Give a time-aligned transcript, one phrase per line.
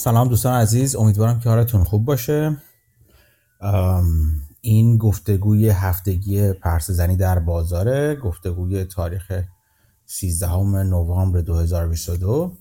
[0.00, 2.56] سلام دوستان عزیز امیدوارم که حالتون خوب باشه.
[4.60, 9.32] این گفتگوی هفتگی پرس زنی در بازاره گفتگوی تاریخ
[10.06, 12.52] 13 نوامبر 2022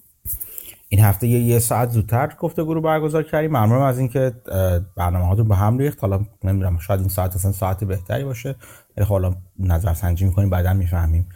[0.90, 3.52] این هفته یه ساعت زودتر گفتگو رو برگزار کردیم.
[3.52, 4.34] ممنونم از اینکه
[4.98, 6.02] برنامه هاتون به هم ریخت.
[6.02, 8.56] حالا نمی‌دونم شاید این ساعت اصلا ساعت بهتری باشه.
[8.98, 11.30] ولی خب حالا نظر سنجی می‌کنیم بعدا می‌فهمیم.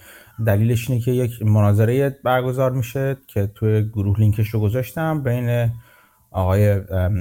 [0.45, 5.71] دلیلش اینه که یک مناظره برگزار میشه که توی گروه لینکش رو گذاشتم بین
[6.33, 6.69] آقای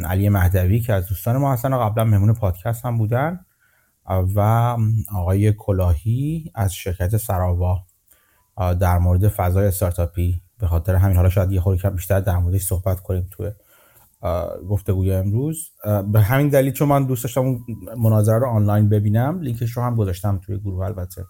[0.04, 1.78] علی مهدوی که از دوستان ما هستن.
[1.78, 3.40] قبلا مهمون پادکست هم بودن.
[4.34, 4.40] و
[5.14, 7.84] آقای کلاهی از شرکت سراوا.
[8.56, 10.42] در مورد فضای استارتاپی.
[10.58, 13.50] به خاطر همین حالا شاید یه خورده بیشتر در موردش صحبت کنیم توی
[14.68, 15.70] گفتگوی امروز.
[16.12, 17.58] به همین دلیل چون من دوست داشتم
[17.98, 21.24] مناظره رو آنلاین ببینم لینکش رو هم گذاشتم توی گروه البته.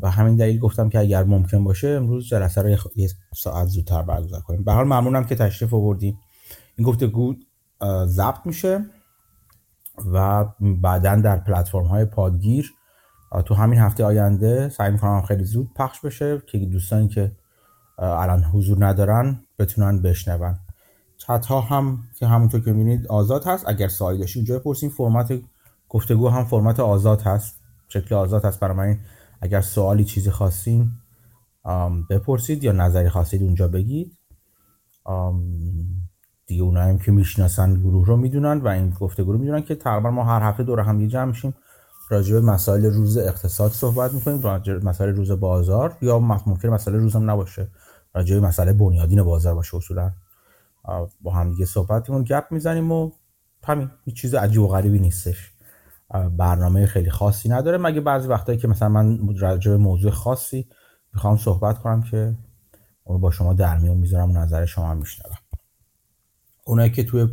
[0.00, 4.40] به همین دلیل گفتم که اگر ممکن باشه امروز جلسه رو یه ساعت زودتر برگزار
[4.40, 4.64] کنیم.
[4.64, 6.18] به حال ممنونم که تشریف آوردیم
[6.76, 7.34] این گفتگو
[8.06, 8.84] ضبط میشه
[10.12, 12.74] و بعدا در پلتفرم های پادگیر
[13.44, 17.32] تو همین هفته آینده سعی می‌کنم خیلی زود پخش بشه که دوستانی که
[17.98, 20.58] الان حضور ندارن بتونن بشنون.
[21.16, 23.68] چت ها هم که همونطور که می‌بینید آزاد هست.
[23.68, 24.90] اگر سوالی داشتید اونجا بپرسین.
[24.90, 25.32] فرمت
[25.88, 27.60] گفتگو هم فرمت آزاد هست.
[27.88, 28.98] شکل آزاد هست برای من.
[29.40, 30.90] اگر سوالی چیزی خواستین
[32.10, 34.18] بپرسید یا نظری خواستید اونجا بگید.
[36.50, 40.24] دیگه اونایی که می‌شناسن گروه رو می‌دونن و این گفتگو رو می‌دونن که تقریبا ما
[40.24, 41.54] هر هفته دور هم جمع میشیم.
[42.08, 46.96] راجع به مسائل روز اقتصاد صحبت می‌کنیم راجع به مسائل روز بازار یا ممکن مسائل
[46.96, 47.68] روزم نباشه.
[48.14, 50.10] راجع به مسئله بنیادین بازار باشه اصولا.
[51.20, 53.10] با هم دیگه صحبتمون گپ می‌زنیم و
[53.64, 55.52] همین هیچ چیز عجیب و غریبی نیستش.
[56.36, 57.78] برنامه خیلی خاصی نداره.
[57.78, 60.68] مگه بعضی وقتایی که مثلا من راجع به موضوع خاصی
[61.14, 62.34] می‌خوام صحبت کنم که
[63.04, 65.36] اون با شما در میون می‌ذارم نظر شما میشنوم.
[66.70, 67.28] اونایی که توی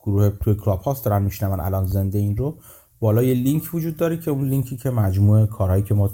[0.00, 2.58] گروه توی کلاب هاست دارن میشنون الان زنده این رو
[3.00, 6.10] بالا یه لینک وجود داره که اون لینکی که مجموعه کارهایی که ما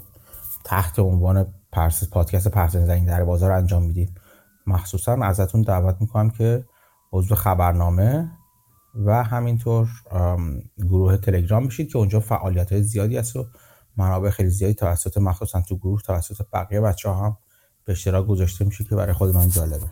[0.64, 4.14] تحت عنوان پرس پادکست پرس زنگ در بازار انجام میدیم.
[4.66, 6.64] مخصوصا ازتون دعوت می‌کنم که
[7.12, 8.30] عضو خبرنامه
[8.94, 9.88] و همینطور
[10.78, 13.46] گروه تلگرام بشید که اونجا فعالیت های زیادی هست و
[13.96, 17.36] منابع خیلی زیادی توسط مخصوصا تو گروه توسط بقیه بچه هم
[17.84, 19.90] به اشتراک گذاشته میشه که برای خود من جالبه.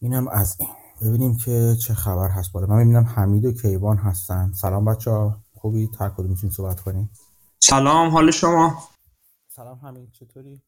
[0.00, 0.83] اینم از این.
[1.04, 2.66] ببینیم که چه خبر هست بالا.
[2.66, 4.52] من می‌بینم حمید و کیوان هستن.
[4.52, 5.44] سلام بچه ها.
[5.54, 7.10] خوبی؟ تر کدوم می‌تونیم صحبت کنیم
[7.60, 8.88] سلام حال شما؟
[9.48, 10.62] سلام حمید چطوری؟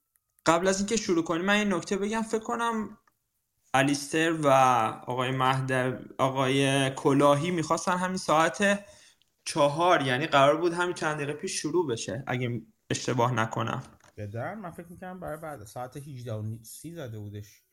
[0.47, 2.22] قبل از اینکه شروع کنیم من این نکته بگم.
[2.22, 2.88] فکر کنم
[3.74, 4.48] الیستر و
[5.06, 8.84] آقای مهدو آقای کلاهی می‌خواستن همین ساعت
[9.44, 13.82] چهار یعنی قرار بود همین چند دقیقه پیش شروع بشه اگه اشتباه نکنم.
[14.16, 15.64] بدن من فکر می‌کنم برای بعد.
[15.64, 17.66] ساعت 18 و 30 زده بودش.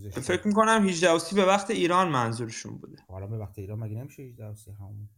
[0.00, 2.96] فکر می‌کنم 18 و 30 به وقت ایران منظورشون بوده.
[3.08, 5.08] حالا به وقت ایران مگه نمیشه 18 و 30 همون؟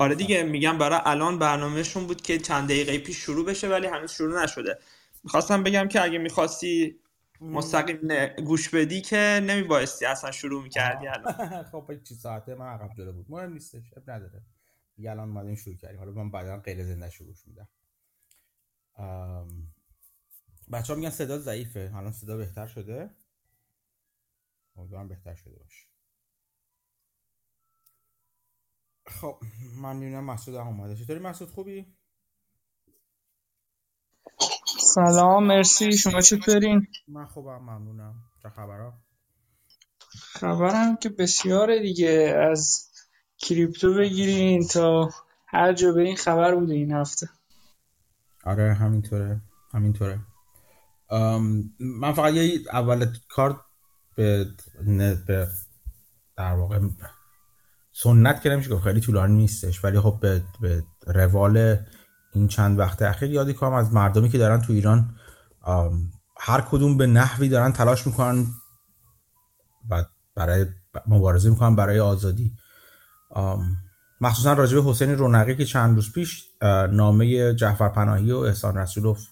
[0.00, 4.10] آره دیگه میگم برای الان برنامهشون بود که چند دقیقه پیش شروع بشه ولی هنوز
[4.10, 4.78] شروع نشده.
[5.24, 7.00] می‌خواستم بگم که اگه می‌خواستی
[7.40, 11.62] مستقیم گوش بدی که نمیبایستی اصلا شروع می‌کردی الان.
[11.72, 13.26] خب چی ساعته من عقب جلو بود.
[13.28, 14.42] مهم نیستش اب نداره.
[14.96, 15.98] دیگه الان اومدیم شروع کردیم.
[15.98, 17.68] حالا من بعدا غیر زنده گوش میدم.
[20.72, 21.92] بچه ها میگن صدا ضعیفه.
[21.94, 23.10] الان صدا بهتر شده.
[24.80, 25.86] امیدوارم بهتر شده باشه.
[29.06, 29.40] خب
[29.76, 30.96] من می‌بینم مسعود هم اومده.
[30.96, 31.94] چطوری مسعود؟ خوبی؟
[34.94, 35.92] سلام مرسی.
[35.92, 38.14] شما چطورین؟ من خوبم ممنونم.
[38.42, 39.02] چه خبرها؟
[40.12, 42.36] خبرم که بسیاره دیگه.
[42.50, 42.90] از
[43.38, 45.10] کریپتو بگیرین تا
[45.46, 47.28] هر جا برین خبر بوده این هفته.
[48.44, 49.40] آره همینطوره
[49.72, 50.20] همینطوره.
[51.80, 53.64] من فقط یه اول کار
[54.20, 55.48] به به
[56.36, 56.80] در واقع
[57.92, 59.84] سنت که نمیشه خیلی طولانی نیستش.
[59.84, 61.76] ولی خب به, به روال
[62.34, 65.14] این چند وقت اخیر یادی کنم از مردمی که دارن تو ایران
[66.36, 68.46] هر کدوم به نحوی دارن تلاش می‌کنن
[69.90, 70.66] و برای
[71.06, 72.54] مبارزه می‌کنن برای آزادی.
[74.20, 76.44] مخصوصا راجع به حسین رونقی که چند روز پیش
[76.92, 79.26] نامه جعفر پناهی و احسان رسولوف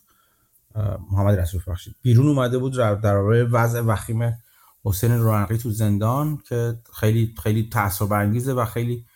[1.13, 1.97] محمد رسول بخشید.
[2.03, 3.17] بیرون اومده بود در
[3.51, 4.39] وضع وخیم
[4.85, 9.07] حسین رونقی تو زندان که خیلی خیلی تاثیر برانگیزه و خیلی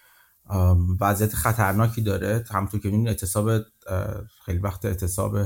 [1.01, 2.45] وضعیت خطرناکی داره.
[2.51, 3.51] همونطور که می‌دونید اعتصاب
[4.45, 5.39] خیلی وقت اعتصاب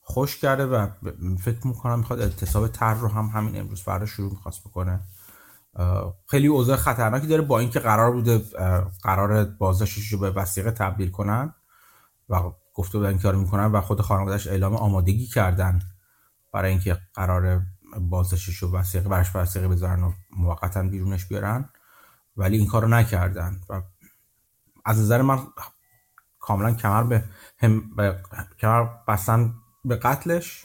[0.00, 0.86] خوش کرده و
[1.40, 5.00] فکر می‌کنم می‌خواد اعتصاب تر رو هم همین امروز فردا شروع می‌خواست بکنه.
[6.26, 8.38] خیلی اوضاع خطرناکی داره با اینکه قرار بوده
[9.02, 11.54] قرار بازداشتش رو به وسیقه تبدیل کنن
[12.28, 12.42] و
[12.74, 15.78] گفته بودن کار می‌کنن و خود خانوادهش اعلام آمادگی کردن
[16.52, 17.62] برای اینکه قرار
[18.00, 21.68] بازداشتش رو وسیقه برش وسیقه بذارن و موقتا بیرونش بیارن.
[22.36, 23.82] ولی این کار رو نکردن و
[24.84, 25.38] از نظر من
[26.40, 27.24] کاملا کمر به,
[27.58, 28.22] هم به
[28.58, 29.54] کمر بستن
[29.84, 30.64] به قتلش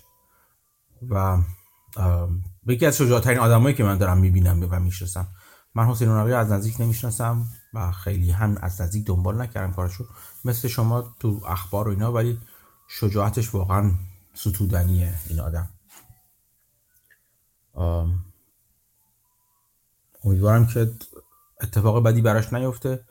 [1.10, 1.38] و
[2.68, 5.28] یکی از شجاعترین آدمایی که من دارم می‌بینم و می‌شناسم.
[5.76, 10.06] من حسین رونقی از نزدیک نمی‌شناسم و خیلی هم از نزدیک دنبال نکردم کارشو.
[10.46, 12.40] مثل شما تو اخبار و اینا ولی
[12.88, 13.92] شجاعتش واقعا
[14.34, 15.70] ستودنیه این آدم.
[20.24, 20.92] امیدوارم که
[21.62, 23.06] اتفاق بدی براش نیفته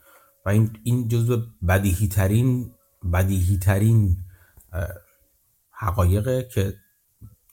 [0.46, 2.74] و این این جزو بدیهی ترین
[3.12, 4.16] بدیهی ترین
[5.70, 6.74] حقایقه که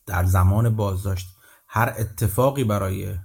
[0.05, 1.27] در زمان بازداشت
[1.67, 3.15] هر اتفاقی برای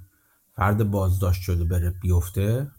[0.57, 2.71] فرد بازداشت شده بره بیفته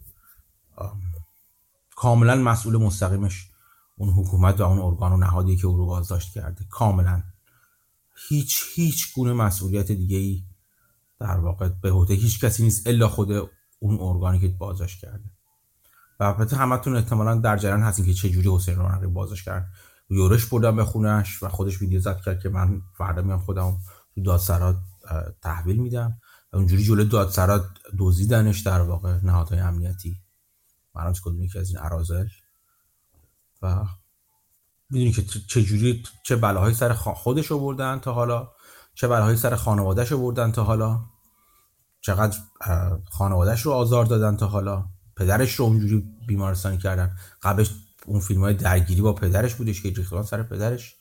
[1.96, 3.50] کاملا مسئول مستقیمش
[3.96, 6.64] اون حکومت و اون ارگان و نهادی که او رو بازداشت کرده.
[6.70, 7.22] کاملا.
[8.28, 10.42] هیچ هیچ گونه مسئولیت دیگه ای
[11.20, 13.32] در واقع به عهده هیچ کسی نیست الا خود
[13.78, 15.30] اون ارگانی که بازداشت کرده.
[16.20, 19.68] و البته همتون احتمالا در جریان هستین که چه جوری حسین رونقی بازداشت کرد.
[20.10, 23.78] یورش بردم به خونش و خودش ویدیو زد کرد که من فردا میام خودم
[24.14, 24.76] تو دادسرا
[25.42, 26.20] تحویل میدم.
[26.52, 27.64] و اونجوری جلو دادسرا
[27.98, 30.16] دزدیدنش در واقع نهادهای امنیتی.
[30.94, 32.26] مرام کدومی که از این ارازل
[33.62, 33.84] و
[34.90, 38.52] می‌دونی که چه جوری چه بلاهایی سر خودش آوردن تا حالا.
[39.00, 41.04] چه بلاهایی سر خانوادهش آوردن تا حالا؟
[42.00, 42.38] چقدر
[43.10, 47.16] خانوادهش رو آزار دادن تا حالا؟ پدرش رو اونجوری بیمارستانی کردن.
[47.42, 47.74] قبلش
[48.06, 50.96] اون فیلم های درگیری با پدرش بودش که ریختان سر پدرش.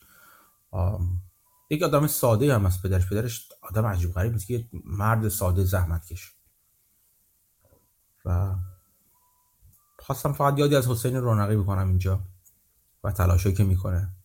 [1.69, 3.09] یک آدم ساده هم از پدرش.
[3.09, 6.33] پدرش آدم عجیب غریب نیست که مرد ساده زحمت کش
[8.25, 8.55] و
[9.99, 12.23] خواستم فقط یادی از حسین رونقی بکنم اینجا
[13.03, 14.15] و تلاشایی که می‌کنه.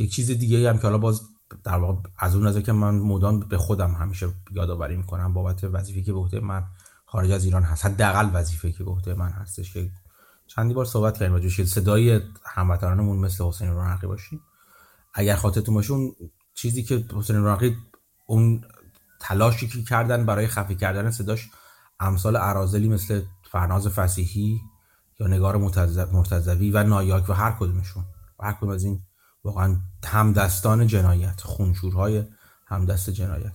[0.00, 1.22] یک چیز دیگه هم که حالا باز
[1.64, 6.02] در واقع از اون نظر که من مدام به خودم همیشه یادآوری می‌کنم بابت وظیفه
[6.02, 6.64] که به عهده من
[7.06, 7.86] خارج از ایران هست.
[7.86, 9.90] حداقل وظیفه که به عهده من هستش که
[10.46, 14.40] چندی بار صحبت کردیم راجعش که صدای هموطنانمون مثل حسین رونقی باشیم.
[15.14, 16.12] اگر خاطرتون باشه اون
[16.54, 17.76] چیزی که حسین رونقی
[18.26, 18.64] اون
[19.20, 21.50] تلاشی که کردن برای خفی کردن صداش
[22.00, 24.60] امثال ارازلی مثل فرناز فسیحی
[25.20, 25.56] یا نگار
[26.12, 28.04] مرتضوی و نایاک و هر کدومشون.
[28.38, 29.02] و هر کدوم از این
[29.44, 32.24] واقعا همدستان جنایت خونشورهای
[32.66, 33.52] همدست جنایت.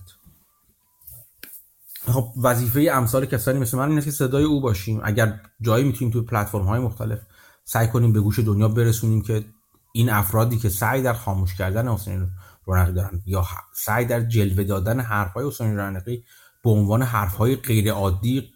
[2.06, 5.00] خب وظیفه امثال کسانی مثل من اینه که صدای او باشیم.
[5.04, 7.18] اگر جایی می‌تونیم توی پلتفرم های مختلف
[7.64, 9.44] سعی کنیم به گوش دنیا برسونیم که
[9.92, 12.28] این افرادی که سعی در خاموش کردن حسین
[12.64, 16.24] رونقی دارن یا سعی در جلوه دادن حرفهای حسین رونقی
[16.64, 18.52] به عنوان حرفهای غیر عادی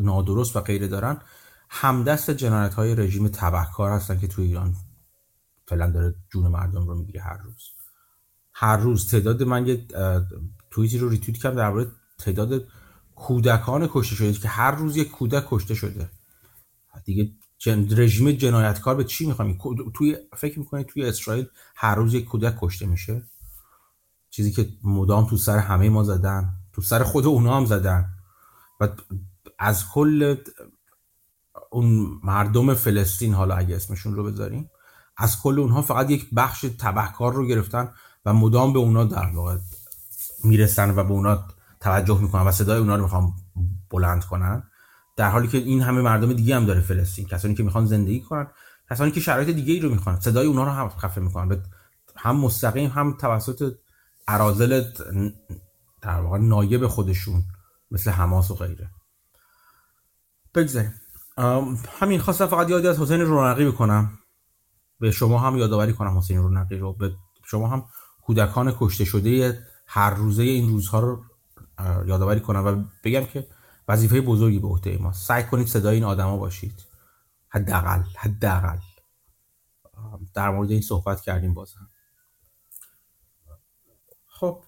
[0.00, 1.18] نادرست و غیره دارن
[1.68, 4.74] همدست جنایت های رژیم تبهکار هستن که توی ایران
[5.68, 7.70] فعلا داره جون مردم رو می‌گیره هر روز.
[8.52, 9.86] هر روز تعداد من یه
[10.70, 11.86] توییتی رو ریتویت کردم درباره
[12.18, 12.68] تعداد
[13.14, 16.10] کودکان کشته شده که هر روز یک کودک کشته شده.
[17.04, 17.88] دیگه جن...
[17.98, 19.58] رژیم جنایتکار به چی می‌خوام؟
[19.94, 23.22] توی فکر می‌کنه توی اسرائیل هر روز یک کودک کشته میشه؟
[24.30, 28.08] چیزی که مدام تو سر همه ما زدن تو سر خود اونا هم زدن.
[28.80, 28.88] و
[29.58, 30.36] از کل
[31.70, 34.70] اون مردم فلسطین حالا اگه اسمشون رو بذاریم
[35.16, 37.92] از کل اونها فقط یک بخش تبهکار رو گرفتن
[38.24, 39.58] و مدام به اونا در واقع
[40.44, 41.44] می‌رسن و به اونا
[41.80, 43.32] توجه می‌کنن و صدای اونا رو می‌خوان
[43.90, 44.62] بلند کنن.
[45.16, 48.46] در حالی که این همه مردم دیگه هم داره فلسطین کسانی که می‌خوان زندگی کنن
[48.90, 51.62] کسانی که شرایط دیگه ای رو می‌خوان صدای اونا رو هم خفه می‌کنن.
[52.16, 53.74] هم مستقیم هم توسط
[54.28, 54.84] ارازل
[56.02, 57.44] در واقع نایب خودشون
[57.90, 58.90] مثل حماس و غیره.
[60.54, 60.94] بگذاریم.
[62.00, 64.18] همین خواستم فقط یادی از حسین رونقی بکنم.
[65.00, 66.92] به شما هم یادآوری کنم حسین رونقی رو.
[66.92, 67.88] به شما هم
[68.22, 71.24] کودکان کشته شده هر روزه این روزها رو
[72.06, 73.48] یادآوری کنم و بگم که
[73.88, 76.86] وظیفه بزرگی به عهده ما سعی کنید صدای این آدما باشید.
[77.48, 78.78] حداقل حداقل.
[80.34, 81.88] در مورد این صحبت کردیم بازم.
[84.26, 84.62] خب.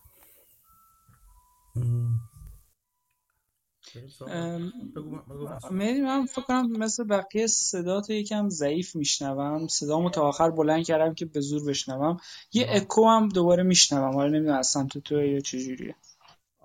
[5.71, 9.67] میدیم من فکر کنم مثل بقیه صدا تو یکم ضعیف میشنوم.
[9.67, 12.17] صدامو تا آخر بلند کردم که به زور بشنوم.
[12.53, 14.15] یه اکو هم دوباره میشنوم.
[14.15, 15.95] حالا نمی‌دونم از سمت تو یا چجوریه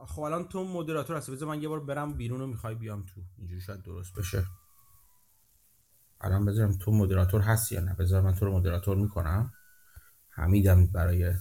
[0.08, 1.32] خب الان تو مدیراتور هستی.
[1.32, 3.22] بذار من یه بار برم بیرون و می‌خوای بیام تو.
[3.38, 4.44] اینجوری شاید درست بشه.
[6.22, 9.54] الان بذارم تو مدیراتور هستی یا نه؟ بذار من تو رو مدیراتور می‌کنم.
[10.30, 11.34] حمیدم برای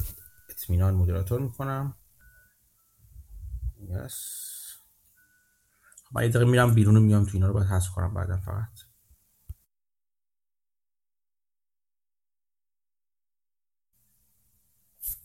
[0.51, 1.95] اطمینان مدیراتور می‌کنم.
[3.89, 4.52] یس
[6.15, 8.69] من یه دقیقه میرم بیرون و میام تو اینا رو باید حذف کنم بعدا فقط.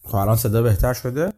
[0.04, 1.34] خب الان صدا بهتر شده؟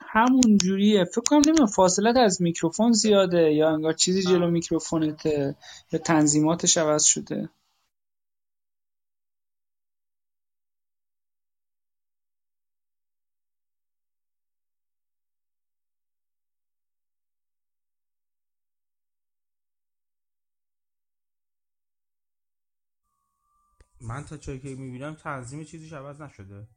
[0.00, 1.04] همون جوریه.
[1.04, 5.56] فکر کنم نمی‌دونم فاصلت از میکروفون زیاده یا انگار چیزی جلو میکروفونته
[5.92, 7.48] یا تنظیماتش عوض شده.
[24.06, 26.68] من تا چایی که می‌بینم تنظیم چیزیش عوض نشده.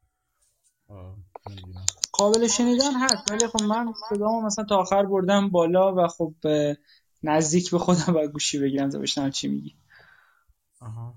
[2.11, 6.35] قابل شنیدن هست ولی خب من صدامو مثلا تا آخر بردم بالا و خب
[7.23, 9.75] نزدیک به خودم و گوشی بگیرم تا بشنم چی میگی.
[10.79, 11.15] آها.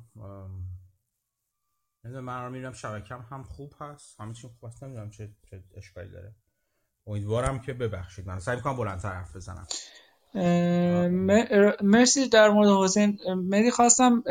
[2.05, 4.21] نمی‌دونم من رو میرم شبکم هم خوب هست.
[4.21, 4.83] همه چی خوب هست.
[4.83, 6.35] نمی‌دونم چه, چه اشکالی داره.
[7.07, 8.27] امیدوارم که ببخشید.
[8.27, 9.67] من سعی می‌کنم بلندتر حرف بزنم.
[11.83, 13.19] مرسی در مورد حسین.
[13.37, 14.25] مری خواستم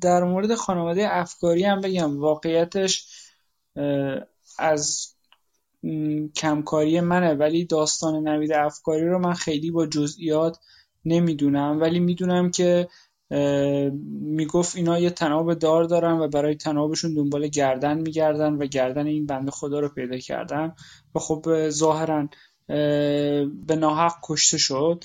[0.00, 2.20] در مورد خانواده افکاری هم بگم.
[2.20, 3.06] واقعیتش
[4.58, 5.08] از
[6.36, 10.58] کمکاری منه ولی داستان نوید افکاری رو من خیلی با جزئیات
[11.04, 11.80] نمی‌دونم.
[11.80, 12.88] ولی می‌دونم که
[14.20, 19.26] می‌گفت اینا یه تناب دار دارن و برای تنابشون دنبال گردن میگردن و گردن این
[19.26, 20.74] بنده خدا رو پیدا کردن.
[21.14, 22.28] و خب ظاهرا
[23.66, 25.04] به ناحق کشته شد.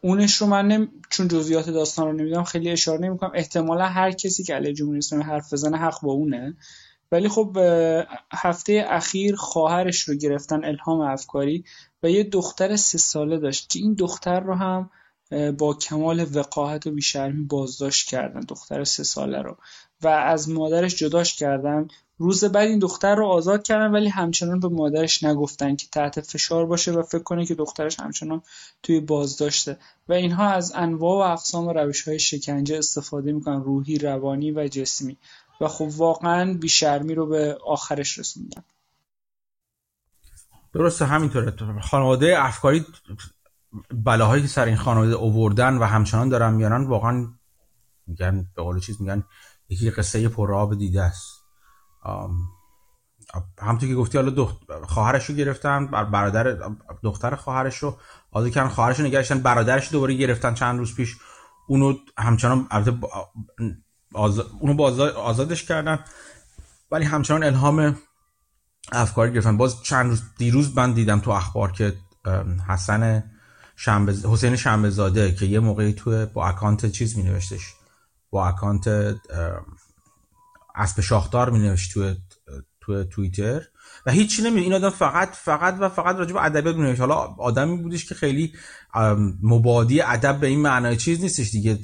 [0.00, 0.88] اونش رو من نم...
[1.10, 3.32] چون جزئیات داستان رو نمی‌دونم خیلی اشاره نمی‌کنم.
[3.34, 6.56] احتمالا هر کسی که علیه جمهوری اسلامی حرف بزنه حق با اونه.
[7.12, 7.58] ولی خب
[8.32, 11.64] هفته اخیر خواهرش رو گرفتن الهام افکاری
[12.02, 14.90] و یه دختر سه ساله داشت که این دختر رو هم
[15.58, 19.56] با کمال وقاحت و بیشرمی بازداشت کردن دختر سه ساله رو.
[20.02, 21.88] و از مادرش جداش کردن.
[22.22, 26.66] روز بعد این دختر رو آزاد کردن ولی همچنان به مادرش نگفتن که تحت فشار
[26.66, 28.42] باشه و فکر کنه که دخترش همچنان
[28.82, 29.78] توی بازداشته.
[30.08, 34.68] و اینها از انواع و اقسام و روش های شکنجه استفاده می‌کنن روحی روانی و
[34.68, 35.16] جسمی.
[35.60, 38.62] و خب واقعا بیشرمی رو به آخرش رسوندن.
[40.74, 41.54] درسته همینطوره.
[41.80, 42.84] خانواده افکاری
[43.90, 47.26] بلاهایی که سر این خانواده اووردن و همچنان دارن میارن واقعا
[48.06, 49.24] میگن به قول چیز میگن
[49.68, 51.41] یکی قصه پر آب دیده است.
[53.60, 54.56] همونطور که گفتی حالا دخت...
[54.86, 56.58] خواهرش رو گرفتن برادر
[57.02, 57.96] دختر خواهرش رو
[58.30, 61.16] آزاد کردن خواهرش رو نگرشتن برادرش دوباره گرفتن چند روز پیش.
[61.68, 62.68] اونو همچنان
[64.14, 64.38] آز...
[64.38, 65.00] اونو باز...
[65.00, 66.04] آزادش کردن.
[66.90, 67.96] ولی همچنان الهام
[68.92, 69.56] افکار گرفتن.
[69.56, 71.96] باز چند روز دیروز من دیدم تو اخبار که
[72.68, 73.24] حسن
[73.76, 77.74] شنبه حسین شنبه زاده که یه موقعی تو با اکانت چیز می نوشتش
[78.30, 78.88] با اکانت
[80.74, 82.14] اسب شاختار می نوشت تو
[82.80, 83.62] تو توییتر
[84.06, 87.76] و هیچی نمی این آدم فقط فقط و فقط راجع به ادبیات می حالا آدمی
[87.76, 88.52] بودش که خیلی
[89.42, 91.78] مبادی ادب به این معنای چیز نیستش دیگه.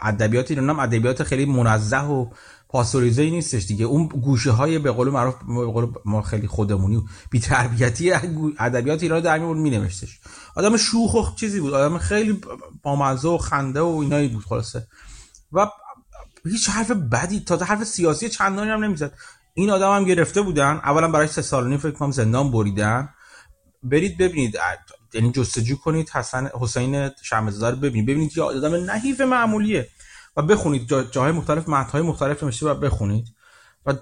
[0.00, 2.26] ادبیات ایران هم ادبیات خیلی منزه و
[2.68, 3.84] پاسوریزه نیستش دیگه.
[3.84, 5.34] اون گوشه های به قول معروف
[6.04, 8.12] ما خیلی خودمونی و بی تربیتی
[8.58, 10.20] ادبیات ایران در میون می نوشتش
[10.56, 11.74] آدم شوخ و چیزی بود.
[11.74, 12.40] آدم خیلی
[12.82, 14.86] بامزه و خنده و اینایی بود خلاصه.
[15.52, 15.66] و
[16.44, 19.12] هیچ حرف بدی تا حرف سیاسی چندانی هم نمی‌زد.
[19.54, 23.08] این آدم هم گرفته بودن اولا برای سه سال فکر کنم زندان بریدن.
[23.82, 24.58] برید ببینید
[25.14, 28.06] یعنی جستجو کنید حسن حسین شمزاده رو ببینید.
[28.06, 29.88] ببینید که آدم نحیف معمولیه.
[30.36, 33.26] و بخونید جا جاهای مختلف متن‌های مختلف نوشته و بخونید.
[33.86, 33.94] و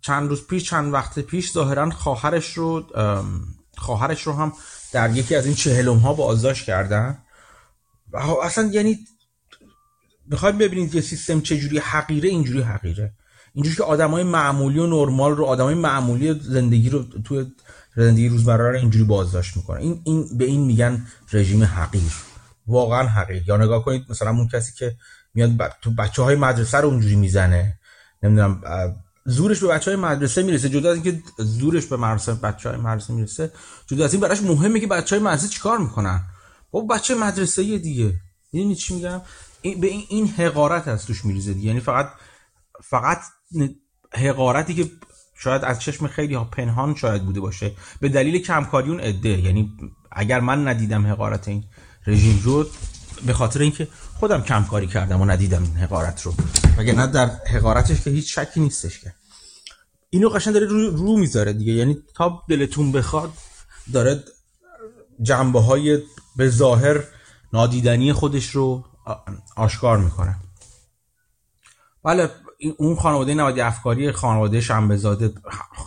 [0.00, 2.86] چند روز پیش چند وقت پیش ظاهرا خواهرش رو
[3.78, 4.52] خواهرش رو هم
[4.92, 7.18] در یکی از این چهلم ها بازداشت کردن.
[8.12, 8.98] و اصلا یعنی
[10.32, 13.12] می‌خواید ببینید یه سیستم چجوری حقیره اینجوری حقیره.
[13.54, 17.44] اینجوری که آدمای معمولی و نرمال رو آدمای معمولی زندگی رو تو
[17.96, 19.80] زندگی روزمره رو اینجوری بازداشت می‌کنه.
[19.80, 22.12] این این به این میگن رژیم حقیر.
[22.66, 23.44] واقعا حقیر.
[23.48, 24.96] یا نگاه کنید مثلا اون کسی که
[25.34, 25.50] میاد
[25.82, 27.78] تو بچه های مدرسه رو اونجوری می‌زنه.
[28.22, 28.60] نمی‌دونم
[29.24, 30.68] زورش به بچه های مدرسه می‌رسه.
[30.68, 33.50] جدا از اینکه زورش به مدرسه بچه های مدرسه می‌رسه
[33.86, 36.22] جدا از این براش مهمه که بچه های مدرسه چیکار می‌کنن؟
[36.70, 38.14] بابا بچه مدرسه دیگه.
[38.52, 39.20] می‌دونی چی میگم؟
[39.62, 42.10] این به این این حقارت از توش میریزه یعنی فقط
[42.82, 43.18] فقط
[44.14, 44.90] حقارتی که
[45.34, 47.72] شاید از چشم خیلی ها پنهان شاید بوده باشه.
[48.00, 49.28] به دلیل کمکاری اون عده.
[49.28, 49.72] یعنی
[50.12, 51.64] اگر من ندیدم حقارت این
[52.06, 52.66] رژیم رو
[53.26, 53.88] به خاطر اینکه
[54.20, 56.34] خودم کمکاری کردم و ندیدم این حقارت رو.
[56.78, 59.14] نه در حقارتش که هیچ شکی نیستش که.
[60.10, 61.72] اینو قشنگ داره رو, رو می‌ذاره دیگه.
[61.72, 63.32] یعنی تا دلتون بخواد
[63.92, 64.24] داره
[65.22, 65.98] جنبه های
[66.36, 67.04] به ظاهر
[67.52, 68.84] نادیدنی خودش رو
[69.56, 70.36] آشکار می‌کنه.
[72.04, 72.30] بله
[72.78, 75.34] اون خانواده نوادی افکاری خانواده شنبهزاده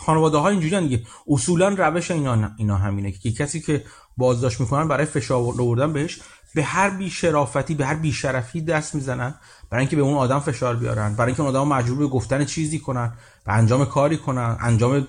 [0.05, 1.05] خانواده ها اینجوری دیگه.
[1.27, 3.86] اصولا روش اینا اینا همینه که کسی که
[4.17, 6.19] بازداشت می‌کنن برای فشار آوردن بهش
[6.55, 9.36] به هر بی شرافتی به هر بی شرفی دست می‌زنن
[9.69, 12.79] برای اینکه به اون آدم فشار بیارن برای اینکه اون آدم مجبور به گفتن چیزی
[12.79, 13.13] کنن
[13.45, 15.07] به انجام کاری کنن انجام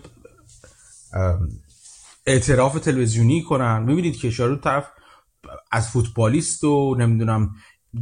[2.26, 3.82] اعتراف تلویزیونی کنن.
[3.82, 4.84] می‌بینید که شارو طرف
[5.72, 7.54] از فوتبالیست و نمی‌دونم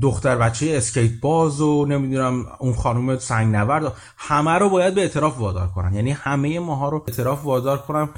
[0.03, 5.39] دختر بچه اسکیت باز و نمی‌دونم اون خانم سنگ نورد همه رو باید به اعتراف
[5.39, 5.95] وادار کنن.
[5.95, 8.09] یعنی همه ماها رو اعتراف وادار کنم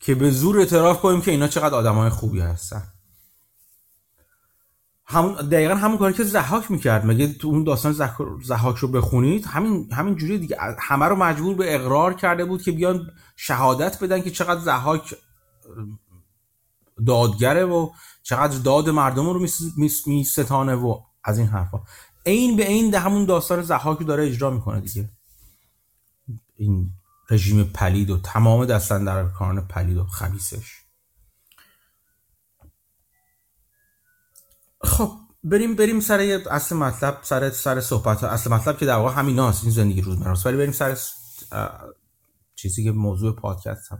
[0.00, 2.82] که به زور اعتراف کنیم که اینا چقدر آدمای خوبی هستن.
[5.08, 7.06] همون دقیقا همون کاری که زحاک می‌کرد.
[7.06, 7.92] مگه تو اون داستان
[8.42, 10.56] زحاک رو بخونید؟ همین همین جوری دیگه.
[10.78, 15.14] همه رو مجبور به اقرار کرده بود که بیان شهادت بدن که چقدر زحاک
[17.06, 17.90] دادگره و
[18.22, 19.46] چقدر داد مردم رو
[20.06, 21.80] میستانه و از این حرفا.
[22.24, 25.08] این به این ده همون داستان زحاک داره اجرا می‌کنه دیگه.
[26.56, 26.90] این
[27.30, 30.82] رژیم پلید و تمام دستن در کاران پلید و خبیسش
[34.80, 35.12] خب
[35.44, 39.64] بریم بریم سر اصل مطلب سر سر صحبت اصل مطلب که در واقع همین هست
[39.64, 40.98] این زندگی روزمره ولی بریم سر
[42.54, 43.98] چیزی که موضوع پادکست هم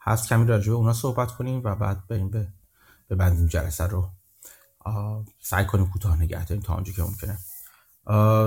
[0.00, 0.28] هست.
[0.28, 2.48] کمی راجع به اونا صحبت کنیم و بعد بریم به
[3.10, 4.10] ببندیم جلسه رو.
[5.40, 7.38] سعی کنیم کوتاه نگه داریم تا آنجا که ممکنه.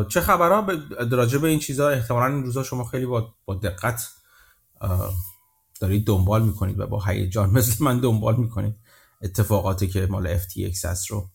[0.08, 0.68] چه خبرها؟
[1.12, 4.08] راجع به این چیزها احتمالا این روزا شما خیلی با, با دقت
[5.80, 8.76] دارید دنبال می‌کنید و با هیجان مثل من دنبال می‌کنید
[9.22, 11.30] اتفاقاتی که مال FTX هست رو.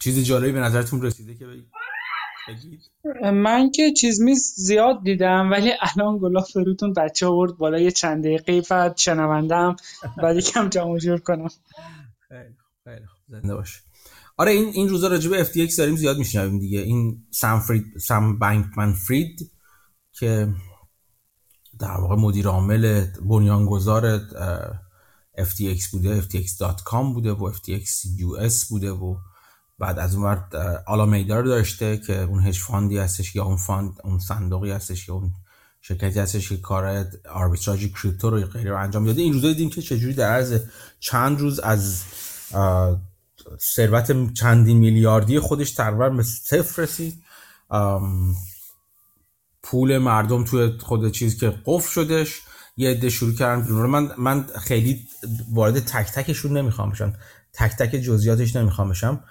[0.00, 1.68] چیزی جالبی به نظرتون رسیده که بگید؟
[3.22, 8.24] من که چیز میز زیاد دیدم ولی الان گلا فروتون بچه آورد بالا یه چند
[8.24, 9.76] دقیقه بعد شنوندم
[10.22, 11.48] بعد یکم جمع جور کنم.
[12.84, 13.80] خیلی خیلی زنده باشه
[14.36, 16.80] آره این این روزا راجع به FTX داریم زیاد میشنویم دیگه.
[16.80, 19.50] این سام فرید سام بانکمن فرید
[20.12, 20.54] که
[21.78, 24.18] در واقع مدیر عامل بنیانگذار
[25.38, 27.88] FTX بوده FTX.com بوده و FTX
[28.20, 29.16] US بوده و
[29.78, 33.56] بعد از اون ور Alameda رو داشته که اون hedge fund ی هستش یا اون
[33.56, 35.32] fund اون صندوقی هستش یا اون
[35.80, 39.22] شرکتی هستش که کار آربیتراژ کریپتو رو غیره انجام میده.
[39.22, 40.60] این روزا دیدیم که چجوری در عرض
[41.00, 42.02] چند روز از
[43.60, 47.22] ثروت چندین میلیاردی خودش تقریبا به صفر رسید.
[49.62, 52.40] پول مردم توی خود چیز که قفل شدش
[52.76, 53.72] یه عده شروع کردن.
[53.72, 55.08] من من خیلی
[55.52, 57.12] وارد تک تکشون نمی‌خوام بشم.
[57.52, 59.24] تک تک جزئیاتش نمی‌خوام بشم.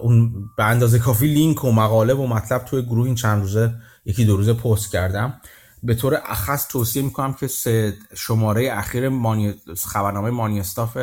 [0.00, 4.24] اون به اندازه کافی لینک و مقاله و مطلب توی گروه این چند روزه یکی
[4.24, 5.40] دو روزه پست کردم.
[5.82, 9.54] به طور اخص توصیه می‌کنم که سه شماره اخیر مانی...
[9.86, 10.98] خبرنامه مانی استاف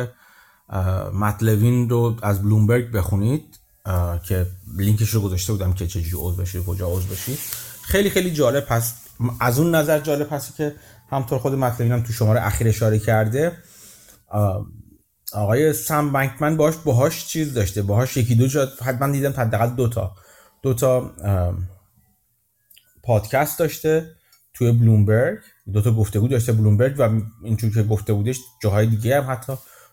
[1.14, 3.58] مطلوین رو از بلومبرگ بخونید
[4.24, 7.38] که لینکش رو گذاشته بودم که چجوری عضو بشید کجا عضو بشید
[7.82, 9.10] خیلی خیلی جالب هست.
[9.40, 10.74] از اون نظر جالب هست که
[11.10, 13.56] همطور خود مطلوین هم تو شماره اخیر اشاره کرده
[15.32, 19.88] آقای سم بانکمن باش باهاش چیز داشته باهاش یکی دو جا حتما دیدم حداقل دو
[19.88, 20.12] تا.
[20.62, 21.14] دو تا
[23.02, 24.10] پادکست داشته
[24.54, 25.38] توی بلومبرگ.
[25.72, 29.52] دو تا گفتگو داشته بلومبرگ و اینجور که گفته بودش جاهای دیگه هم حتی.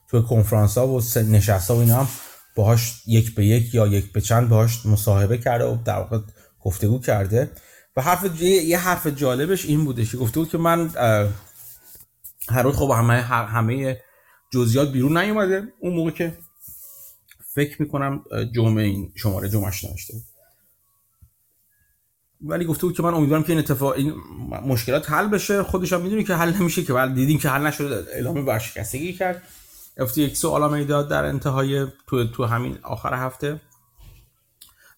[0.10, 2.08] توی کنفرانس ها و نشست ها و اینا هم
[2.56, 6.20] باهاش یک به یک یا یک به چند باهاش مصاحبه کرده و در واقع
[6.62, 7.52] گفتگو کرده.
[7.98, 10.90] و حرف یه حرف جالبش این بودش که گفته بود که من
[12.50, 14.02] هر روز خب همه همه
[14.54, 15.68] جزئیات بیرون نیومده.
[15.80, 16.38] اون موقع که
[17.54, 18.24] فکر می‌کنم
[18.56, 20.24] جمعه این شماره جمعش نوشته بود.
[22.42, 24.14] ولی گفته بود که من امیدوارم که این اتفاق این
[24.66, 25.64] مشکلات حل بشه.
[25.64, 26.94] خودش هم می‌دونی که حل نمیشه که.
[26.94, 28.14] ولی دیدیم که حل نشده.
[28.14, 29.42] اعلام ورشکستگی کرد.
[30.00, 33.62] FTX و آلا می‌داد در انتهای تو تو همین آخر هفته.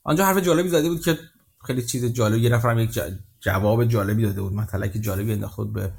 [0.04, 1.20] آنجا حرف جالبی زده بود که
[1.66, 3.00] خیلی چیز جالب یه نفرم یک
[3.40, 5.94] جواب جالبی داده بود مطلقی که جالبی انداخت به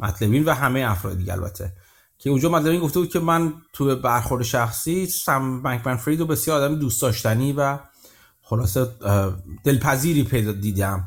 [0.00, 1.72] مطلبین و همه افراد البته.
[2.18, 6.62] که اونجا مطلبین گفته بود که من تو برخورد شخصی سم بانکمن فرید رو بسیار
[6.62, 7.78] آدم دوست داشتنی و
[8.40, 8.86] خلاصه
[9.64, 11.06] دلپذیری پیدا دیدم.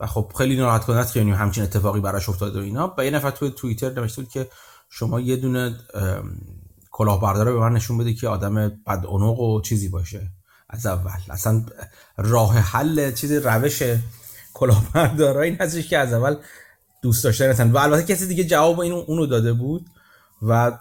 [0.00, 2.94] و خب خیلی ناراحت کننده که همچین اتفاقی براش افتاده و اینا.
[2.98, 4.48] و یه نفر تو توییتر نوشته بود که
[4.90, 5.76] شما یه دونه
[6.98, 8.54] کلاهبردار به من نشون بده که آدم
[8.86, 10.30] بد و چیزی باشه.
[10.70, 11.10] از اول.
[11.30, 11.64] اصلا
[12.16, 13.82] راه حل چیز روش
[14.54, 16.36] کلاهبردارا این هستش که از اول
[17.02, 17.72] دوست داشتن هستن.
[17.72, 19.86] و البته کسی دیگه جواب این اونو داده بود
[20.42, 20.78] و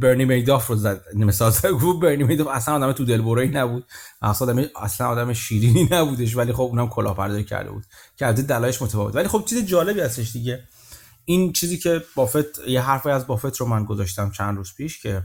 [0.00, 1.00] برنی میداف رو زد.
[1.14, 2.46] مثال گفت برنی میداف.
[2.46, 3.84] اصلا آدم تو دلبرایی نبود.
[4.22, 7.84] اصلا آدم اصلا آدم شیرینی نبودش ولی خب اونم کلاهبرداری کرده بود.
[8.16, 9.14] که از دلایلش متفاوت.
[9.14, 10.62] ولی خب چیز جالبی هستش دیگه.
[11.24, 15.22] این چیزی که بافت یه حرفی از بافت رو من گذاشتم چند روز پیش که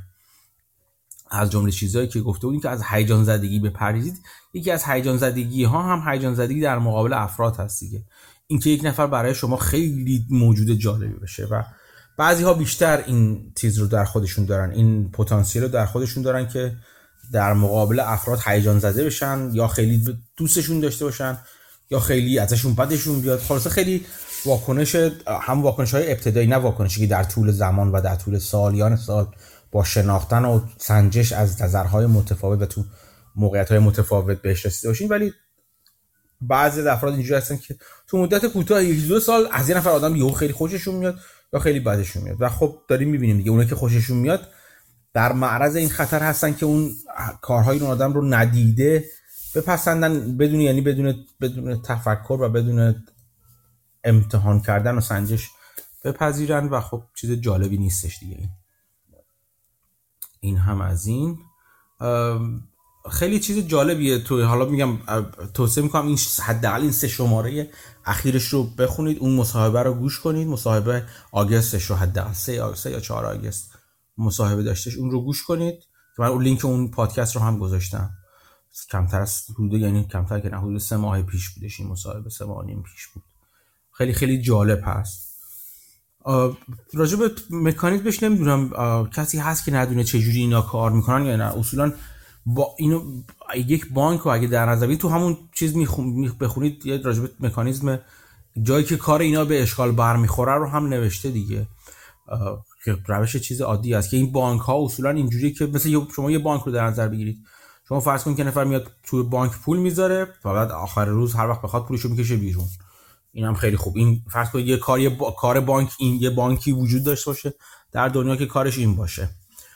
[1.32, 4.22] از جمله چیزهایی که گفته بودیم که از هیجان زدگی بپریزید
[4.54, 8.04] یکی از هیجان زدگی ها هم هیجان زدگی در مقابل افراد هست دیگه.
[8.48, 11.64] اینکه یک نفر برای شما خیلی موجود جالبی بشه و
[12.18, 16.48] بعضی ها بیشتر این چیز رو در خودشون دارن این پتانسیل رو در خودشون دارن
[16.48, 16.76] که
[17.32, 21.38] در مقابل افراد هیجان زده بشن یا خیلی دوستشون داشته باشن
[21.92, 23.40] یا خیلی ازشون بدشون بیاد.
[23.40, 24.06] خلاصه خیلی
[24.46, 24.96] واکنش
[25.42, 29.28] هم واکنش های ابتدایی نه واکنشی که در طول زمان و در طول سالیان سال
[29.72, 32.86] با شناختن و سنجش از نظرهای متفاوت و تو
[33.36, 35.10] موقعیت های متفاوت بهش رسیده باشین.
[35.10, 35.34] ولی
[36.42, 37.76] بعضی از افراد اینجوری هستن که
[38.08, 41.20] تو مدت کوتاه یک دو سال از این نفر آدم یهو خیلی خوششون میاد
[41.54, 42.38] یا خیلی بدشون میاد.
[42.40, 44.48] و خب داریم می‌بینیم دیگه اونایی که خوششون میاد
[45.14, 46.96] در معرض این خطر هستن که اون
[47.42, 49.06] کارهای اون آدم رو ندیده
[49.56, 53.06] بپسندن بدون یعنی بدون بدون تفکر و بدون
[54.04, 55.50] امتحان کردن و سنجش
[56.04, 56.68] بپذیرن.
[56.70, 58.36] و خب چیز جالبی نیستش دیگه.
[58.36, 58.50] این
[60.48, 61.40] این هم از این.
[63.12, 64.98] خیلی چیز جالبیه تو حالا میگم
[65.54, 67.70] توصیه می‌کنم این حداقل این سه شماره
[68.06, 70.48] اخیرش رو بخونید اون مصاحبه رو گوش کنید.
[70.48, 73.72] مصاحبه آگستش رو حداقل سه, سه یا چهار آگست
[74.18, 75.80] مصاحبه داشتش اون رو گوش کنید.
[76.16, 78.10] که من اون لینک اون پادکست رو هم گذاشتم.
[78.92, 82.46] کمتر از حدود یعنی کمتر که نه حدود سه ماه پیش بودش این مصاحبه سه
[82.46, 83.24] ماه نیم پیش بود.
[83.92, 85.27] خیلی خیلی جالب هست.
[86.94, 88.70] راجع به مکانیزمش نمی‌دونم
[89.14, 91.58] کسی هست که ندونه چجوری اینا کار می‌کنن یا نه.
[91.58, 91.94] اصولا
[92.46, 93.22] با اینو
[93.56, 95.78] یک بانک رو اگه در نظر تو همون چیز
[96.40, 98.00] بخونید یه راجع به مکانیزم
[98.62, 101.68] جایی که کار اینا به اشکال برمیخوره رو هم نوشته دیگه.
[102.86, 104.10] که روش چیز عادی است.
[104.10, 107.38] که این بانک ها اصولا اینجوری که مثل شما یه بانک رو در نظر بگیرید.
[107.90, 111.50] شما فرض کنید که نفر میاد توی بانک پول می‌ذاره و بعد آخر روز هر
[111.50, 112.66] وقت بخواد پولشو می‌کشه بیرون.
[113.38, 113.98] این هم خیلی خوب.
[113.98, 115.32] این فرض کنید یه کاری با...
[115.32, 117.54] کار بانک این یه بانکی وجود داشته باشه
[117.92, 119.30] در دنیا که کارش این باشه.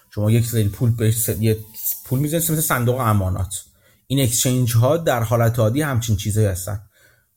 [0.10, 1.58] شما یک سری پول بهش یه
[2.06, 3.64] پول می‌ذارید مثل صندوق امانات.
[4.08, 6.82] این اکسچنج ها در حالت عادی همچین چیزایی هستن.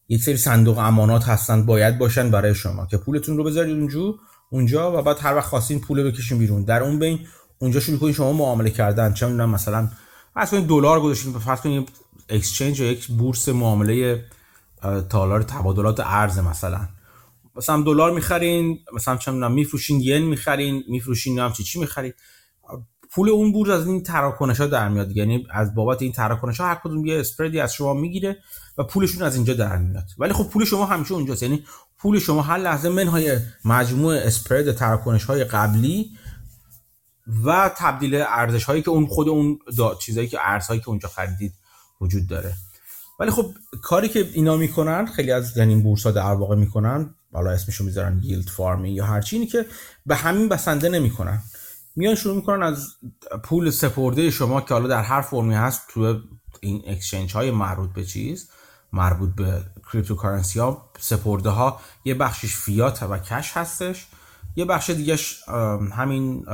[0.09, 4.15] یک سری صندوق امانات هستن باید باشن برای شما که پولتون رو بذارید اونجا
[4.51, 6.65] اونجا و بعد هر وقت خواستین پول بکشین بیرون.
[6.65, 7.27] در اون بین
[7.59, 9.15] اونجا شروع کنید شما معامله کردن.
[9.15, 9.89] چه می‌دونم مثلا
[10.35, 11.89] فرض کنید دلار گذاشتین فرض کنید
[12.29, 14.25] اکسچنج یک بورس معامله
[15.09, 16.89] تالار تبادلات ارز مثلا.
[17.57, 22.13] مثلا دلار می‌خرین مثلا چه میفروشین ین می‌خرین میفروشین نام چی چی می‌خرین.
[23.11, 26.67] پول اون بورس از این تراکنش ها در میاد یعنی از بابت این تراکنش ها
[26.67, 28.37] هر کدوم یه اسپردی از شما می‌گیره
[28.79, 30.05] و پولشون از اینجا در میاد.
[30.19, 31.65] ولی خب پول شما همیشه اونجاست یعنی
[31.99, 36.11] پول شما هر لحظه منهای مجموع اسپرد تراکنش های قبلی
[37.45, 39.59] و تبدیل ارزش هایی که اون خود اون
[40.01, 41.53] چیزایی که ارزهایی که اونجا خریدید
[42.01, 42.55] وجود داره.
[43.19, 47.51] ولی خب کاری که اینا می‌کنن خیلی از یعنی بورس ها در واقع می‌کنن حالا
[47.51, 49.67] اسمشو می‌ذارن ییلد فارمی یا هرچی اینی که
[50.07, 51.43] به همین بسنده نمی‌کنن.
[51.97, 52.87] میان شروع می‌کنن از
[53.43, 56.21] پول سپرده شما که حالا در هر فرمی هست تو
[56.61, 58.49] این اکسچنج های مربوط به چیز
[58.93, 64.07] مربوط به cryptocurrency ها سپرده ها یه بخشش فیات و cash هستش.
[64.57, 65.49] یه بخش دیگهش
[65.93, 66.45] همین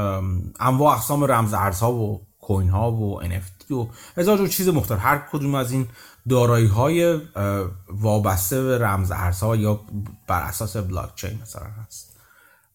[0.60, 4.98] انواع اقسام رمز ارزها و coin ها و NFT و هزار جور چیز مختلف.
[5.02, 5.88] هر کدوم از این
[6.28, 7.20] دارایی های
[7.88, 9.80] وابسته به رمز ارزها یا
[10.28, 12.16] بر اساس بلاک چین مثلا هست.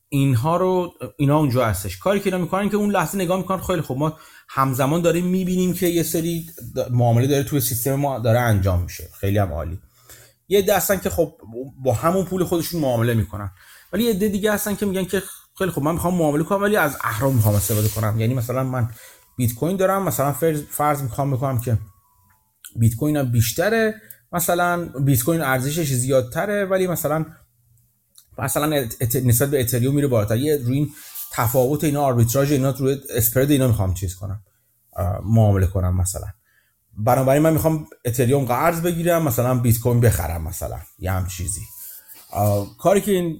[0.09, 1.97] اینها رو اینا اونجا هستش.
[1.97, 4.13] کاری که اینا می‌کنن که اون لحظه نگاه می‌کنن خیلی خب ما
[4.49, 6.49] همزمان داریم می‌بینیم که یه سری
[6.91, 9.09] معامله داره توی سیستم ما داره انجام میشه.
[9.19, 9.79] خیلی هم عالی.
[10.47, 11.33] یه دستن که خب
[11.83, 13.51] با همون پول خودشون معامله می‌کنن.
[13.93, 15.23] ولی یه ده دیگه هستن که میگن که
[15.57, 18.19] خیلی خب من می‌خوام معامله کنم ولی از اهرام می‌خوام استفاده کنم.
[18.19, 18.89] یعنی مثلا من
[19.37, 21.77] بیت کوین دارم مثلا فرض, فرض می‌خوام بکنم که
[22.75, 24.01] بیت کوین بیشتره.
[24.31, 27.25] مثلا بیت کوین ارزشش زیادتره ولی مثلا
[28.37, 28.87] مثلا
[29.23, 30.37] نسبت به اتریوم میره بالاتر.
[30.37, 30.89] یه روی این
[31.31, 34.43] تفاوت اینا آربیتراژ اینا روی اسپرد اینا می‌خوام چیز کنم
[35.23, 36.27] معامله کنم مثلا.
[36.97, 40.79] بنابراین من می‌خوام اتریوم قرض بگیرم مثلا بیت کوین بخرم مثلا.
[40.99, 41.61] یه هم چیزی.
[42.79, 43.39] کاری که این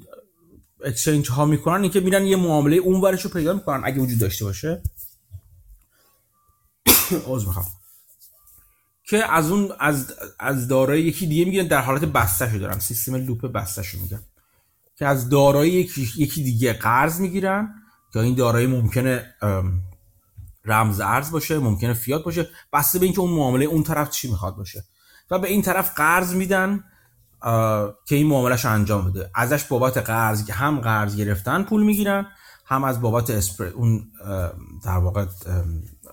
[0.86, 4.19] اکسچنج ها می‌کنن این که میرن یه معامله اون ورش رو پیدا می‌کنن اگه وجود
[4.19, 4.84] داشته باشه.
[7.28, 7.65] عذر می‌خوام.
[9.06, 13.15] که از اون از از دارایی یکی دیگه می‌گیرن در حالت بسته شو دارم سیستم
[13.15, 14.20] لوپ بسته شو میگم
[14.96, 17.74] که از دارایی یکی, یکی دیگه قرض می‌گیرن.
[18.13, 19.36] که این دارایی ممکنه
[20.65, 22.50] رمز ارز باشه ممکنه فیات باشه.
[22.74, 24.84] بسته به اینکه اون معامله اون طرف چی می‌خواد باشه.
[25.32, 26.84] و به این طرف قرض میدن
[28.06, 29.30] که این معاملهش انجام بده.
[29.36, 32.28] ازش بابت قرض هم قرض گرفتن پول می‌گیرن
[32.65, 34.12] هم از بابت اسپرد اون
[34.84, 35.26] در واقع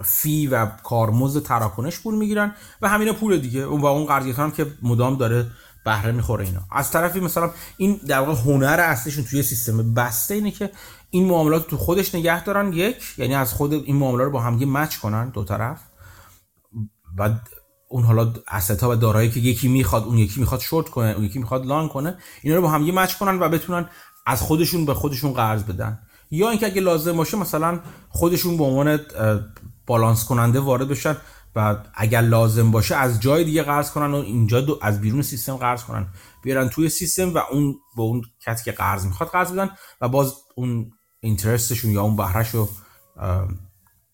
[0.02, 3.66] فی و کارمزد تراکنش پول می‌گیرن و همین پول دیگه.
[3.66, 5.46] و اون قرض هم که مدام داره
[5.84, 6.60] بهره می‌خوره اینا.
[6.72, 10.70] از طرفی مثلا این در واقع هنر اصلیشون توی سیستم بسته اینه که
[11.10, 12.72] این معاملات تو خودش نگه دارن.
[12.72, 15.80] یک یعنی از خود این معاملات رو با همگی مچ کنن دو طرف.
[17.18, 17.30] و
[17.88, 21.38] اون حالا استا و دارایی که یکی می‌خواد اون یکی می‌خواد شورت کنه اون یکی
[21.38, 23.88] می‌خواد لانگ کنه اینا رو با همگی مچ کنن و بتونن
[24.26, 25.98] از خودشون به خودشون قرض بدن.
[26.30, 29.00] یا اینکه اگه لازم باشه مثلا خودشون به عنوان
[29.86, 31.16] بالانس کننده وارد بشن
[31.56, 35.56] و اگر لازم باشه از جای دیگه قرض کنن و اینجا دو از بیرون سیستم
[35.56, 36.06] قرض کنن.
[36.42, 40.34] بیارن توی سیستم و اون به اون کسی که قرض می‌خواد قرض بدن و باز
[40.56, 40.90] اون
[41.20, 42.68] اینترستشون یا اون بهرهش رو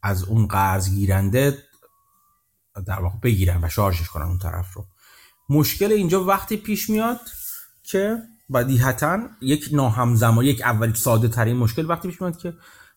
[0.02, 1.58] از اون قرض گیرنده
[2.86, 4.86] در واقع بگیرن و شارژش کنن اون طرف رو.
[5.48, 7.20] مشکل اینجا وقتی پیش میاد
[7.82, 8.16] که
[8.54, 12.54] بدیهتا یک ناهمزمانی یک اول ساده ترین مشکل وقتی پیش میاد که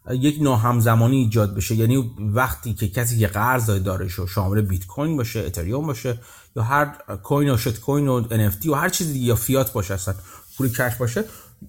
[0.10, 1.76] یک ناهمزمانی ایجاد بشه.
[1.76, 6.20] یعنی وقتی که کسی که قرض داره شو شامل بیت کوین باشه اتریوم باشه
[6.56, 6.86] یا هر
[7.24, 10.16] کوین و شت کوین و NFT و هر چیزی یا فیات باشه اصلا
[10.58, 11.24] پول کش باشه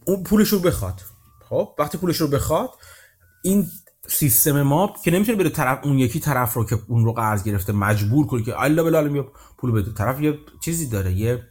[0.04, 1.00] اون پولش رو بخواد.
[1.48, 2.70] خب وقتی پولش رو بخواد
[3.42, 3.66] این
[4.08, 7.72] سیستم ما که نمی‌تونه بره طرف اون یکی طرف رو که اون رو قرض گرفته
[7.72, 9.24] مجبور کنه که الله بلا
[9.58, 9.92] پول بده.
[9.92, 11.42] طرف یه چیزی داره یه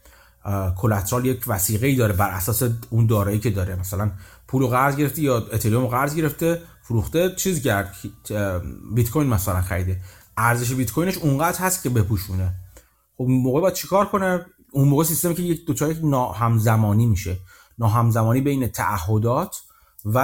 [0.77, 3.75] کلاترال یک وسیقه ای داره بر اساس اون دارایی که داره.
[3.75, 4.11] مثلا
[4.51, 7.95] پول قرض گرفته یا اتریوم قرض گرفته فروخته چیز کرد
[8.95, 10.01] بیت کوین مثلا خریده.
[10.37, 12.55] ارزش بیت کوینش اونقدر هست که بپوشونه.
[13.17, 17.37] خب موقع باید چیکار کنه؟ اون موقع سیستمی که یک دوچار ناهمزمانی میشه.
[17.77, 19.57] ناهمزمانی بین تعهدات
[20.05, 20.17] و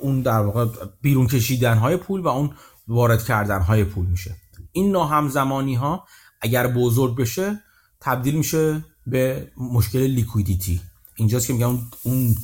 [0.00, 0.66] اون در واقع
[1.02, 2.50] بیرون کشیدن های پول و اون
[2.88, 4.36] وارد کردن های پول میشه.
[4.72, 6.04] این ناهمزمانی ها
[6.40, 7.60] اگر بزرگ بشه
[8.00, 10.80] تبدیل میشه به مشکل لیکویدیتی.
[11.16, 12.34] اینجاست که میگم اون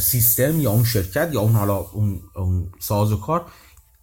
[0.00, 2.70] سیستم یا اون شرکت یا اون حالا اون, اون
[3.22, 3.46] کار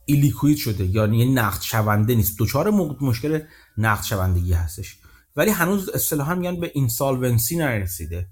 [0.05, 0.85] ایلیکوید شده.
[0.85, 2.37] یعنی نقد شونده نیست.
[2.37, 2.69] دوچار
[3.01, 3.39] مشکل
[3.77, 4.97] نقد شوندگی هستش.
[5.35, 8.27] ولی هنوز اصطلاحا میگن به اینسالونسی نرسیده.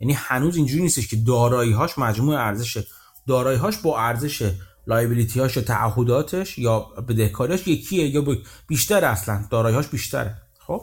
[0.00, 2.84] یعنی هنوز اینجوری نیستش که دارایی‌هاش مجموع ارزش
[3.26, 4.52] دارایی‌هاش با ارزش
[4.86, 8.24] لایبیلیتی‌هاش یا تعهداتش یا بدهکاریاش یکیه یا
[8.66, 9.44] بیشتر اصلا.
[9.50, 10.42] دارایی‌هاش بیشتره.
[10.58, 10.82] خب؟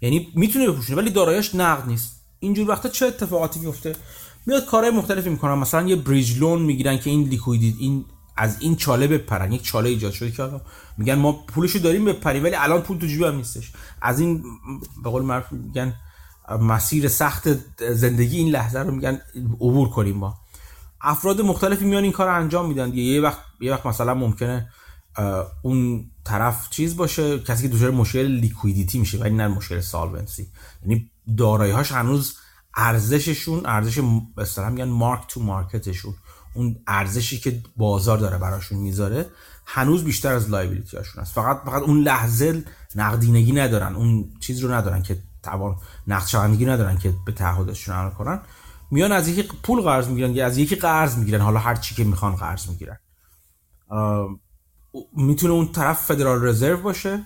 [0.00, 2.20] یعنی می‌تونه بپوشونه ولی داراییش نقد نیست.
[2.38, 3.96] اینجور وقتا چه اتفاقاتی میفته
[4.46, 5.54] میاد کارهای مختلفی می‌کنن.
[5.54, 8.04] مثلا یه bridge loan می‌گیرن که این liquidity این
[8.36, 9.52] از این چاله بپرن.
[9.52, 10.50] یک چاله ایجاد شده که
[10.98, 13.72] میگن ما پولشو داریم بپریم ولی الان پول تو جیبم نیستش.
[14.02, 14.44] از این
[15.04, 15.94] به قول معروف میگن
[16.60, 17.48] مسیر سخت
[17.92, 20.38] زندگی این لحظه رو میگن عبور کنیم ما.
[21.00, 24.68] افراد مختلفی میان این کار رو انجام میدن یه وقت یه وقت مثلا ممکنه
[25.62, 30.46] اون طرف چیز باشه کسی که دچار مشکل liquidity میشه ولی نه مشکل solvency
[30.82, 32.36] یعنی دارایی‌هاش هنوز
[32.76, 34.00] ارزششون ارزش
[34.38, 36.14] اصطلاحا میگن مارک تو مارکتشون
[36.54, 39.26] اون ارزشی که بازار داره براشون می‌ذاره
[39.66, 43.94] هنوز بیشتر از لایبیلیتی هاشون است فقط فقط اون لحظه نقدینگی ندارن.
[43.94, 48.40] اون چیز رو ندارن که توان نقد ندارن که به تعهدشون عمل کنن.
[48.90, 51.40] میان از یکی پول قرض می‌گیرن از یکی قرض می‌گیرن.
[51.40, 52.98] حالا هر چی که می‌خوان قرض می‌گیرن.
[55.16, 57.24] می‌تونه اون طرف فدرال رزرو باشه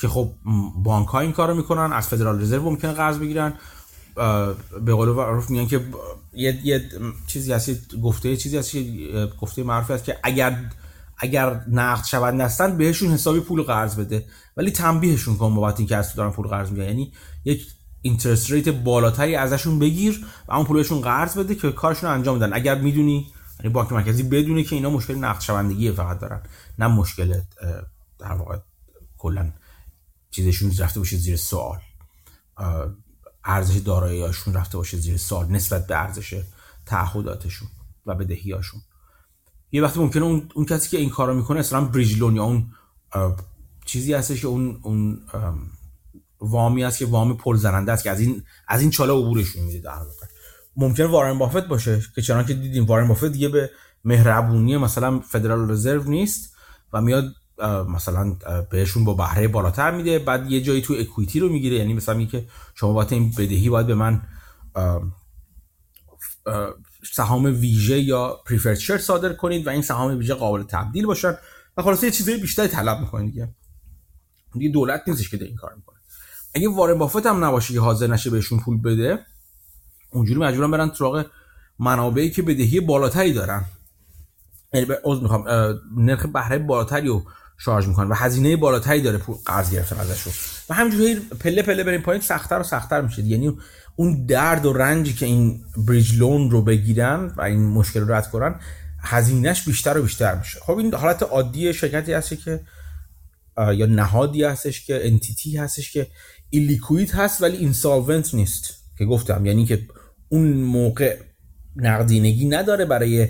[0.00, 0.32] که خب
[0.76, 1.92] بانک ها این کارو می‌کنن.
[1.92, 3.54] از فدرال رزرو ممکنه قرض بگیرن.
[4.84, 5.84] به قول معروف میگن که
[6.32, 6.88] یه, یه
[7.26, 8.76] چیزی هست گفته چیزی هست
[9.40, 10.70] گفته معروفی هست که اگر
[11.18, 14.26] اگر نقد شوند هستن بهشون حسابی پول قرض بده.
[14.56, 16.84] ولی تنبیهشون کن بابت اینکه از دارن پول قرض میگن.
[16.84, 17.12] یعنی
[17.44, 17.66] یک
[18.02, 22.52] اینترست ریت بالاتری ازشون بگیر و اون پولشون قرض بده که کارشون انجام بدن.
[22.52, 26.42] اگر می‌دونی یعنی بانک مرکزی بدونه که اینا مشکل نقد شوندگی فقط دارن.
[26.78, 27.40] نه مشکل
[28.18, 28.58] در واقع
[29.18, 29.52] کلا
[30.30, 31.78] چیزشون رفته باشه زیر سوال.
[33.48, 36.42] ارزش داراییاشون رفته باشه زیر سوال نسبت به ارزش
[36.86, 37.68] تعهداتشون
[38.06, 38.80] و بدهیاشون
[39.72, 42.70] یه وقتی ممکنه اون, اون کسی که این کارو می‌کنه اصلا بریج لون یا اون
[43.84, 45.20] چیزی هستش که اون اون
[46.40, 49.78] وامی هست که وام پل زننده است که از این از این چاله عبورشون میده
[49.78, 50.26] در واقع.
[50.76, 52.84] ممکن وارن بافت باشه که چنان که دیدیم.
[52.84, 53.70] وارن بافت دیگه به
[54.04, 56.54] مهربونی مثلا فدرال رزرو نیست
[56.92, 57.34] و میاد
[57.66, 58.36] مثلا
[58.70, 61.76] بهشون با بهره بالاتر میده بعد یه جایی تو اکویتی رو می‌گیره.
[61.76, 64.22] یعنی مثلا میگه که شما باید این بدهی باید به من
[67.12, 71.34] سهام ویژه یا پریفرد شیر صادر کنید و این سهام ویژه قابل تبدیل باشن.
[71.76, 73.48] و خلاصه یه چیزای بیشتری طلب می‌کنید دیگه.
[74.52, 75.98] دیگه دولت نیستش که این کار می‌کنه.
[76.54, 79.18] اگه وارن بافت هم نباشه که حاضر نشه بهشون پول بده
[80.10, 81.26] اونجوری مجبورن برن سراغ
[81.78, 83.64] منابعی که بدهی بالاتری دارن.
[84.72, 85.44] یعنی به می‌خوام
[85.96, 87.24] نرخ بهره بالاتری رو
[87.58, 90.32] شارژ می‌کنن و هزینه بالاتری داره پول قرض گرفتن ازشون
[90.68, 93.22] و همینجوری پله پله بریم پایین سختتر و سختتر میشه.
[93.22, 93.58] یعنی
[93.96, 98.30] اون درد و رنجی که این بریج لون رو بگیرن و این مشکل رو رد
[98.30, 98.54] کنن
[99.00, 100.60] هزینهش بیشتر و بیشتر میشه.
[100.60, 102.60] خب این حالت عادی شرکتی هست که
[103.74, 106.06] یا نهادی هستش که انتیتی هستش که
[106.50, 108.74] ایلیکوید هست ولی اینسالونت نیست.
[108.98, 109.86] که گفتم یعنی که
[110.28, 111.18] اون موقع
[111.76, 113.28] نقدینگی نداره برای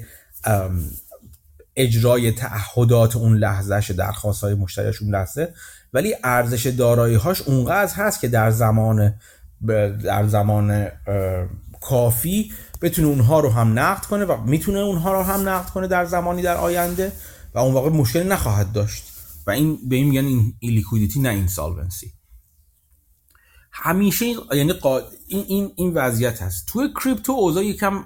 [1.78, 5.54] اجرای تعهدات اون لحظهش درخواست های مشتریش اون لحظه.
[5.92, 9.14] ولی ارزش دارایی هاش اونقدر هست که در زمان
[10.04, 10.88] در زمان
[11.80, 16.04] کافی بتونه اونها رو هم نقد کنه و می‌تونه اونها رو هم نقد کنه در
[16.04, 17.12] زمانی در آینده
[17.54, 19.04] و اون واقع مشکلی نخواهد داشت.
[19.46, 22.12] و این به این میگن illiquidity نه insolvency
[23.72, 24.72] همیشه یعنی
[25.28, 26.66] این این این وضعیت هست.
[26.66, 28.04] توی کریپتو اوضاع یکم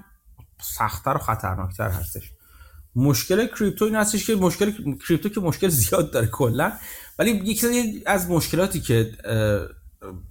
[0.61, 2.31] سختتر و خطرناکتر هستش.
[2.95, 6.71] مشکل کریپتو این هستش که مشکل کریپتو که مشکل زیاد داره کلا.
[7.19, 9.11] ولی یکی از مشکلاتی که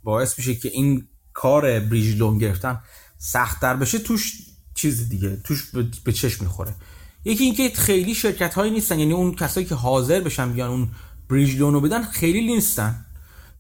[0.05, 2.81] باعث میشه که این کار bridge loan گرفتن
[3.19, 4.33] سختتر بشه توش
[4.75, 5.71] چیز دیگه توش
[6.05, 6.75] به چشم می‌خوره.
[7.25, 10.89] یکی اینکه خیلی شرکت هایی نیستن یعنی اون کسایی که حاضر بشن بیان اون
[11.31, 13.07] بریج لونو بدن خیلی نیستن.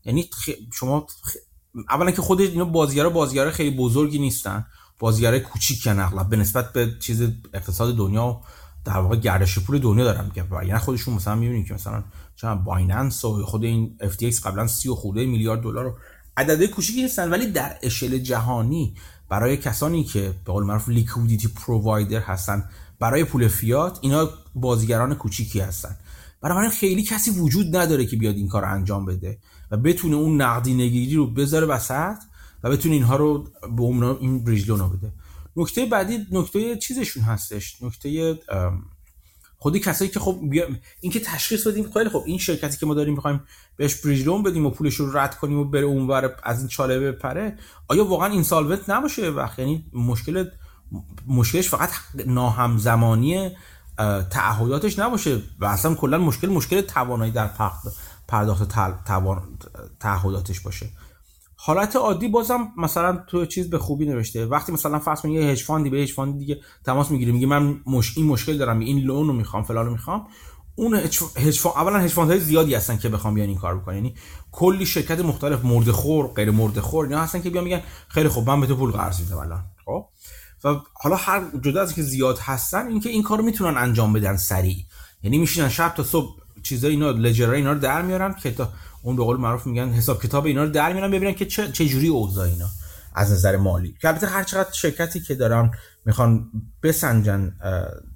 [0.04, 0.30] یعنی
[0.72, 1.06] شما
[1.90, 4.66] اولا که خود اینا بازیگرا بازیگرا خیلی بزرگی نیستن.
[4.98, 7.22] بازیگرا کوچیکن اغلب به نسبت به چیز
[7.54, 8.40] اقتصاد دنیا
[8.84, 12.02] در واقع گردش پول دنیا دارم میگم یعنی خودشون مثلا می‌بینید که مثلا
[12.36, 15.94] چون بایننس و خود این FTX قبلا 30 و خورده میلیارد دلار رو
[16.36, 18.94] عدده کوچیکی نیستن ولی در اشل جهانی
[19.28, 22.64] برای کسانی که به قول معروف liquidity provider هستن
[22.98, 25.96] برای پول فیات اینا بازیگران کوچیکی هستن.
[26.40, 29.38] برای خیلی کسی وجود نداره که بیاد این کار انجام بده
[29.70, 32.16] و بتونه اون نقدینگی رو بذاره وسط
[32.62, 33.82] و بتونه اینها رو به
[34.20, 35.12] این bridge بده.
[35.56, 38.38] نکته بعدی نکته چیزشون هستش نکته
[39.62, 40.40] خودی کسایی که خب.
[41.00, 43.40] این که تشخیص بدیم خیلی خب این شرکتی که ما داریم می‌خوایم
[43.76, 47.12] بهش bridge loan بدیم و پولش رو رد کنیم و بره اونور از این چاله
[47.12, 50.44] بپره آیا واقعا insolvent نباشه وقت یعنی مشکل
[51.26, 51.90] مشکلش فقط
[52.26, 53.50] ناهمزمانی
[54.30, 57.50] تعهداتش نباشه و اصلا کلا مشکل مشکل توانایی در
[58.28, 58.68] پرداخت
[60.00, 60.86] تعهداتش باشه
[61.64, 64.46] حالت عادی بازم مثلا تو چیز به خوبی نوشته.
[64.46, 67.46] وقتی مثلا فرض یه hedge fund ی به hedge fund ی دیگه تماس می‌گیره میگه
[67.46, 68.18] من مش...
[68.18, 70.26] این مشکل دارم این loan رو می‌خوام فلان رو می‌خوام.
[70.74, 70.94] اون
[71.36, 73.94] hedge fund اولا هج های زیادی هستن که بخوام بیان این کار بکنن.
[73.94, 74.14] یعنی
[74.52, 78.50] کلی شرکت مختلف مرد خور غیر مرد خور اینا هستن که بیان میگن خیلی خوب
[78.50, 79.64] من به تو پول قرض میدم الان.
[79.84, 80.06] خب؟
[80.64, 84.76] و حالا هر جدا از که زیاد هستن اینکه این کارو می‌تونن انجام بدن سریع.
[85.22, 88.72] یعنی میشینن شب تا صبح چیزای اینا لجرای اینا رو در میارن که تا
[89.02, 91.86] اون به قول معروف میگن حساب کتاب اینا رو در میارن ببینن که چه, چه
[91.86, 92.68] جوری اوضاع اینا
[93.14, 93.94] از نظر مالی.
[94.00, 95.70] که البته هر چقدر شرکتی که دارن
[96.04, 96.50] می‌خوان
[96.82, 97.56] بسنجن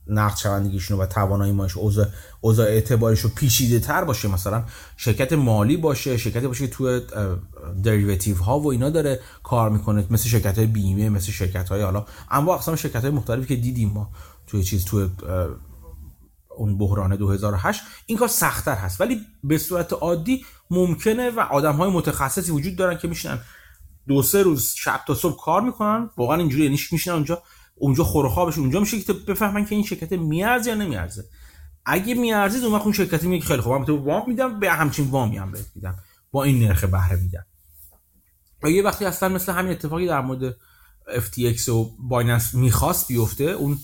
[0.07, 2.07] نقد شوندگیشون و توانایی ماش اوضاع
[2.41, 4.65] اوضاع اعتبارش رو پیچیده تر باشه مثلا
[4.97, 7.01] شرکت مالی باشه شرکتی باشه که تو
[7.83, 12.07] دریوتیو ها و اینا داره کار می‌کنه مثل شرکت های بیمه مثل شرکت های حالا
[12.31, 14.11] اما اقسام شرکت های مختلفی که دیدیم ما
[14.47, 15.09] توی چیز تو
[16.57, 19.01] اون بحران 2008 این کار سختتر هست.
[19.01, 23.39] ولی به صورت عادی ممکنه و آدم های متخصصی وجود دارن که میشنن
[24.09, 27.43] دو سه روز شب تا صبح کار می‌کنن واقعا اینجوری یعنی میشنن اونجا
[27.75, 31.25] اونجا خوابشون اونجا میشه که بفهمن که این شرکت میارزه یا نمیارزه.
[31.87, 35.39] اگه میارزید اون وقت اون شرکت میگه خیلی خوب من وام میدم به همچین وامی
[35.39, 35.97] هم بهت میدم.
[36.31, 37.47] با این نرخ بهره میدم.
[38.63, 40.57] و یه وقتی هستن مثل همین اتفاقی در مورد
[41.07, 43.79] FTX و بایننس می‌خواست بیفته اون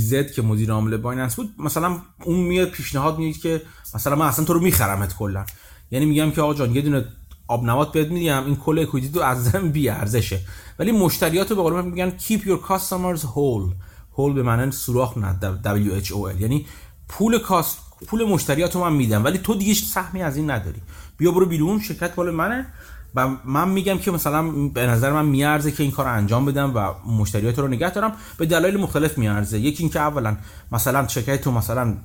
[0.00, 3.62] زد که مدیر عامل بایننس بود مثلا اون میاد پیشنهاد میاد که
[3.94, 5.44] مثلا من اصلا تو رو میخرمت کلا.
[5.90, 7.04] یعنی میگم که آقا جان یه دونه
[7.48, 10.40] آب نبات بهت میدیم این کل اکویتی تو از زن بی ارزشه.
[10.78, 13.74] ولی مشتریات رو به قول میگن keep your customers whole.
[14.16, 16.40] Whole به معنی سوراخ نه W H O L.
[16.40, 16.66] یعنی
[17.08, 20.82] پول کاست پول مشتریات رو من میدم ولی تو دیگه سهمی از این نداری.
[21.16, 22.66] بیا برو بیرون شرکت مال منه.
[23.14, 27.10] و من میگم که مثلا به نظر من میارزه که این کار انجام بدم و
[27.10, 28.12] مشتریات رو نگه دارم.
[28.38, 29.60] به دلایل مختلف میارزه.
[29.60, 30.36] یکی اینکه اولا
[30.72, 31.96] مثلا شرکت تو مثلا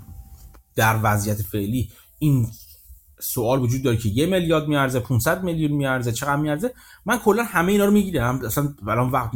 [0.75, 1.89] در وضعیت فعلی
[2.19, 2.47] این
[3.19, 6.73] سوال وجود داره که یه میلیارد میارزه 500 میلیون میارزه چقدر میارزه.
[7.05, 8.45] من کلا همه اینا رو می‌گیرم.
[8.45, 9.31] اصلا الان وقت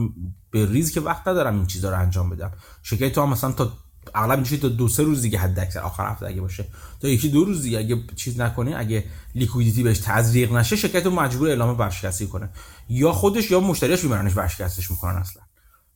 [0.52, 2.52] به ریز که وقت ندارم این چیزا رو انجام بدم.
[2.84, 3.72] شرکت تو هم مثلا تا
[4.16, 6.66] اغلب میشه تا دو سه روز دیگه حد اکثر آخر هفته اگه باشه.
[7.02, 9.04] تا یکی دو روز دیگه اگه چیز نکنه اگه
[9.36, 12.50] liquidity بهش تزریق نشه شرکت رو مجبور اعلام ورشکستگی کنه.
[12.90, 15.44] یا خودش یا مشتریاش میبرنش ورشکستش می‌کنن اصلا.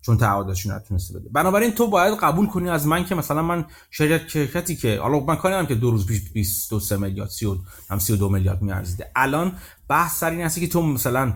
[0.02, 1.30] چون تعهداتشون نتونسته بده.
[1.30, 5.36] بنابراین تو باید قبول کنی از من که مثلا من شرکت شرکتی که حالا من
[5.36, 7.46] کاری که دو روز پیش 23 میلیارد 30
[7.90, 9.12] هم 32 میلیارد میارزیده.
[9.16, 9.52] الان
[9.88, 11.34] بحث سر این هستش که تو مثلا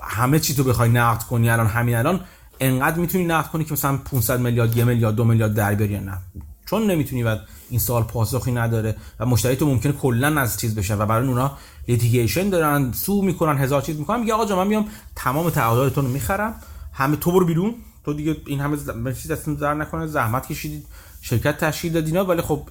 [0.00, 2.20] همه چی تو بخوای نقد کنی الان همین الان
[2.60, 6.18] انقدر می‌تونی نقد کنی که مثلا 500 میلیارد یه میلیارد دو میلیارد در بیاری نه؟
[6.66, 7.40] چون نمی‌تونی بعد
[7.70, 11.56] این سوال پاسخی نداره و مشتری تو ممکنه کلا از چیز بشه و برای اونا
[11.88, 16.54] litigation دارن sue می‌کنن هزار چیز می‌کنن میگه آقا من میام تمام تعهداتتون رو می‌خرم
[16.92, 17.74] همه تو برو بیرون.
[18.04, 18.76] تو دیگه این همه
[19.14, 20.86] چیز دستتون در نکنه زحمت کشیدید
[21.20, 22.68] شرکت تشکیل دادینا ولی خب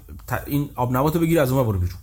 [0.47, 1.99] این آب نباتو بگیر از اون برو بیرون.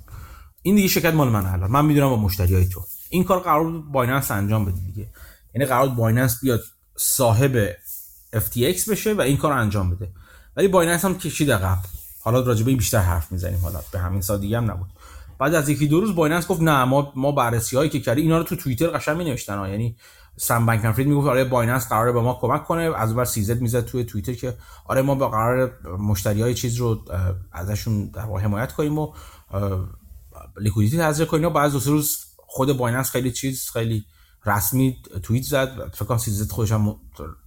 [0.62, 1.70] این دیگه شرکت مال منه الان.
[1.70, 2.80] من می‌دونم با مشتریای تو.
[3.10, 5.08] این کار قراره Binance انجام بده دیگه.
[5.54, 6.60] یعنی قراره Binance بیاد
[6.98, 7.72] صاحب
[8.36, 10.08] FTX بشه و این کار انجام بده.
[10.56, 11.78] ولی Binance هم کشید عقب
[12.20, 13.58] حالا راجع به بیشتر حرف می‌زنیم.
[13.58, 14.88] حالا به همین سادگی هم نبود.
[15.38, 18.38] بعد از یکی دو روز Binance گفت نه ما ما بررسی هایی که کردی اینا
[18.38, 19.96] رو تو توییتر قشنگ می نوشتن یعنی
[20.36, 22.82] سم بنکن می‌گفت آره Binance قراره به ما کمک کنه.
[22.96, 27.04] از اون CZ می‌زد توی توییتر که آره ما با قرار مشتری های چیز رو
[27.52, 29.12] ازشون در حمایت کنیم و
[30.60, 34.04] liquidity تزریق کنین بعد دو روز خود Binance خیلی چیز خیلی
[34.48, 36.96] رسمی توییت زد فکر کنم CZ خودش هم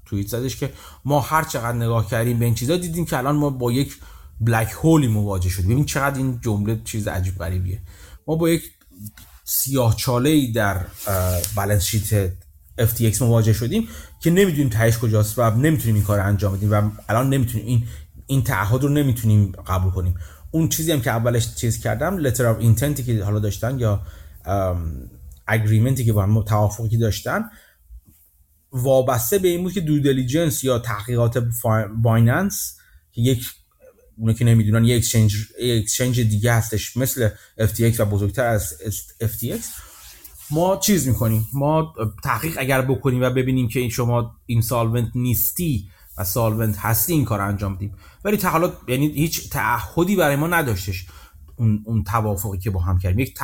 [0.05, 0.73] توییت زدش که
[1.05, 3.97] ما هر چقدر نگاه کردیم به این چیزا دیدیم که الان ما با یک
[4.41, 5.69] black hole ی مواجه شدیم.
[5.69, 7.81] ببین چقدر این جمله چیز عجیب غریبیه.
[8.27, 8.63] ما با یک
[9.43, 10.85] سیاه چاله ای در
[11.55, 12.31] balance sheet
[12.79, 13.87] FTX مواجه شدیم
[14.19, 17.87] که نمی‌دونیم تهش کجاست و نمی‌تونیم این کار انجام بدیم و الان نمی‌تونیم این
[18.27, 20.15] این تعهد رو نمی‌تونیم قبول کنیم.
[20.51, 24.01] اون چیزی هم که اولش چیز کردم letter of intent که حالا داشتن یا
[25.51, 27.49] agreement ی که با هم توافقی داشتن
[28.71, 31.37] وابسته به این بود که due diligence یا تحقیقات
[32.03, 32.77] بایننس
[33.11, 33.45] که یک
[34.17, 37.29] اونه که نمی‌دونن یک exchange exchange دیگه هستش مثل
[37.59, 38.73] FTX و بزرگتر از
[39.21, 39.65] FTX
[40.51, 41.93] ما چیز می‌کنیم؟ ما
[42.23, 47.41] تحقیق اگر بکنیم و ببینیم که این شما اینسالونت نیستی و سالونت هستی این کار
[47.41, 47.95] انجام بدیم.
[48.23, 51.05] ولی تا حالا یعنی هیچ تعهدی برای ما نداشتش
[51.55, 53.19] اون, اون توافقی که با هم کردیم.
[53.19, 53.39] یک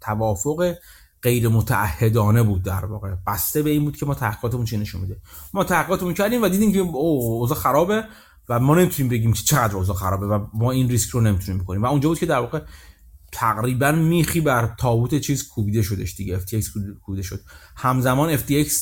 [0.00, 0.74] توافق
[1.22, 3.14] غیر متعهدانه بود در واقع.
[3.26, 5.16] بسته به این بود که ما تحقیقاتمون چی نشون میده.
[5.54, 8.04] ما تحقیقاتمون کردیم و دیدیم که او اوضاع خرابه
[8.48, 11.82] و ما نمی‌تونیم بگیم که چقدر اوضاع خرابه و ما این ریسک رو نمی‌تونیم بکنیم.
[11.82, 12.62] و اونجا بود که در واقع
[13.32, 16.40] تقریبا میخی بر تابوت چیز کوبیده شدش دیگه.
[16.40, 16.66] FTX
[17.02, 17.40] کوبیده شد.
[17.76, 18.72] همزمان FTX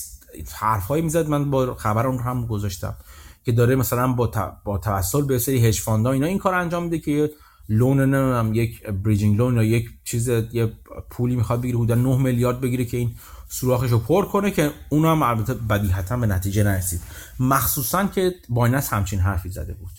[0.53, 1.29] حرفایی می‌زد.
[1.29, 2.97] من با خبر اون هم گذاشتم
[3.45, 4.31] که داره مثلا با,
[4.65, 7.31] با توسل به سری هج اینا این کار انجام میده که
[7.71, 10.73] loan نمی‌دونم یک bridging loan یا یک چیز یه
[11.11, 13.15] پولی می‌خواد بگیره حدود 9 میلیارد بگیره که این
[13.49, 17.01] سوراخش رو پر کنه که اون هم البته بدیهتا به نتیجه نرسید.
[17.41, 19.91] مخصوصا که بایننس همچین حرفی زده بود.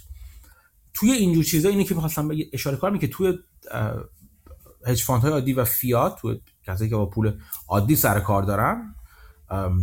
[0.94, 3.34] توی اینجور چیزا اینه که می‌خواستم اشاره کنم که توی
[4.88, 7.34] هج های عادی و فیات توی کسایی که با پول
[7.68, 8.96] عادی سر کار دارن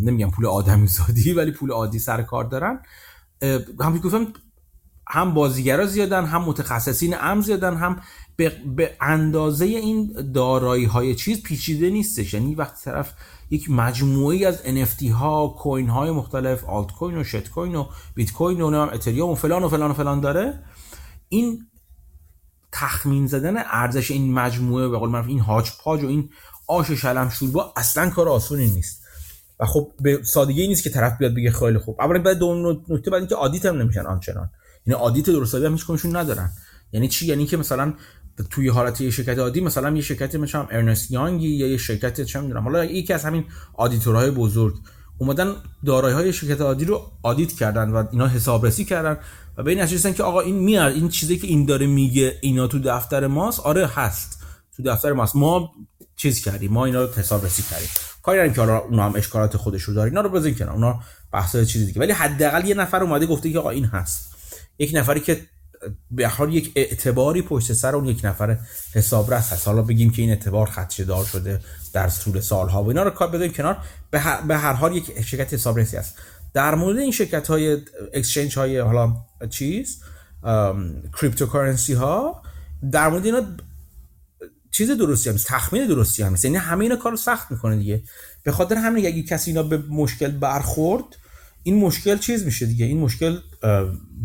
[0.03, 2.81] نمیگم پول آدمی زادی ولی پول عادی سر کار دارن
[3.81, 4.27] هم گفتم
[5.11, 8.01] هم بازیگرا زیادن هم متخصصین ام زیادن هم
[8.37, 12.35] به, اندازه این دارایی های چیز پیچیده نیستش.
[12.35, 13.13] یعنی وقتی طرف
[13.51, 18.33] یک مجموعی از NFT ها کوین های مختلف آلت کوین و شت کوین و بیت
[18.33, 20.63] کوین و اتریوم و فلان و فلان و فلان داره.
[21.29, 21.67] این
[22.73, 26.31] تخمین زدن ارزش این مجموعه به قول معروف این هاج پاج و این
[26.67, 29.03] آش شلم شوربا اصلا کار آسونی نیست.
[29.61, 32.01] و خب به سادگی نیست که طرف بیاد بگه خیلی خوب.
[32.01, 34.51] اولا بعد دو نکته بعد اینکه audit هم نمیشن آنچنان.
[34.89, 36.51] یعنی audit درست هم هیچ ندارن.
[36.93, 37.95] یعنی چی؟ یعنی که مثلا
[38.51, 42.41] توی حالت یه شرکت عادی مثلا یه شرکت مثلا ارنست یانگی یا یه شرکت چه
[42.41, 42.63] می‌دونم.
[42.63, 44.75] حالا یکی از همین آدیتورهای بزرگ
[45.19, 45.55] اومدن
[45.87, 49.19] دارایی های شرکت عادی رو آدیت کردن و اینا حسابرسی کردن
[49.57, 52.67] و به این نتیجه که آقا این میاد این چیزی که این داره میگه اینا
[52.67, 54.43] تو دفتر ماست آره هست.
[54.77, 55.37] تو دفتر ماست.
[55.37, 55.71] ما
[56.17, 57.89] چیز کردیم ما اینا رو حسابرسی کردیم.
[58.23, 61.01] کاری نداریم که حالا اونا هم اشکالات خودش رو داره اینا رو بزنین کنار اونا
[61.33, 62.01] بحث چیزی دیگه.
[62.01, 64.38] ولی حداقل یه نفر اومده گفته که آقا این هست.
[64.79, 65.41] یک نفری که
[66.11, 68.59] به حال یک اعتباری پشت سر اون یک نفر
[68.95, 69.69] حسابرس هست.
[69.69, 71.61] حالا بگیم که این اعتبار خدشه دار شده
[71.93, 73.79] در طول سالها و اینا رو کار بدیم کنار.
[74.11, 76.19] به هر, به هر حال یک شرکت حسابرسی است
[76.55, 77.79] در مورد این شرکت های
[78.15, 79.17] exchange های حالا
[79.51, 80.03] چیز
[81.21, 82.43] cryptocurrency ها
[82.93, 83.43] در مورد اینا
[84.71, 88.03] چیز درستی هم تخمین درستی هم یعنی همه اینا کارو سخت می‌کنه دیگه.
[88.43, 91.05] به خاطر همین اگه کسی اینا به مشکل برخورد
[91.63, 93.39] این مشکل چیز میشه دیگه؟ این مشکل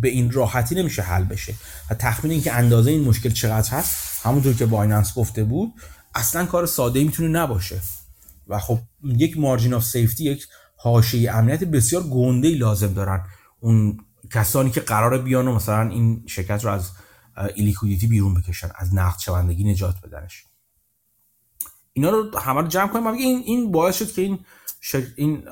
[0.01, 1.53] به این راحتی نمیشه حل بشه.
[1.89, 5.73] و تخمین اینکه اندازه این مشکل چقدر هست همونطور که بایننس گفته بود
[6.15, 7.81] اصلا کار ساده می‌تونه نباشه.
[8.47, 13.25] و خب یک margin of safety یک حاشیه امنیت بسیار گنده لازم دارن.
[13.59, 13.97] اون
[14.31, 16.91] کسانی که قرار بیان و مثلا این شرکت رو از
[17.55, 20.43] illiquidity بیرون بکشن از نقد شوندگی نجات بدنش.
[21.93, 23.07] اینا رو همه رو جمع کنیم.
[23.07, 24.39] این این باعث شد که این
[25.15, 25.43] این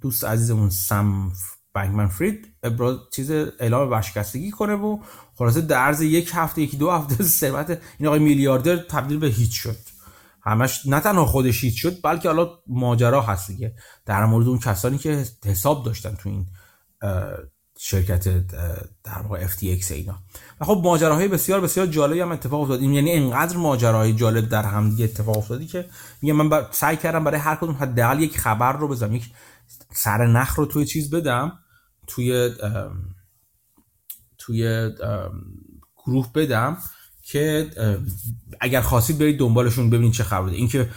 [0.00, 1.32] دوست عزیزمون سم
[1.74, 4.98] بنکمن فرید ابراز چیز اعلام ورشکستگی کنه و
[5.34, 9.52] خلاصه در عرض یک هفته یکی دو هفته ثروت این آقای میلیاردر تبدیل به هیچ
[9.52, 9.76] شد.
[10.42, 13.74] همش نه تنها خودش هیچ شد بلکه حالا ماجرا هست دیگه.
[14.06, 16.46] در مورد اون کسانی که حساب داشتن تو این
[17.82, 18.46] شرکت
[19.04, 20.18] در واقع FTX اینا.
[20.60, 24.90] و خب ماجراهای بسیار بسیار جالبی هم اتفاق افتاد یعنی انقدر ماجراهای جالب در هم
[24.90, 25.86] دیگه اتفاق افتادی که
[26.22, 29.30] میگم من سعی کردم برای هر کدوم حداقل یک خبر رو بزنم یک
[29.92, 31.58] سر نخ رو توی چیز بدم
[32.06, 32.50] توی
[34.38, 34.90] توی
[35.96, 36.78] گروه بدم
[37.32, 37.66] که
[38.60, 40.88] اگر خواستید برید دنبالشون ببینید چه خبره اینکه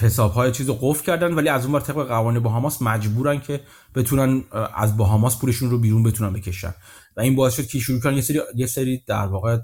[0.00, 3.60] حساب های چیز رو قفل کردن ولی از اون بر طبق قوانین باهاماس مجبورن که
[3.94, 6.74] بتونن از باهاماس پولشون رو بیرون بتونن بکشن.
[7.16, 9.58] و این باعث شد که شروع کنن یه سری یه سری در واقع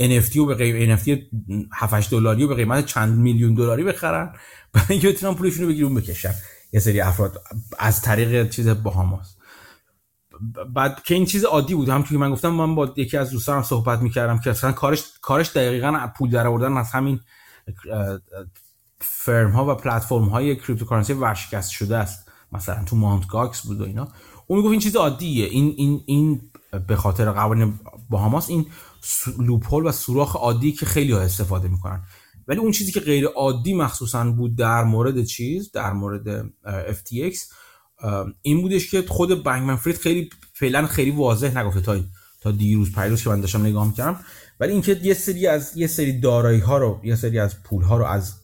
[0.00, 1.10] NFT و به قیمت NFT
[1.72, 4.32] 7 دلاری و به قیمت چند میلیون دلاری بخرن
[4.72, 6.34] برای اینکه بتونن پولشون رو بیرون بکشن.
[6.72, 7.42] یه سری افراد
[7.78, 9.35] از طریق چیز باهاماس.
[10.74, 13.62] بعد که این چیز عادی بود هم که من گفتم من با یکی از دوستانم
[13.62, 17.20] صحبت می‌کردم که اصلا کارش کارش دقیقا پول در آوردن از همین
[19.00, 22.30] فرم ها و پلتفرم های cryptocurrency ورشکست شده است.
[22.52, 24.08] مثلا تو مانت گاکس بود و اینا.
[24.46, 25.46] اون می‌گفت این چیز عادیه.
[25.46, 26.40] این این این
[26.88, 27.78] به خاطر قوانین
[28.10, 28.66] باهاماس این
[29.38, 32.02] لوپول و سوراخ عادی که خیلی ها استفاده می‌کنن.
[32.48, 37.36] ولی اون چیزی که غیر عادی مخصوصا بود در مورد چیز در مورد FTX
[38.42, 42.00] این بودش که خود بنگمن فرید خیلی فعلا خیلی واضح نگفته تا
[42.40, 44.20] تا دیروز پیروز که من داشتم نگاه می‌کردم.
[44.60, 47.96] ولی اینکه یه سری از یه سری دارایی ها رو یه سری از پول ها
[47.96, 48.34] رو از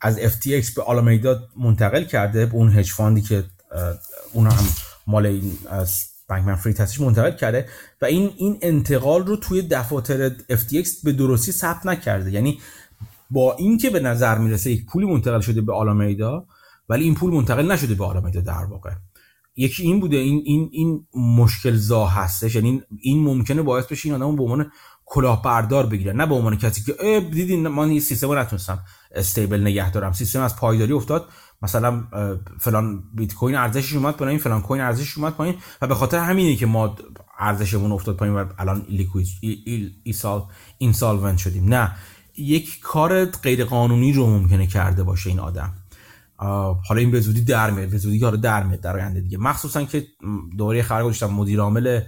[0.00, 3.44] از FTX به آلامیدا منتقل کرده به اون هج فاندی که
[4.32, 4.64] اون هم
[5.06, 7.68] مال این از بنکمن فری هستش منتقل کرده.
[8.02, 12.30] و این این انتقال رو توی دفاتر FTX به درستی ثبت نکرده.
[12.30, 12.60] یعنی
[13.30, 16.46] با اینکه به نظر می‌رسه یک پولی منتقل شده به آلامیدا
[16.88, 18.90] ولی این پول منتقل نشده به آلامیدا در واقع.
[19.56, 22.54] یکی این بوده این این این مشکل زا هستش.
[22.54, 24.70] یعنی این ممکنه باعث بشه این آدمو به عنوان
[25.06, 28.78] کلاهبردار بگیرن نه به عنوان کسی که دیدین من این سیستم رو نتونستم
[29.14, 30.12] استیبل نگه دارم.
[30.12, 31.28] سیستم از پایداری افتاد.
[31.62, 32.04] مثلا
[32.60, 35.54] فلان بیت کوین ارزشش اومد پایین فلان کوین ارزشش اومد پایین.
[35.82, 36.96] و به خاطر همینه که ما
[37.38, 39.28] ارزشمون افتاد پایین و الان لیکوید
[40.02, 40.42] ایسال
[40.78, 41.64] اینسالونت شدیم.
[41.64, 41.94] نه.
[42.36, 45.72] یک کار غیر قانونی رو ممکنه کرده باشه این آدم.
[46.38, 49.38] حالا این به زودی در میاد به زودی در میاد در آینده دیگه.
[49.38, 50.06] مخصوصا که
[50.56, 52.00] دوره خبر گذاشتم مدیر عامل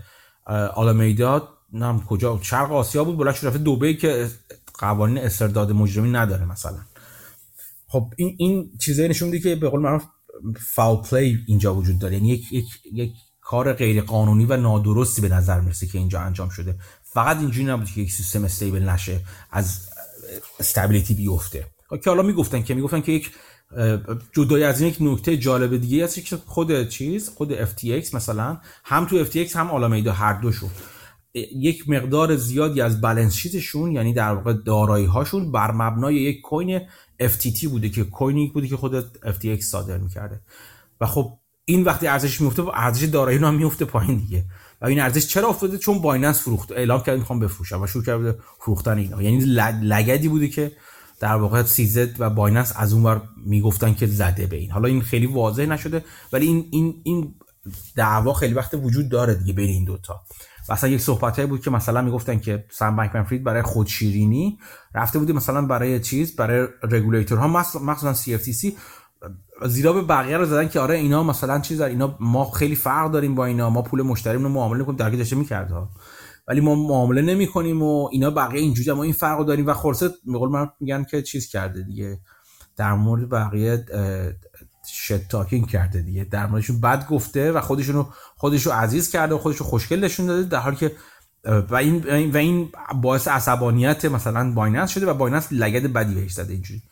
[0.75, 4.29] آلامیدا نم کجا شرق آسیا بود بلند رفته که
[4.79, 6.79] قوانین استرداد مجرمی نداره مثلا.
[7.87, 10.05] خب این این چیزایی نشون میده که به قول معروف
[10.75, 12.15] فاول پلی اینجا وجود داره.
[12.15, 16.49] یعنی یک یک یک کار غیر قانونی و نادرستی به نظر می‌رسه که اینجا انجام
[16.49, 16.75] شده.
[17.03, 19.21] فقط اینجوری نبود که یک سیستم استیبل نشه
[19.51, 19.89] از
[20.61, 21.67] استابیلیتی بیفته.
[22.05, 23.31] که حالا می‌گفتن که می‌گفتن که یک
[24.33, 29.07] جدای از این یک نکته جالب دیگه هست که خود چیز خود FTX مثلا هم
[29.07, 30.71] تو FTX هم آلامیدا هر دوشون
[31.35, 36.81] یک مقدار زیادی از بالانس شیتشون یعنی در واقع دارایی هاشون بر مبنای یک کوین
[37.23, 40.41] FTT بوده که کوینی بوده که خود FTX صادر می‌کرده.
[41.01, 44.45] و خب این وقتی ارزش میفته ارزش دارایی هم میفته پایین دیگه.
[44.81, 46.73] و این ارزش چرا افتاده؟ چون بایننس فروخت.
[46.73, 49.23] اعلام کرد می‌خوام بفروشم و شروع کرده فروختن اینا.
[49.23, 49.41] یعنی
[49.83, 50.73] لگدی بوده که
[51.21, 54.71] در واقع سیزد و بایننس از اونور می‌گفتن که زده به این.
[54.71, 57.35] حالا این خیلی واضح نشده ولی این این این
[57.97, 60.21] دعوا خیلی وقت وجود داره دیگه بین این دوتا.
[60.69, 64.59] و اصلا یک صحبت بود که مثلا می‌گفتن که سم بانک فرید برای خودشیرینی
[64.95, 68.77] رفته بودی مثلا برای چیز برای رگولیتورها مخصوصا سی اف تی سی
[69.67, 73.35] زیرا به بقیه رو زدن که آره اینا مثلا چیز اینا ما خیلی فرق داریم
[73.35, 75.73] با اینا ما پول مشتریمون رو معامله کنیم درگیر داشته می‌کرد
[76.51, 80.11] ولی ما معامله نمی کنیم و اینا بقیه اینجوری ما این فرق داریم و خلاصه
[80.25, 82.19] میگل من میگن که چیز کرده دیگه.
[82.77, 83.85] در مورد بقیه
[84.93, 86.25] shit talking کرده دیگه.
[86.25, 90.59] در موردشون بد گفته و خودشونو خودشو عزیز کرده و خودشو خوشگل نشون داده در
[90.59, 90.93] حالی که
[91.45, 92.69] و این و این
[93.03, 96.83] باعث عصبانیت مثلا بایننس شده و بایننس لگد بدی بهش زده اینجوری.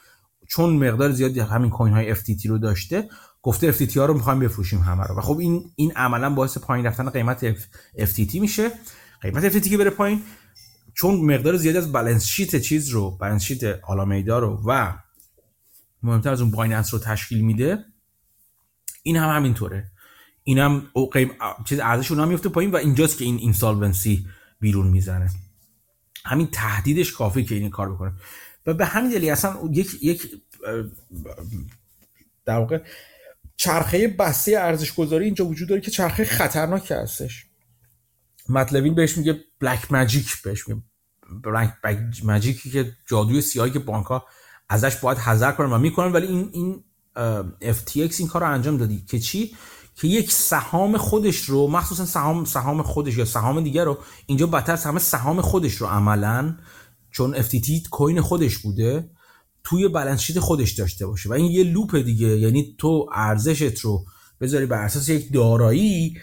[0.49, 3.09] چون مقدار زیادی همین coin های FTT رو داشته
[3.43, 5.19] گفته FTT ها رو می‌خوایم بفروشیم همه رو.
[5.19, 7.55] و خب این این عملا باعث پایین رفتن قیمت
[7.97, 8.71] FTT میشه.
[9.21, 10.23] قیمت FTT که بره پایین.
[10.95, 14.95] چون مقدار زیادی از balance sheet چیز رو balance sheet آلامیدا رو و
[16.03, 17.85] مهمتر از اون بایننس رو تشکیل میده
[19.03, 19.91] این هم همینطوره.
[20.45, 21.31] این هم قیم...
[21.65, 24.27] چیز ارزش اونها میفته پایین و اینجاست که این اینسالونسی
[24.61, 25.31] بیرون می‌زنه.
[26.25, 28.13] همین تهدیدش کافی که این کار بکنه.
[28.67, 30.31] و به همین دلیل اصلا یک یک
[32.45, 32.83] در واقع
[33.57, 37.48] چرخه بسته ارزش گذاری اینجا وجود داره که چرخه خطرناک هستش.
[38.49, 40.83] مطلبین بهش میگه بلک ماجیک بهش میگه
[41.83, 44.27] بلک ماجیکی که جادوی سیاهی که بانک ها
[44.69, 46.13] ازش باید حذر کنن و می‌کنن.
[46.13, 46.85] ولی این این
[47.75, 49.05] FTX این کار انجام دادی.
[49.09, 49.57] که چی؟
[49.95, 54.77] که یک سهام خودش رو مخصوصا سهام سهام خودش یا سهام دیگر رو اینجا بدتر
[54.77, 56.57] همه سهام خودش رو عملا
[57.11, 59.11] چون FTT کوین خودش بوده
[59.65, 59.89] توی
[60.19, 61.29] شیت خودش داشته باشه.
[61.29, 62.29] و این یه لوپ دیگه.
[62.29, 64.05] یعنی تو ارزشت رو
[64.41, 66.17] بذاری بر اساس یک دارایی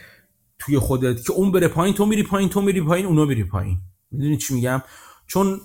[0.66, 3.78] توی خودت که اون بره پایین تو میری پایین تو میری پایین اونو میری پایین.
[4.12, 4.82] می‌دونی چی میگم؟
[5.28, 5.62] چون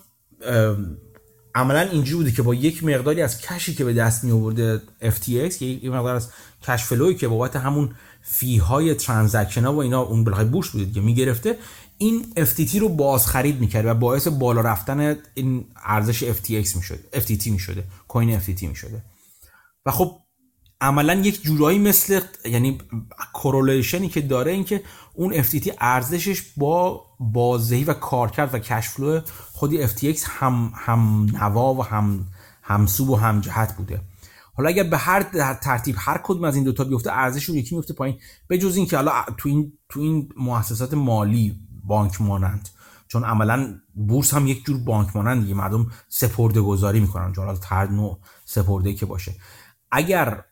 [1.54, 4.82] عملا اینجوری بوده که با یک مقداری از cash ی که به دست می آورده
[5.02, 6.28] FTX یک مقدار از
[6.62, 10.68] cash flow ی که بابت همون fee های transaction ها و اینا اون بلخی بورس
[10.68, 11.58] بوده دیگه می‌گرفته
[11.98, 17.46] این FTT رو باز خرید می‌کرد و باعث بالا رفتن این ارزش FTX می‌شد FTT
[17.46, 19.02] می‌شده coin FTT می‌شده.
[19.86, 20.16] و خب
[20.80, 22.78] عملا یک جورایی مثل یعنی
[23.32, 24.82] کورولیشنی که داره این که
[25.14, 29.20] اون FTT ارزشش با بازدهی و کارکرد و کشفلو
[29.52, 32.26] خودی FTX هم هم نوا و هم
[32.62, 34.00] همسو و هم جهت بوده.
[34.54, 35.22] حالا اگر به هر
[35.54, 38.18] ترتیب هر کدوم از این دوتا بیفته ارزششون یکی میفته پایین.
[38.48, 42.68] به جز اینکه حالا تو این تو این مؤسسات مالی بانک مانند
[43.08, 47.32] چون عملا بورس هم یک جور بانک مانند دیگه مردم سپرده گذاری می‌کنن.
[47.32, 49.34] جالب هر نوع سپرده که باشه.
[49.90, 50.44] اگر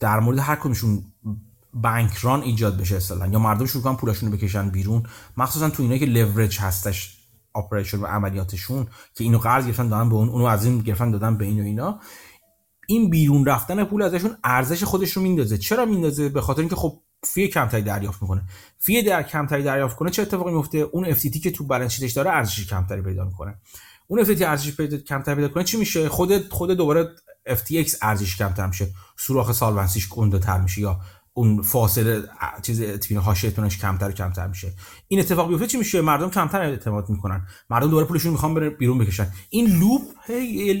[0.00, 1.04] در مورد هر کدومشون
[1.74, 5.02] bank run ایجاد بشه اصلا یا مردم شروع کنن پولاشون رو بکشن بیرون
[5.36, 7.18] مخصوصا تو اینا که لورج هستش
[7.54, 11.38] operation و عملیاتشون که اینو قرض گرفتن دادن به اون اونو از این گرفتن دادن
[11.38, 12.00] به این و اینا.
[12.86, 15.58] این بیرون رفتن پول ازشون ارزش خودش رو میندازه.
[15.58, 18.42] چرا میندازه؟ به خاطر اینکه خب fee کمتری دریافت می‌کنه.
[18.78, 22.66] fee در کمتری دریافت کنه چه اتفاقی میفته اون FTT که تو بالانس داره ارزش
[22.66, 23.58] کمتری پیدا می‌کنه.
[24.06, 27.08] اون اف ارزش پیدا کمتری پیدا کنه چی میشه؟ خود خود دوباره
[27.56, 30.08] FTX ارزش کمتر میشه سوراخ سالونسیش
[30.42, 31.00] تر میشه یا
[31.32, 32.22] اون فاصله
[32.62, 34.72] چیز اطمینان حاشیه‌تونش کمتر کمتر میشه.
[35.08, 37.46] این اتفاق بیفته چی میشه؟ مردم کمتر اعتماد می‌کنن.
[37.70, 39.32] مردم دوباره پولشون می‌خوان بره بیرون بکشن.
[39.50, 40.02] این لوپ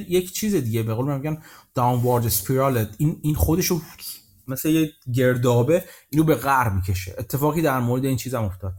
[0.08, 0.82] یک چیز دیگه.
[0.82, 1.42] به قول من میگن
[1.74, 3.80] داونوارد اسپیرال این این خودشو
[4.48, 7.14] مثل یه گردابه اینو به غر می‌کشه.
[7.18, 8.74] اتفاقی در مورد این چیزم افتاد.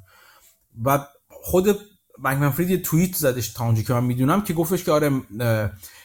[0.86, 1.80] و خود
[2.24, 5.22] بنکمن فرید یه توییت زدش تا اونجا که من می‌دونم که گفتش که آره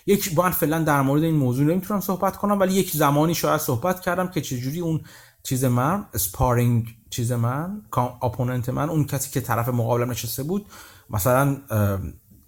[0.07, 4.01] یک بار فعلا در مورد این موضوع نمی‌تونم صحبت کنم ولی یک زمانی شاید صحبت
[4.01, 5.01] کردم که چجوری اون
[5.43, 7.83] چیز من سپارینگ چیز من
[8.23, 10.67] اپوننت من اون کسی که طرف مقابلم نشسته بود
[11.11, 11.57] مثلا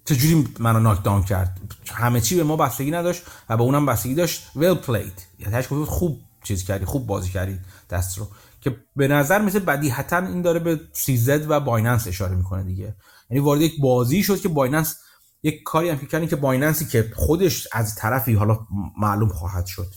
[0.05, 1.61] چجوری منو ناک داون کرد؟
[1.93, 4.51] همه چی به ما بستگی نداشت و به اونم بستگی داشت.
[4.57, 7.59] ویل پلید یعنی خوب چیز کردی خوب بازی کردی
[7.91, 8.29] دست رو.
[8.61, 12.97] که به نظر مثل بدیهتا این داره به سیزد و بایننس اشاره می‌کنه دیگه.
[13.31, 14.97] یعنی وارد یک بازی شد که بایننس
[15.47, 18.59] یک کاری هم کردن که بایننسی که خودش از طرفی حالا
[18.99, 19.95] معلوم خواهد شد.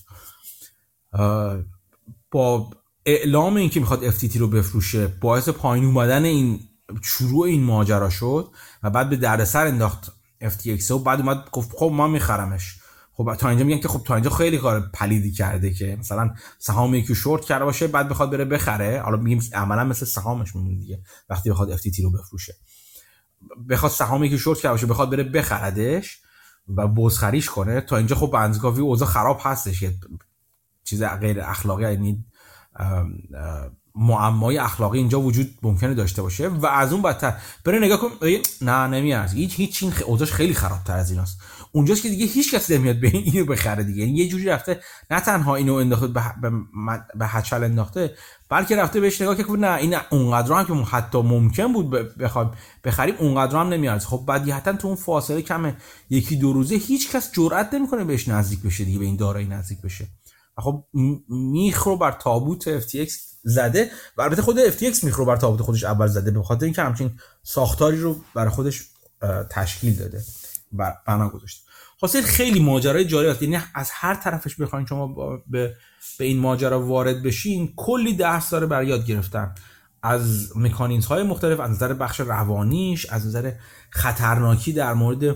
[2.32, 2.70] با
[3.06, 6.60] اعلام اینکه می‌خواد FTT رو بفروشه باعث پایین اومدن این
[7.02, 8.52] شروع این ماجرا شد
[8.84, 10.12] و بعد به دردسر انداخت
[10.43, 12.80] FTX و بعد اومد گفت خب ما میخرمش.
[13.14, 16.95] خب تا اینجا میگن که خب تا اینجا خیلی کار پلیدی کرده که مثلا سهام
[16.95, 19.02] یکی شورت کرده باشه بعد بخواد بره بخره.
[19.02, 22.56] حالا میگیم عملا مثل سهامش میمونه دیگه وقتی بخواد FTT رو بفروشه.
[23.69, 26.19] بخواد سهام یکی شورت کرده باشه بخواد بره بخردش
[26.75, 29.93] و بزخریش کنه تا اینجا خب بنزگاوی اوضاع خراب هستش یه
[30.83, 32.25] چیز غیر اخلاقی یعنی
[33.95, 36.47] معمای اخلاقی اینجا وجود ممکنه داشته باشه.
[36.47, 37.33] و از اون بدتر
[37.65, 38.09] بره نگاه کن
[38.61, 41.41] نه نمیارز هیچ هیچ این اوضاعش خیلی خرابتر از ایناست.
[41.72, 43.99] اونجاست که دیگه هیچ کس نمیاد به اینو بخره دیگه.
[44.03, 44.80] یعنی یه جوری رفته
[45.11, 46.22] نه تنها اینو انداخته به
[47.15, 48.15] به هچل انداخته
[48.49, 52.51] بلکه رفته بهش نگاه که نه این اونقدر هم که حتی ممکن بود بخوایم
[52.84, 55.76] بخریم اونقدر هم نمیارزه خب بدیهتا تو اون فاصله کم
[56.09, 59.82] یکی دو روزه هیچ کس جرئت نمی‌کنه بهش نزدیک بشه دیگه به این دارایی نزدیک
[59.82, 60.07] بشه.
[60.57, 60.86] خب
[61.30, 63.11] میخ رو بر تابوت FTX
[63.43, 63.91] زده.
[64.17, 64.59] و البته خود
[65.03, 67.11] میخ رو بر تابوت خودش اول زده به خاطر اینکه همچین
[67.43, 68.84] ساختاری رو برای خودش
[69.49, 70.17] تشکیل داده.
[70.17, 70.22] و
[71.07, 71.61] بنا گذاشته
[72.01, 73.41] خاصه خیلی ماجرای جالب است.
[73.41, 75.07] یعنی از هر طرفش بخواین شما
[75.47, 75.76] به,
[76.20, 79.55] به این ماجرا وارد بشین کلی درس داره برای یاد گرفتن.
[80.03, 83.51] از مکانیزم های مختلف از نظر بخش روانیش از نظر
[83.89, 85.36] خطرناکی در مورد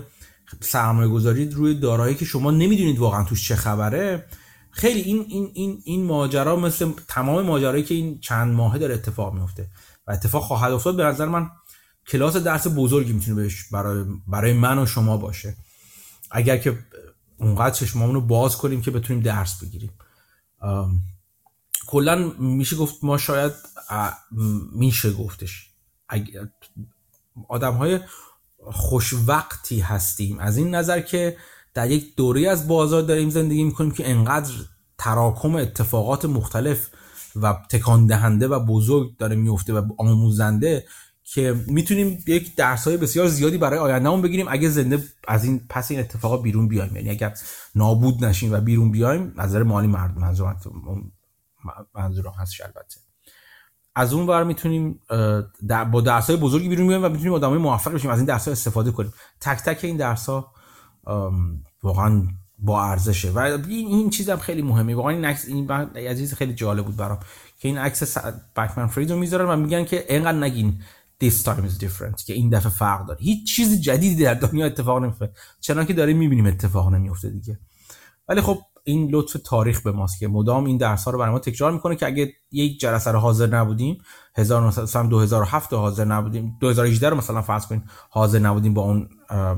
[0.60, 4.26] سرمایه گذاری روی دارایی که شما نمی‌دونید واقعا توش چه خبره.
[4.70, 9.34] خیلی این این این این ماجرا مثل تمام ماجرایی که این چند ماهه داره اتفاق
[9.34, 9.68] میفته
[10.06, 11.50] و اتفاق خواهد افتاد به نظر من
[12.08, 15.56] کلاس درس بزرگی می‌تونه برای برای من و شما باشه.
[16.30, 16.78] اگر که
[17.38, 19.90] اونقدر چشمامون رو باز کنیم که بتونیم درس بگیریم.
[21.86, 23.52] کلا میشه گفت ما شاید
[24.72, 25.70] میشه گفتش.
[27.48, 28.00] آدم های
[28.58, 30.38] خوشوقتی هستیم.
[30.38, 31.36] از این نظر که
[31.74, 34.52] در یک دوره از بازار داریم زندگی می‌کنیم که انقدر
[34.98, 36.88] تراکم اتفاقات مختلف
[37.36, 40.86] و تکان دهنده و بزرگ داره میفته و آموزنده
[41.34, 44.46] که می‌تونیم یک درس های بسیار زیادی برای آیندهمون بگیریم.
[44.48, 46.96] اگه زنده از این پس این اتفاقا بیرون بیایم.
[46.96, 47.34] یعنی اگر
[47.74, 50.56] نابود نشیم و بیرون بیایم نظر مالی مرد منظور
[51.94, 53.00] منظور هست البته.
[53.94, 55.00] از اون ور می‌تونیم
[55.92, 58.52] با درس های بزرگی بیرون بیایم و می‌تونیم آدمای موفق بشیم از این درس ها
[58.52, 59.12] استفاده کنیم.
[59.40, 60.52] تک تک این درس ها
[61.82, 62.26] واقعا
[62.58, 63.30] با ارزشه.
[63.30, 64.94] و این این چیزم خیلی مهمه.
[64.94, 67.18] واقعا این عکس این عزیز خیلی جالب بود برام.
[67.58, 68.18] که این عکس
[68.56, 70.82] بکمن فرید رو می‌ذارن و میگن که اینقدر نگین.
[71.22, 72.24] This time is different.
[72.26, 73.20] که این دفعه فرق داره.
[73.20, 75.30] هیچ چیز جدیدی در دنیا اتفاق نمیفته.
[75.60, 77.58] چنانکه داریم می‌بینیم اتفاق نمیفته دیگه.
[78.28, 81.38] ولی خب این لطف تاریخ به ماست که مدام این درس ها رو برای ما
[81.38, 83.98] تکرار می‌کنه که اگه یک جلسه رو حاضر نبودیم
[84.36, 86.56] 2007 حاضر نبودیم.
[86.60, 89.08] 2018 رو مثلا فرض کنیم حاضر نبودیم با اون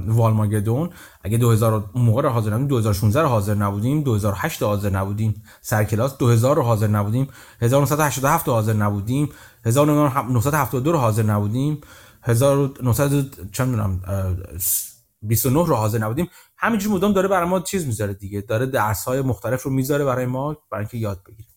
[0.07, 0.91] والماگدون
[1.24, 5.43] اگه 2000 اون موقع رو حاضر نبودیم 2016 رو حاضر نبودیم 2008 رو حاضر نبودیم.
[5.61, 7.29] سر کلاس 2000 رو حاضر نبودیم
[7.61, 9.29] 1987 رو حاضر نبودیم
[9.64, 11.81] 1972 رو حاضر نبودیم
[12.22, 14.01] 1900 چند می‌دونم
[15.22, 16.29] 29 رو حاضر نبودیم.
[16.59, 18.41] همینجور مدام داره برای ما چیز می‌ذاره دیگه.
[18.41, 21.56] داره درس های مختلف رو می‌ذاره برای ما برای اینکه یاد بگیریم.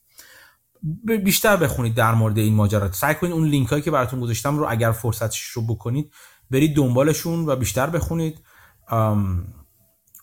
[1.24, 2.92] بیشتر بخونید در مورد این ماجرا.
[2.92, 6.12] سعی کنید اون لینک هایی که براتون گذاشتم رو اگر فرصتش رو بکنید
[6.52, 8.40] برید دنبالشون و بیشتر بخونید.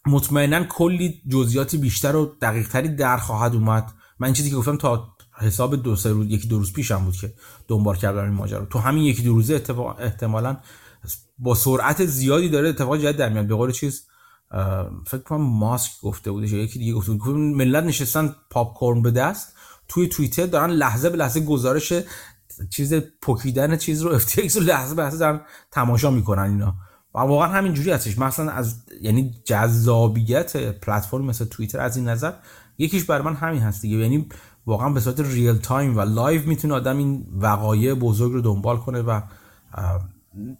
[0.07, 3.92] مطمئنا کلی جزئیات بیشتر و دقیق تری در خواهد اومد.
[4.18, 7.34] من چیزی که گفتم تا حساب دو سه روز یکی دو روز پیشم بود که
[7.68, 8.64] دنبال کردم این ماجرا.
[8.64, 9.62] تو همین یکی دو روزه
[9.98, 10.57] احتمالا
[11.38, 13.46] با سرعت زیادی داره اتفاق جدید در میاد.
[13.46, 14.07] به قول چیز
[15.07, 17.36] فکر کنم ماسک گفته بودش یکی دیگه گفته بود.
[17.36, 19.55] ملت نشستن پاپ کورن به دست.
[19.89, 21.93] توی توییتر دارن لحظه به لحظه گزارش
[22.70, 26.74] چیز پوکیدن چیز رو FTX رو لحظه به لحظه دارن تماشا می‌کنن اینا.
[27.14, 28.18] و واقعا همین جوری هستش.
[28.18, 32.32] مثلا از یعنی جذابیت پلتفرم مثل توییتر از این نظر
[32.78, 33.97] یکیش بر من همین هست دیگه.
[33.97, 34.28] یعنی
[34.66, 39.03] واقعا به صورت real time و live می‌تونه آدم این وقایع بزرگ رو دنبال کنه
[39.03, 39.20] و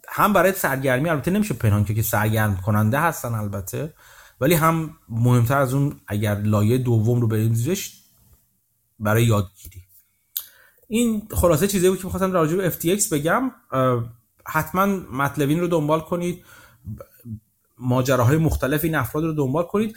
[0.09, 3.93] هم برای سرگرمی البته نمیشه پنهان که سرگرم کننده هستن البته
[4.41, 8.06] ولی هم مهمتر از اون اگر لایه دوم رو بریم زیرش
[8.99, 9.83] برای یادگیری.
[10.87, 13.51] این خلاصه چیزی بود که می‌خواستم راجع به FTX بگم.
[14.45, 16.43] حتما مطلبین رو دنبال کنید.
[17.77, 19.95] ماجراهای مختلف این افراد رو دنبال کنید.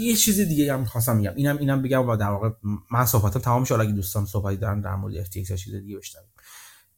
[0.00, 1.32] یه چیز دیگه هم می‌خواستم بگم.
[1.36, 2.50] اینم اینم بگم و در واقع
[2.90, 3.74] من صحبتم تمام شد.
[3.74, 6.28] اگه دوستان صحبتی دارن در مورد FTX یا چیز دیگه بشنویم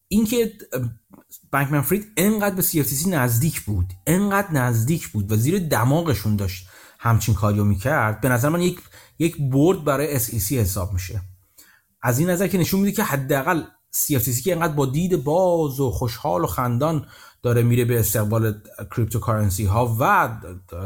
[0.09, 0.53] اینکه
[1.53, 3.87] بانکمن فرید انقدر به CFTC نزدیک بود.
[4.07, 8.21] انقدر نزدیک بود و زیر دماغشون داشت همچین کاریو می‌کرد.
[8.21, 8.81] به نظر من یک
[9.19, 11.21] یک برد برای SEC حساب میشه.
[12.03, 13.63] از این نظر که نشون میده که حداقل
[13.95, 17.07] CFTC که انقدر با دید باز و خوشحال و خندان
[17.43, 18.63] داره میره به استقبال
[18.97, 20.31] cryptocurrency ها و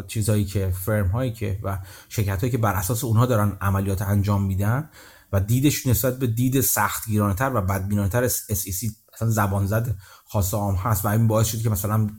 [0.07, 4.45] چیزهایی که فرم هایی که و شرکت هایی که بر اساس اونها دارن عملیات انجام
[4.45, 4.91] میدن
[5.33, 9.97] و دیدش نسبت به دید سخت گیرانه تر و بدبینانه تر SEC اصلا زبان زد
[10.25, 12.11] خاص عام هست و این باعث شد که مثلا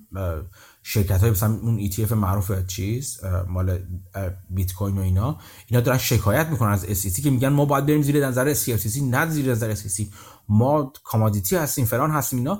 [0.89, 3.79] شرکت های مثلا اون ETF معروف چیز مال
[4.49, 8.01] بیت کوین و اینا اینا دارن شکایت می‌کنن از SEC که میگن ما باید بریم
[8.01, 10.03] زیر نظر CFTC نه زیر نظر SEC
[10.49, 12.59] ما کامادیتی هستیم فلان هستیم اینا.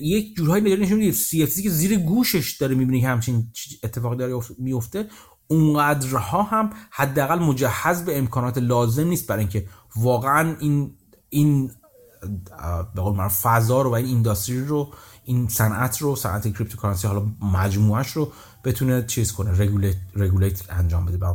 [0.00, 3.52] یک جورهایی نگاه نشون میده CFTC که زیر گوشش داره می‌بینی که همچین
[3.84, 5.08] اتفاقی داره میفته
[5.46, 10.94] اونقدرها هم حداقل مجهز به امکانات لازم نیست برای اینکه واقعا این
[11.28, 11.70] این
[12.94, 14.92] به قول فضا رو و این industry رو
[15.30, 18.32] این صنعت رو صنعت cryptocurrency حالا مجموعش رو
[18.64, 19.50] بتونه چیز کنه
[20.14, 21.34] regulate, انجام بده و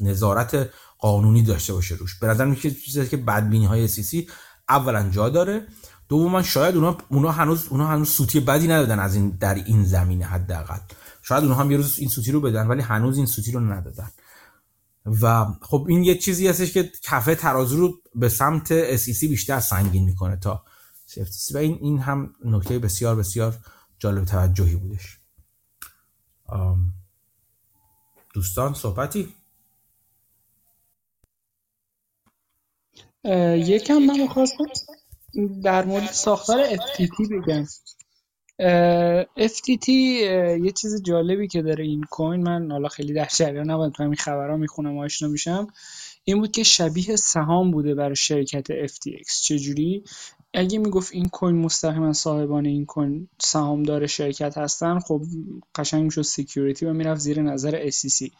[0.00, 2.18] نظارت قانونی داشته باشه روش.
[2.18, 4.28] به نظر میاد چیزی که بدبینی های SEC
[4.68, 5.66] اولا جا داره.
[6.08, 10.24] دوما شاید اونا اونا هنوز اونا هنوز سوتی بدی ندادن از این در این زمینه
[10.24, 10.78] حداقل.
[11.22, 14.10] شاید اونها هم یه روز این سوتی رو بدن ولی هنوز این سوتی رو ندادن.
[15.22, 20.04] و خب این یه چیزی هستش که کفه ترازو رو به سمت SEC بیشتر سنگین
[20.04, 20.64] می‌کنه تا
[21.54, 23.58] و این این هم نکته بسیار بسیار
[23.98, 25.18] جالب توجهی بودش.
[28.34, 29.34] دوستان صحبتی؟
[33.54, 34.64] یکم من خواستم
[35.64, 37.64] در مورد ساختار FTT بگم.
[39.38, 44.02] FTT یه چیز جالبی که داره این کوین من حالا خیلی در جریان نبودم تو
[44.02, 45.66] همین خبرها می‌خونم آشنا میشم
[46.24, 50.04] این بود که شبیه سهام بوده برای شرکت FTX چجوری؟
[50.54, 55.22] اگه می‌گفت این coin مستقیما صاحبان این coin سهامدار شرکت هستن خب
[55.74, 58.30] قشنگ می‌شد security و می‌رفت زیر نظر SEC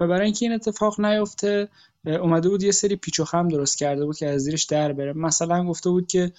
[0.00, 1.68] و برای اینکه این اتفاق نیفته
[2.06, 5.12] اومده بود یه سری پیچ و خم درست کرده بود که از زیرش در بره.
[5.12, 6.32] مثلا گفته بود که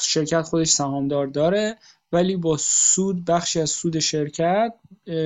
[0.00, 1.78] شرکت خودش سهامدار داره.
[2.12, 4.74] ولی با سود بخشی از سود شرکت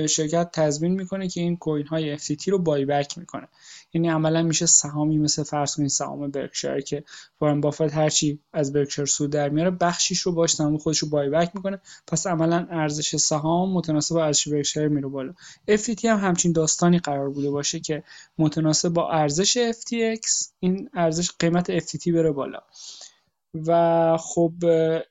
[0.09, 3.47] شرکت تضمین می‌کنه که این coin های FTT رو buy back می‌کنه.
[3.93, 7.03] یعنی عملا میشه سهامی مثل فرض کنید سهام برکشایر که
[7.41, 11.29] وارن بافت هرچی از برکشایر سود در میاره بخشیش رو باش سهام خودش رو buy
[11.29, 11.81] back می‌کنه.
[12.07, 15.33] پس عملا ارزش سهام متناسب با ارزش برکشایر میره بالا.
[15.71, 18.03] FTT هم همچین داستانی قرار بوده باشه که
[18.37, 22.59] متناسب با ارزش FTX این ارزش قیمت FTT بره بالا.
[23.67, 24.53] و خب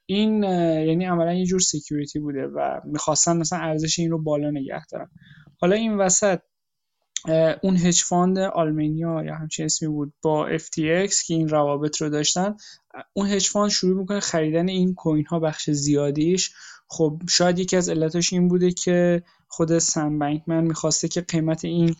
[0.06, 4.86] این یعنی عملا یه جور security بوده و می‌خواستن مثلا ارزش این رو بالا نگه
[4.86, 5.10] دارن.
[5.60, 6.38] حالا این وسط
[7.62, 12.56] اون hedge fund Alameda یا همچین اسمی بود با FTX که این روابط رو داشتن
[13.12, 16.50] اون hedge fund شروع می‌کنه خریدن این coin ها بخش زیادیش.
[16.88, 21.96] خب شاید یکی از علتاش این بوده که خود سم بنکمن می‌خواسته که قیمت این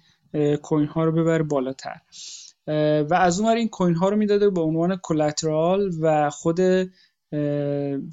[0.63, 1.97] coin ها رو ببره بالاتر.
[3.11, 6.61] و از اون این coin ها رو می‌داده به عنوان collateral و خود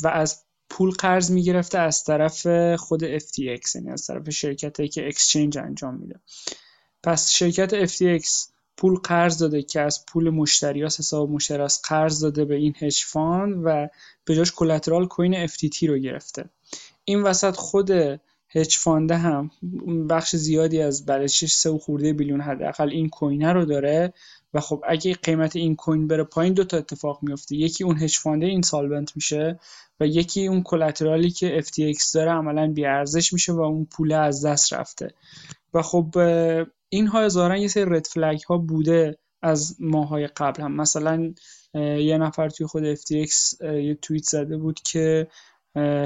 [0.03, 5.57] و از پول قرض می‌گرفته از طرف خود FTX یعنی از طرف شرکتی که exchange
[5.57, 6.19] انجام میده.
[7.03, 8.27] پس شرکت FTX
[8.77, 13.61] پول قرض داده که از پول مشتریاس حساب مشتریاس قرض داده به این hedge fund
[13.63, 13.87] و
[14.25, 16.45] به جاش collateral coin FTT رو گرفته.
[17.03, 17.91] این وسط خود
[18.49, 19.51] hedge fund ه هم
[20.09, 23.65] بخش زیادی از balance sheet ش سه و خورده billion حداقل این coin ه رو
[23.65, 24.13] داره
[24.53, 27.55] و خب اگه قیمت این coin بره پایین دو تا اتفاق میفته.
[27.55, 29.59] یکی اون hedge fund ه insolvent میشه
[29.99, 34.15] و یکی اون collateral ی که FTX داره عملا بی ارزش میشه و اون پوله
[34.15, 35.13] از دست رفته.
[35.73, 36.15] و خب
[36.89, 40.75] اینها ظاهرا یه سری red flag ها بوده از ماهای قبل هم.
[40.75, 41.33] مثلا
[41.99, 45.27] یه نفر توی خود FTX یه توییت زده بود که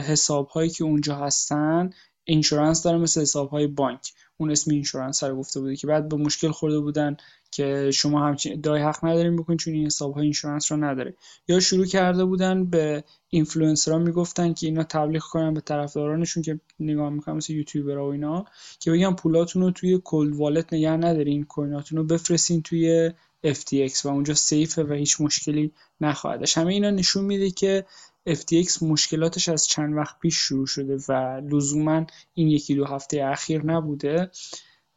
[0.08, 1.90] حساب هایی که اونجا هستن
[2.26, 4.14] insurance داره مثل حساب های بانک.
[4.38, 7.18] اون اسم insurance رو گفته بوده که بعد به مشکل خورده بودن
[7.52, 11.16] که شما همچین ادعای حق نداریم بکنید چون این حساب های insurance رو نداره.
[11.48, 17.10] یا شروع کرده بودن به اینفلوئنسرها می‌گفتن که اینا تبلیغ کنن به طرفدارانشون که نگاه
[17.10, 18.46] می‌کنن مثل یوتیوبرها و اینا
[18.80, 23.12] که بگن پولاتون رو توی cold wallet نگه ندارین coin اتون رو بفرستین توی
[23.46, 25.72] FTX و اونجا safe ه و هیچ مشکلی
[26.02, 27.86] نخواهدش همه اینا نشون میده که
[28.30, 33.66] FTX مشکلاتش از چند وقت پیش شروع شده و لزوما این یکی دو هفته اخیر
[33.66, 34.32] نبوده.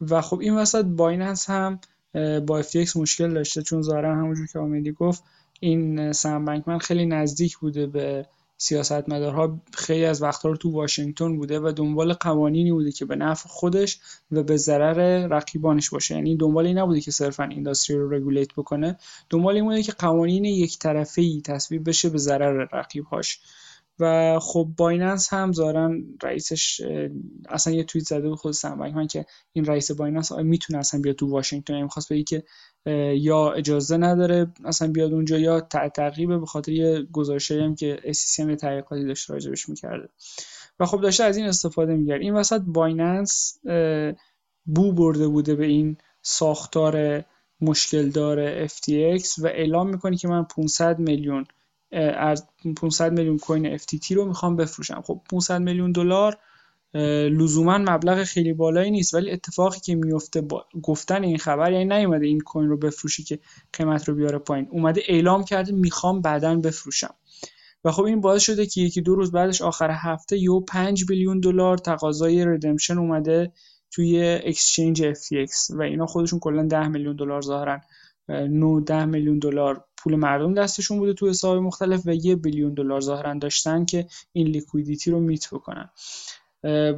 [0.01, 1.81] و خب این وسط Binance هم
[2.47, 5.23] با FTX مشکل داشته چون ظاهرا همونجور که آمدی گفت
[5.61, 8.27] این سم بنکمن خیلی نزدیک بوده به
[8.59, 13.49] سیاستمدارها خیلی از وقتها رو تو واشنگتن بوده و دنبال قوانینی بوده که به نفع
[13.49, 13.99] خودش
[14.31, 16.15] و به ضرر رقیبانش باشه.
[16.15, 18.99] یعنی دنبال این نبوده که صرفا اینداستری رو رگولیت بکنه.
[19.31, 23.41] دنبال این بوده که قوانین یک طرفه ای تصویب بشه به ضرر رقیبهاش.
[23.99, 26.81] و خب بایننس هم ظاهرا رئیسش
[27.49, 31.31] اصلا یه توییت زده بود خود سم که این رئیس بایننس می‌تونه اصلا بیاد تو
[31.31, 31.73] واشنگتن.
[31.73, 32.45] یعنی می‌خواست بگه که
[33.15, 35.61] یا اجازه نداره اصلا بیاد اونجا یا
[35.95, 40.09] تعقیبه به خاطر یه گزارشی هم که SEC هم تحقیقاتی داشته راجبش می‌کرده.
[40.81, 43.61] و خب داشته از این استفاده می‌کرد این وسط بایننس
[44.65, 47.25] بو برده بوده به این ساختار
[47.61, 51.45] مشکل داره FTX و اعلام می‌کنه که من 500 میلیون
[52.17, 55.03] از 500 میلیون کوین FTT رو می‌خوام بفروشم.
[55.07, 56.39] خب 500 میلیون دلار
[57.29, 62.27] لزوما مبلغ خیلی بالایی نیست ولی اتفاقی که میفته با گفتن این خبر یعنی نیومده
[62.27, 63.39] این کوین رو بفروشی که
[63.73, 67.15] قیمت رو بیاره پایین اومده اعلام کرده می‌خوام بعدا بفروشم.
[67.85, 71.41] و خب این باعث شده که یکی دو روز بعدش آخر هفته یو 5 بیلیون
[71.41, 73.53] دلار تقاضای ردمشن اومده
[73.91, 77.81] توی اکسچنج FTX و اینا خودشون کلا 10 میلیون دلار ظاهرن
[78.29, 83.01] 9 10 میلیون دلار پول مردم دستشون بوده تو حساب مختلف و یه billion دلار
[83.01, 85.91] ظاهرا داشتن که این liquidity رو meet بکنن.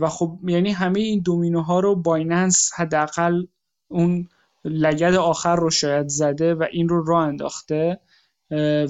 [0.01, 3.47] و خب یعنی همه این دومینوها رو Binance حداقل
[3.89, 4.29] اون
[4.65, 8.01] لگد آخر رو شاید زده و این رو راه انداخته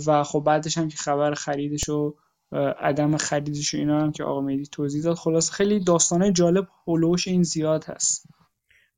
[0.06, 2.16] و خب بعدش هم که خبر خریدش و
[2.80, 7.02] عدم خریدش و اینا هم که آقا مهدی توضیح داد خلاص خیلی داستانه جالب حول
[7.02, 8.26] و حوش این زیاد هست.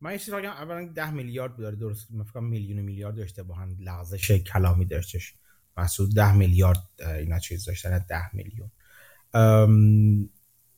[0.00, 3.76] من یه چیز اولا 10 میلیارد داره درست من فکر میلیون میلیارد داشته با هم
[3.80, 5.34] لغزش کلامی داشتش
[5.76, 6.82] محسود 10 میلیارد
[7.18, 8.70] اینا چیز داشتن 10 میلیون.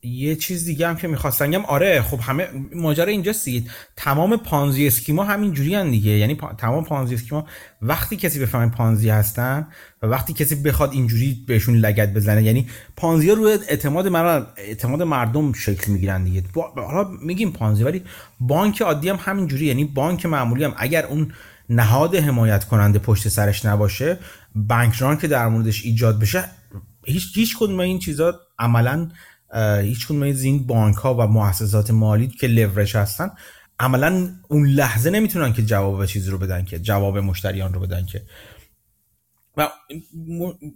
[0.03, 4.87] یه چیز دیگه هم که می‌خواستن گم آره خب همه ماجرا اینجاست دیگه تمام پانزی
[4.87, 6.11] اسکیما همین جوری هن دیگه.
[6.11, 7.45] یعنی تمام پانزی اسکیما
[7.81, 9.67] وقتی کسی بفهمه پانزی هستن
[10.01, 15.01] و وقتی کسی بخواد اینجوری بهشون لگت بزنه یعنی پانزی ها روی اعتماد مردم اعتماد
[15.01, 16.43] مردم شکل می‌گیرن دیگه.
[16.75, 18.03] حالا میگیم پانزی ولی
[18.39, 21.31] بانک عادی هم همین جوری یعنی بانک معمولی هم اگر اون
[21.69, 24.19] نهاد حمایت کننده پشت سرش نباشه
[24.55, 26.43] بانک که در موردش ایجاد بشه
[27.05, 29.09] هیچ هیچ کدوم این چیزا عملا
[29.55, 33.31] هیچ از این بانک ها و مؤسسات مالی که لورج هستن
[33.79, 38.23] عملا اون لحظه نمی‌تونن که جواب چیزی رو بدن که جواب مشتریان رو بدن که.
[39.57, 39.69] و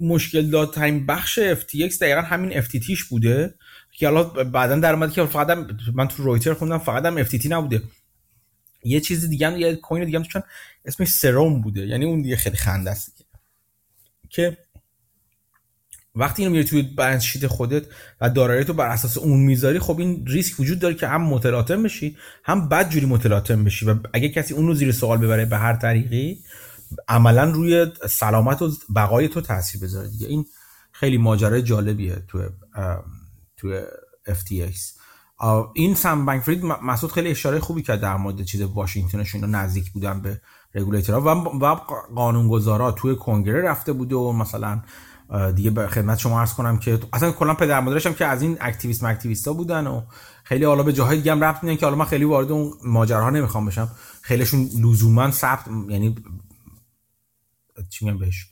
[0.01, 3.55] مشکل دادترین بخش FTX دقیقا همین FTTش بوده
[3.91, 5.57] که حالا بعدا در اومد که فقط
[5.93, 7.81] من تو رویتر خوندم فقط هم FTT نبوده.
[8.83, 10.41] یه چیز دیگه هم یه کوین دیگه هم چون
[10.85, 11.87] اسمش سروم بوده.
[11.87, 13.25] یعنی اون دیگه خیلی خنده است
[14.29, 14.57] که
[16.17, 17.83] وقتی اینو میری توی بالانس شیت خودت
[18.21, 21.83] و دارایی تو بر اساس اون می‌ذاری خب این ریسک وجود داره که هم متلاطم
[21.83, 25.57] بشی هم بد جوری متلاطم بشی و اگه کسی اون رو زیر سوال ببره به
[25.57, 26.39] هر طریقی
[27.07, 30.27] عملا روی سلامت و بقای تو تاثیر بذاره دیگه.
[30.27, 30.45] این
[30.91, 32.49] خیلی ماجرای جالبیه تو
[33.57, 33.81] تو
[34.27, 34.97] FTX
[35.73, 40.21] این سم بنکفرید مسعود خیلی اشاره خوبی کرد در مورد چیز واشنگتنش اینا نزدیک بودن
[40.21, 40.41] به
[40.75, 41.75] رگولیتورها و و
[42.15, 44.81] قانونگذارا توی کنگره رفته بوده و مثلا
[45.55, 48.57] دیگه به خدمت شما عرض کنم که اصلا کلا پدر مادرش هم که از این
[48.61, 50.01] اکتیویست اکتیویستا بودن و
[50.43, 53.29] خیلی حالا به جاهای دیگه هم رفت میدن که حالا من خیلی وارد اون ماجراها
[53.29, 53.89] نمی‌خوام بشم.
[54.21, 56.15] خیلیشون لزوما ثبت یعنی
[57.89, 58.47] چی میگم بهش؟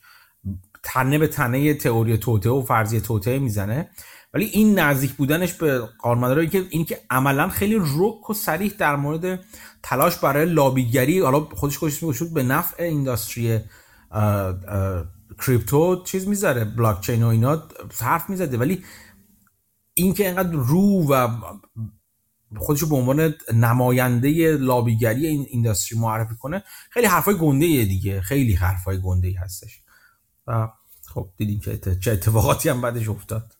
[0.83, 3.89] تنه به تنه تئوری توته و فرضیه توته می‌زنه.
[4.33, 8.95] ولی این نزدیک بودنش به قانونمدارا که این که عملا خیلی رک و صریح در
[8.95, 9.39] مورد
[9.83, 13.59] تلاش برای لابیگری حالا خودش خودش میگه به نفع اینداستری
[15.45, 17.63] کریپتو چیز می‌ذاره بلاک چین و اینا
[17.99, 18.57] حرف می‌زده.
[18.57, 18.83] ولی
[19.93, 21.27] اینکه اینقدر رو و
[22.57, 28.21] خودش به عنوان نماینده لابیگری این اینداستری معرفی کنه خیلی حرفای گنده دیگه.
[28.21, 29.81] خیلی حرفای گنده ای هستش.
[30.47, 30.67] و
[31.13, 33.53] خب دیدیم که چه اتفاقاتی هم بعدش افتاد.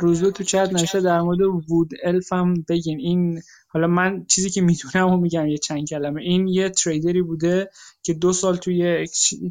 [0.00, 3.42] روزو تو چت نوشته در مورد wood elf هم بگین این
[3.72, 7.70] حالا من چیزی که می‌تونم و میگم یه چند کلمه این یه trader ی بوده
[8.02, 9.06] که دو سال توی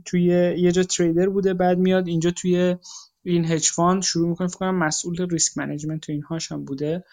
[0.05, 0.23] توی
[0.57, 2.75] یه جا trader بوده بعد میاد اینجا توی
[3.23, 7.03] این hedge fund شروع می‌کنه فکر کنم مسئول risk management تو اینهاش هم بوده.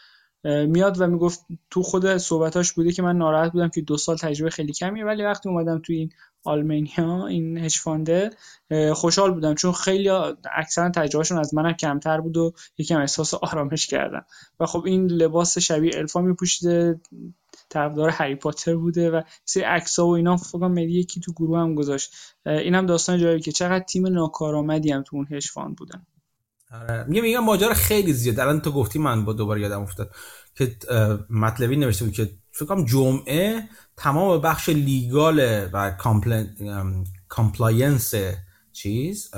[0.44, 1.40] میاد و می‌گفت
[1.70, 5.22] تو خود صحبتاش بوده که من ناراحت بودم که دو سال تجربه خیلی کمیه ولی
[5.22, 6.11] وقتی اومدم تو این
[6.44, 8.30] Alameda این hedge fund ه
[8.95, 10.09] خوشحال بودم چون خیلی
[10.57, 14.24] اکثرا تجربهشون از منم کمتر بود و یکم احساس آرامش کردم.
[14.61, 17.01] و خب این لباس شبیه الفا میپوشیده
[17.68, 21.74] طرفدار هری پاتر بوده و سری عکس‌ها و اینا فکر کنم یکی تو گروه هم
[21.74, 22.14] گذاشت.
[22.47, 26.07] اینم داستان جالبی که چقدر تیم ناکارآمدی هم تو اون hedge fund بودن.
[26.72, 27.05] آره.
[27.09, 28.41] میگم میگم ماجرا خیلی زیاد.
[28.41, 30.11] الان تو گفتی من با دوباره یادم افتاد
[30.55, 30.76] که
[31.30, 33.68] مطلبی نوشته بود که فکر کنم جمعه
[33.99, 35.92] تمام بخش legal و
[37.28, 38.14] compliance
[38.72, 39.30] چیز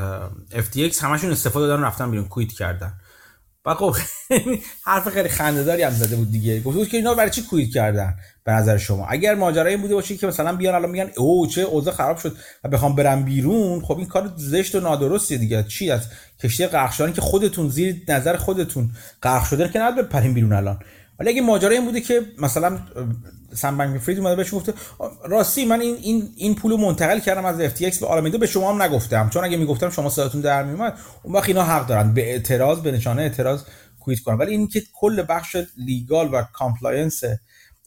[0.50, 2.92] FTX همشون استعفا دادن رفتن بیرون quit کردن.
[3.64, 3.96] و خب
[4.86, 6.60] حرف خیلی خنده‌داری هم زده بود دیگه.
[6.60, 10.16] گفت که اینا برای چی quit کردن به نظر شما؟ اگر ماجرا این بوده باشه
[10.16, 13.80] که مثلا بیان الان میگن اوه چه اوضاع خراب شد و بخوام برم بیرون.
[13.80, 15.62] خب این کار زشت و نادرستیه دیگه.
[15.62, 16.06] چی از
[16.42, 18.90] کشتی غرق که خودتون زیر نظر خودتون
[19.22, 20.78] غرق شده که نباید بپرین بیرون الان.
[21.20, 22.78] ولی اگه ماجرا این بوده که مثلا
[23.54, 24.74] سم بنک فرید اومده بهش گفته
[25.24, 28.82] راستی من این این این پولو منتقل کردم از FTX به Alameda به شما هم
[28.82, 29.28] نگفتم.
[29.28, 32.92] چون اگه می‌گفتم شما صداتون در میومد اون وقت اینا حق دارن به اعتراض به
[32.92, 33.62] نشانه اعتراض
[34.00, 34.38] quit کنن.
[34.38, 37.24] ولی این که کل بخش legal و compliance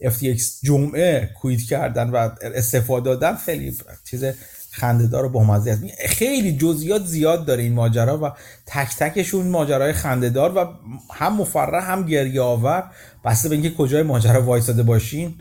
[0.03, 3.77] FTX جمعه کویت کردن و استفاده دادن خیلی
[4.09, 4.25] چیز
[4.71, 5.84] خندهدار و بامزه است.
[6.07, 8.31] خیلی جزئیات زیاد داره این ماجرا و
[8.65, 10.67] تک تکشون ماجرای خندهدار و
[11.13, 12.91] هم مفرح هم گریه آور
[13.26, 15.36] بسته به اینکه کجای ماجرا وایساده باشین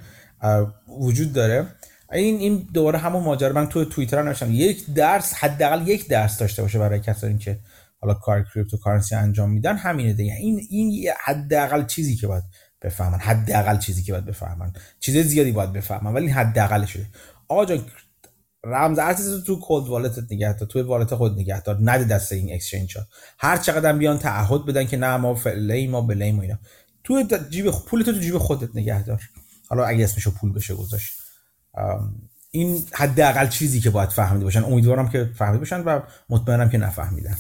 [1.01, 1.67] وجود داره.
[2.13, 4.51] این این دوباره همون ماجرا من تو توییتر نوشتم.
[4.53, 7.59] یک درس حداقل یک درس داشته باشه برای کسانی که
[8.01, 10.35] حالا کار کریپتو کارنسی انجام میدن همینه دیگه.
[10.35, 12.45] این این حداقل چیزی که باید
[12.83, 14.73] بفهمن حداقل چیزی که باید بفهمن.
[15.01, 17.07] چیز زیادی باید بفهمن ولی حداقلشه.
[17.49, 17.85] آقا جان
[18.65, 21.79] رمز ارزش تو کولد والتت نگه دار توی والت خود نگه دار.
[21.81, 23.05] نده دست این اکسچنج ها.
[23.39, 26.59] هر چقدر بیان تعهد بدن که نه ما فعلی ما بلیم و اینا.
[27.05, 29.21] تو جیب پولت تو جیب خودت نگه دار
[29.69, 31.13] حالا اگه اسمشو پول بشه گذاشت.
[32.51, 34.65] این حداقل چیزی که باید فهمیده باشن.
[34.65, 37.37] امیدوارم که فهمیده باشن و مطمئنم که نفهمیدن.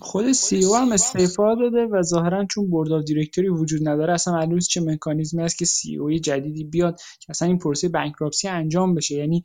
[0.00, 4.58] خود سی او هم استعفا داده و ظاهرا چون بورد دیرکتوری وجود نداره اصلا معلوم
[4.58, 9.14] چه مکانیزمی است که سی او جدیدی بیاد که اصلا این پروسه بانکراپسی انجام بشه.
[9.14, 9.44] یعنی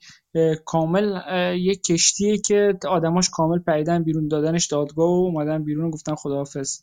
[0.65, 1.21] کامل
[1.57, 6.79] یک کشتیه که آدماش کامل پیدن بیرون دادنش دادگاه و اومدن بیرون و گفتن خداحافظ.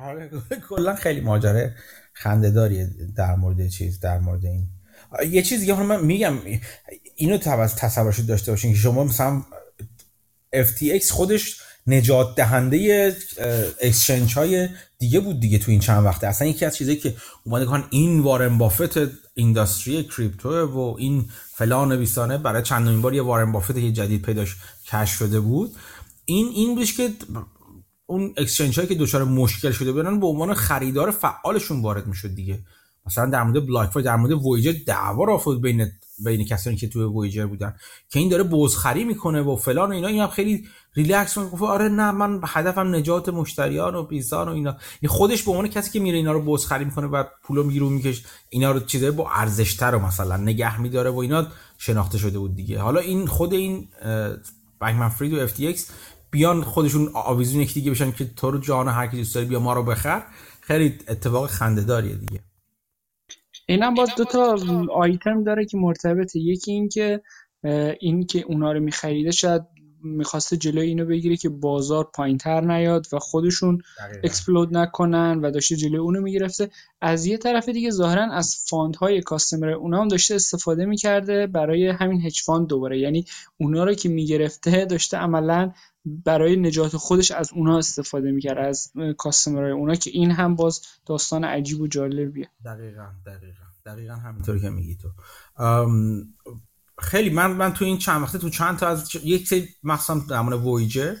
[0.00, 0.30] آره،
[0.68, 1.74] کلا خیلی ماجره
[2.12, 4.66] خنده داریه در مورد چیز در مورد این.
[5.30, 6.38] یه چیز دیگه من میگم
[7.16, 9.42] اینو تصورش داشته باشین که شما مثلا
[10.54, 13.16] FTX خودش نجات دهنده
[13.80, 14.68] exchange های
[14.98, 16.26] دیگه بود دیگه تو این چند وقته.
[16.26, 17.14] اصلا یکی از چیزایی که
[17.44, 18.98] اومده کن این وارن بافت
[19.34, 24.56] industry crypto و این فلان بیستانه برای چندمین بار یه وارن بافت یه جدید پیداش
[24.86, 25.76] کش شده بود.
[26.24, 27.10] این این بودش که
[28.10, 32.58] اون exchange هایی که دچار مشکل شده بودن به عنوان خریدار فعالشون وارد می‌شد دیگه.
[33.06, 35.86] مثلا در مورد بلاک در مورد وویجر دعوا راه بین
[36.24, 37.74] بین کسانی که توی وویجر بودن
[38.10, 40.08] که این داره بزخری می‌کنه و فلان و اینا.
[40.08, 44.76] این خیلی ریلکس گفت آره نه من هدفم نجات مشتریان و بیزان و اینا.
[45.00, 48.22] این خودش به عنوان کسی که میره اینا رو بزخری می‌کنه و پولو می‌گیره میکش
[48.50, 51.46] اینا رو چیزای با ارزشتر رو مثلا نگه میداره و اینا
[51.78, 52.78] شناخته شده بود دیگه.
[52.78, 53.88] حالا این خود این
[54.80, 55.80] بنکمن فرید و FTX
[56.30, 59.60] بیان خودشون آویزون یکی دیگه بشن که تو رو جان هر کی دوست داری بیا
[59.60, 60.22] ما رو بخر.
[60.60, 62.40] خیلی اتفاق خنده داریه دیگه.
[63.66, 64.56] اینم باز دو تا
[64.94, 66.38] آیتم داره که مرتبطه.
[66.38, 67.22] یکی این که
[68.00, 69.62] این که اونا رو میخریده شاید
[70.02, 73.82] می‌خواسته جلوی اینو بگیره که بازار پایینتر نیاد و خودشون
[74.24, 76.70] explode نکنن و داشته جلوی اونو می‌گرفته.
[77.00, 81.88] از یه طرف دیگه ظاهرا از fund های customer اونا هم داشته استفاده می‌کرده برای
[81.88, 82.98] همین hedge fund دوباره.
[82.98, 83.24] یعنی
[83.56, 85.72] اونا رو که می‌گرفته داشته عملا
[86.04, 90.80] برای نجات خودش از اونا استفاده می‌کرد از customer های اونا که این هم باز
[91.06, 92.50] داستان عجیب و جالبیه.
[92.64, 93.64] دقیقا دقیقا.
[93.86, 95.08] دقیقا همینطوری که میگی تو.
[96.98, 100.40] خیلی من من تو این چند وقته تو چند تا از یک سری مخصوصا در
[100.40, 101.14] مورد وویجر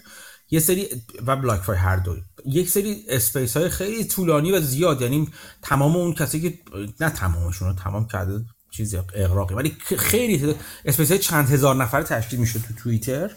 [0.50, 0.88] یه سری
[1.26, 2.16] و بلاک فای هر دو.
[2.46, 5.28] یک سری space های خیلی طولانی و زیاد یعنی
[5.62, 6.58] تمام اون کسی که
[7.00, 12.40] نه تمامشون رو تمام کرده چیز اغراقیه ولی خیلی space های چند هزار نفر تشکیل
[12.40, 13.30] میشه تو توییتر.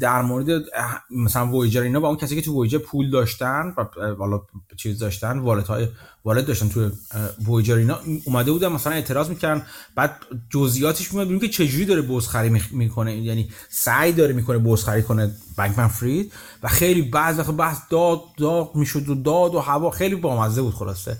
[0.00, 0.62] در مورد
[1.10, 3.74] مثلا وویجر اینا با اون کسی که تو وویجر پول داشتن
[4.18, 4.42] والا
[4.76, 5.88] چیز داشتن والت های
[6.24, 6.90] والت داشتن تو
[7.46, 9.66] وویجر اینا اومده بودن مثلا اعتراض می‌کردن.
[9.94, 10.16] بعد
[10.50, 15.88] جزئیاتش میاد ببینیم که چجوری داره بزخری می‌کنه یعنی سعی داره می‌کنه بزخری کنه بانکمن
[15.88, 20.62] فرید و خیلی بعض وقت بحث داد داد می‌شد و داد و هوا خیلی بامزه
[20.62, 21.16] بود خلاصه.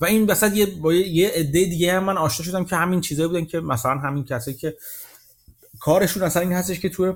[0.00, 3.28] و این وسط یه با یه عده دیگه هم من آشنا شدم که همین چیزایی
[3.28, 4.76] بودن که مثلا همین کسی که
[5.80, 7.14] کارشون اصلا این هستش که تو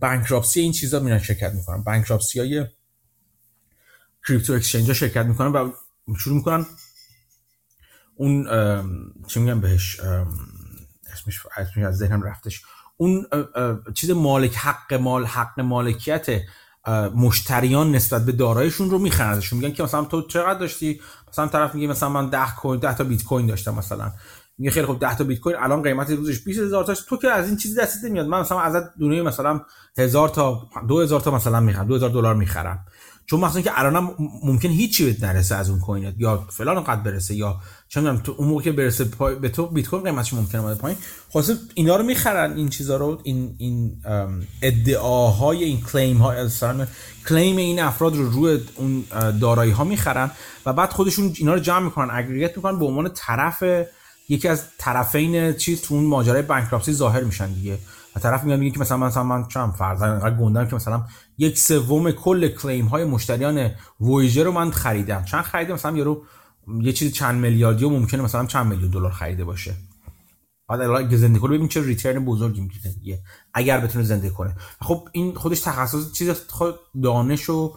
[0.00, 1.82] بانکراپسی این چیزا میرن شرکت می‌کنن.
[1.82, 2.66] بانکراپسی های
[4.28, 5.72] کریپتو اکسچنج ها شرکت می‌کنن و
[6.18, 6.66] شروع می‌کنن
[8.14, 8.46] اون
[9.28, 10.00] چی میگم بهش؟
[11.12, 12.62] اسمش اسمش از ذهنم رفتش.
[12.96, 13.26] اون
[13.94, 16.40] چیز مالک حق مال حق مالکیت
[17.14, 19.58] مشتریان نسبت به دارایشون رو می‌خرن ازشون.
[19.58, 23.04] میگن که مثلا تو چقدر داشتی؟ مثلا طرف میگه مثلا من 10 کوین 10 تا
[23.04, 24.12] بیت کوین داشتم مثلا.
[24.60, 27.00] میگه خیلی خوب 10 تا بیت کوین الان قیمت روزش 20000 تاش.
[27.08, 28.26] تو که از این چیزی دستت نمیاد.
[28.26, 29.60] من مثلا ازت دونه مثلا
[29.98, 32.86] 1000 تا 2000 تا مثلا می‌خرم 2000 دلار می‌خرم.
[33.26, 34.10] چون مثلا که الانم
[34.44, 37.56] ممکن هیچی بهت نرسه از اون کوینت یا فلان قد برسه یا
[37.88, 39.34] چه می‌دونم تو اون موقع که برسه پای...
[39.34, 40.98] به تو بیت کوین قیمتش ممکنه اومده پایین.
[41.30, 44.02] خلاص اینا رو می‌خرن این چیزا رو این این
[44.62, 46.86] ادعاهای این کلیم ها اصلا
[47.28, 49.04] کلیم این افراد رو روی اون
[49.40, 50.30] دارایی ها می‌خرن.
[50.66, 53.62] و بعد خودشون اینا رو جمع می‌کنن اگریگیت می‌کنن به عنوان طرف
[54.30, 57.78] یکی از طرفین چیز تو اون ماجرای بانکراپسی ظاهر میشن دیگه.
[58.16, 61.04] و طرف میاد میگه که مثلا مثلا من چم فرضاً انقدر گندم که مثلا
[61.38, 63.70] یک سوم کل کلیم های مشتریان
[64.00, 65.24] وویجر رو من خریدم.
[65.24, 66.22] چند خریدم؟ مثلا یارو
[66.80, 69.74] یه چیز چند میلیاردی ممکنه مثلا چند میلیون دلار خریده باشه.
[70.68, 73.18] بعد اگه زنده کنه ببین چه ریترن بزرگی می‌گیره
[73.54, 74.56] اگر بتونه زنده کنه.
[74.80, 77.74] خب این خودش تخصص چیز خود دانش و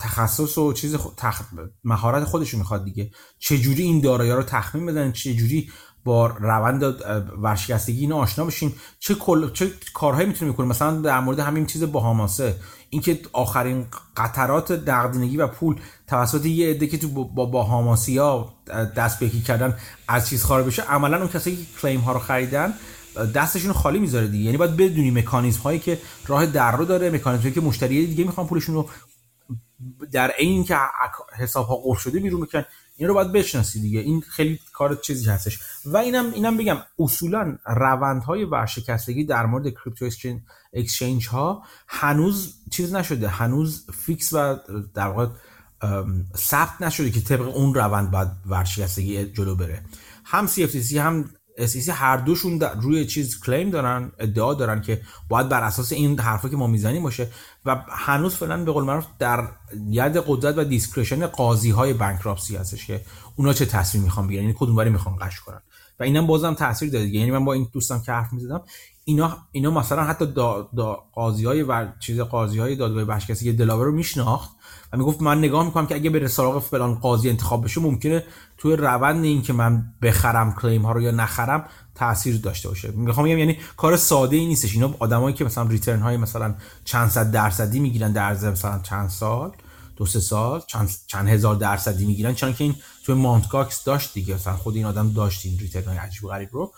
[0.00, 1.42] تخصص و چیز تخ...
[1.84, 3.10] مهارت خودش می‌خواد دیگه.
[3.38, 5.70] چه جوری این دارایی رو تخمین بدن؟ چه جوری
[6.04, 6.82] با روند
[7.42, 9.52] ورشکستگی اینو آشنا بشیم؟ چه کل...
[9.52, 12.56] چه کارهایی می‌تونه می‌کنه مثلا در مورد همین چیز باهاماسه.
[12.90, 13.86] اینکه آخرین
[14.16, 18.54] قطرات نقدینگی و پول توسط یه عده که تو با باهاماسی ها
[18.96, 19.76] دست بکی کردن
[20.08, 22.74] از چیز خارج بشه عملا اون کسایی که کلیم ها رو خریدن
[23.34, 24.44] دستشون خالی می‌ذاره دیگه.
[24.44, 28.24] یعنی باید بدونی مکانیزم هایی که راه در رو داره مکانیزم هایی که مشتری دیگه
[28.24, 28.88] می‌خوان پولشون رو
[30.12, 30.76] در این که
[31.36, 32.64] حساب ها قفل شده بیرون می‌کنن
[32.96, 34.00] این رو باید بشناسی دیگه.
[34.00, 35.58] این خیلی کار چیزی هستش.
[35.84, 40.10] و اینم اینم بگم اصولا روندهای ورشکستگی در مورد crypto
[40.72, 43.28] exchange ها هنوز چیز نشده.
[43.28, 44.56] هنوز fix و
[44.94, 45.26] در واقع
[46.36, 49.82] ثبت نشده که طبق اون روند باید ورشکستگی جلو بره.
[50.24, 55.62] هم CFTC هم SEC هر دوشون روی چیز claim دارن ادعا دارن که باید بر
[55.62, 57.30] اساس این حرفا که ما می‌زنیم باشه
[57.64, 59.48] و هنوز فعلا به قول معروف در
[59.90, 63.00] ید قدرت و discretion قاضی های bankruptcy هستش که
[63.36, 65.60] اونا چه تصمیم می‌خوان بگیرن یعنی کدوم می‌خوان غش کنن.
[66.00, 68.62] و اینم بازم تاثیر داره یعنی من با این دوستم که حرف می‌زدم
[69.04, 73.52] اینا اینا مثلا حتی دا, دا قاضی های و چیز قاضی های دادگاه بخش که
[73.52, 74.50] Delaware رو میشناخت
[74.92, 78.24] و می‌گفت من نگاه می‌کنم که اگه بره سراغ فلان قاضی انتخاب بشه ممکنه
[78.58, 82.90] توی روند این که من بخرم claim ها رو یا نخرم تاثیر داشته باشه.
[82.90, 84.74] می‌خوام بگم یعنی کار ساده ای نیستش.
[84.74, 89.08] اینا آدمایی که مثلا return های مثلا چند صد درصدی می‌گیرن در عرض مثلا چند
[89.08, 89.52] سال
[89.96, 92.34] دو سه سال چند, چند هزار درصدی می‌گیرن.
[92.34, 92.74] چون که این
[93.04, 94.34] توی مانت کاکس داشت دیگه.
[94.34, 96.72] مثلا خود این آدم داشت این return های عجیب غریب رو.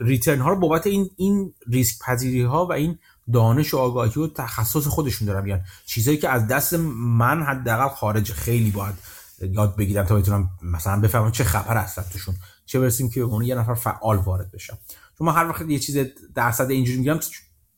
[0.00, 2.98] return ها رو بابت این این ریسک پذیری ها و این
[3.32, 5.64] دانش و آگاهی و تخصص خودشون دارن می‌گیرن.
[5.86, 8.94] چیزایی که از دست من حداقل خارج خیلی باید
[9.40, 12.34] یاد بگیرم تا بتونم مثلا بفهمم چه خبر هست توشون
[12.66, 14.78] چه برسیم که اون یه نفر فعال وارد بشم.
[15.18, 17.18] چون من هر وقت یه چیز درصد اینجوری میگم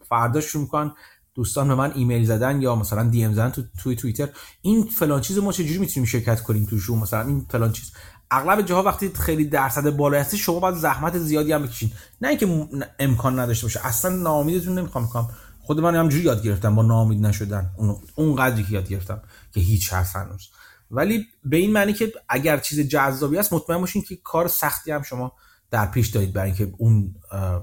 [0.09, 0.93] فردا شروع می‌کنن
[1.35, 4.29] دوستان به من ایمیل زدن یا مثلا دی ام زدن تو توی توییتر.
[4.63, 7.93] این فلان چیز ما چجوری می‌تونیم شرکت کنیم توشون مثلا این فلان چیز.
[8.31, 11.93] اغلب جاها وقتی خیلی درصد بالا هستی شما باید زحمت زیادی هم بکشین.
[12.21, 12.69] نه اینکه
[12.99, 13.87] امکان نداشته باشه.
[13.87, 15.05] اصلا ناامیدتون نمی‌خوام.
[15.05, 15.29] می‌کنم
[15.61, 17.71] خود من همجوری یاد گرفتم با ناامید نشدن.
[17.77, 19.23] اون اون قدری که یاد گرفتم
[19.55, 20.49] که هیچ هست هنوز.
[20.91, 25.03] ولی به این معنی که اگر چیز جذابی است مطمئن باشین که کار سختی هم
[25.03, 25.33] شما
[25.71, 27.15] در پیش دارید برای اینکه اون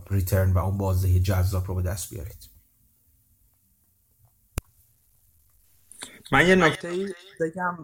[0.10, 2.50] ریترن و اون بازدهی جذاب رو به دست بیارید.
[6.32, 6.90] من یه نکته
[7.42, 7.78] بگم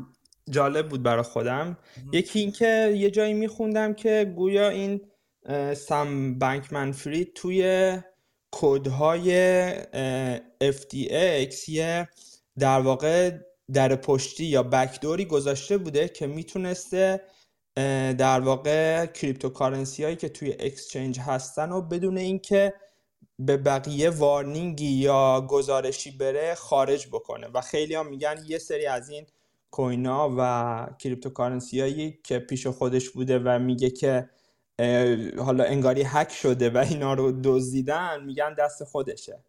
[0.49, 1.77] جالب بود برای خودم.
[2.13, 5.01] یکی اینکه یه جایی میخوندم که گویا این
[5.75, 7.97] سم بانکمن فرید توی
[8.51, 9.71] کدهای
[10.71, 12.09] FTX یه
[12.59, 13.37] در واقع
[13.73, 17.21] در پشتی یا backdoor ی گذاشته بوده که می‌تونسته
[18.17, 22.73] در واقع cryptocurrency هایی که توی exchange هستن و بدون اینکه
[23.39, 27.47] به بقیه warning ی یا گزارشی بره خارج بکنه.
[27.47, 29.25] و خیلی هم میگن یه سری از این
[29.71, 34.29] coin ا و cryptocurrency هایی که پیش خودش بوده و میگه که
[35.37, 39.43] حالا انگاری هک شده و اینا رو دزدیدن میگن دست خودشه.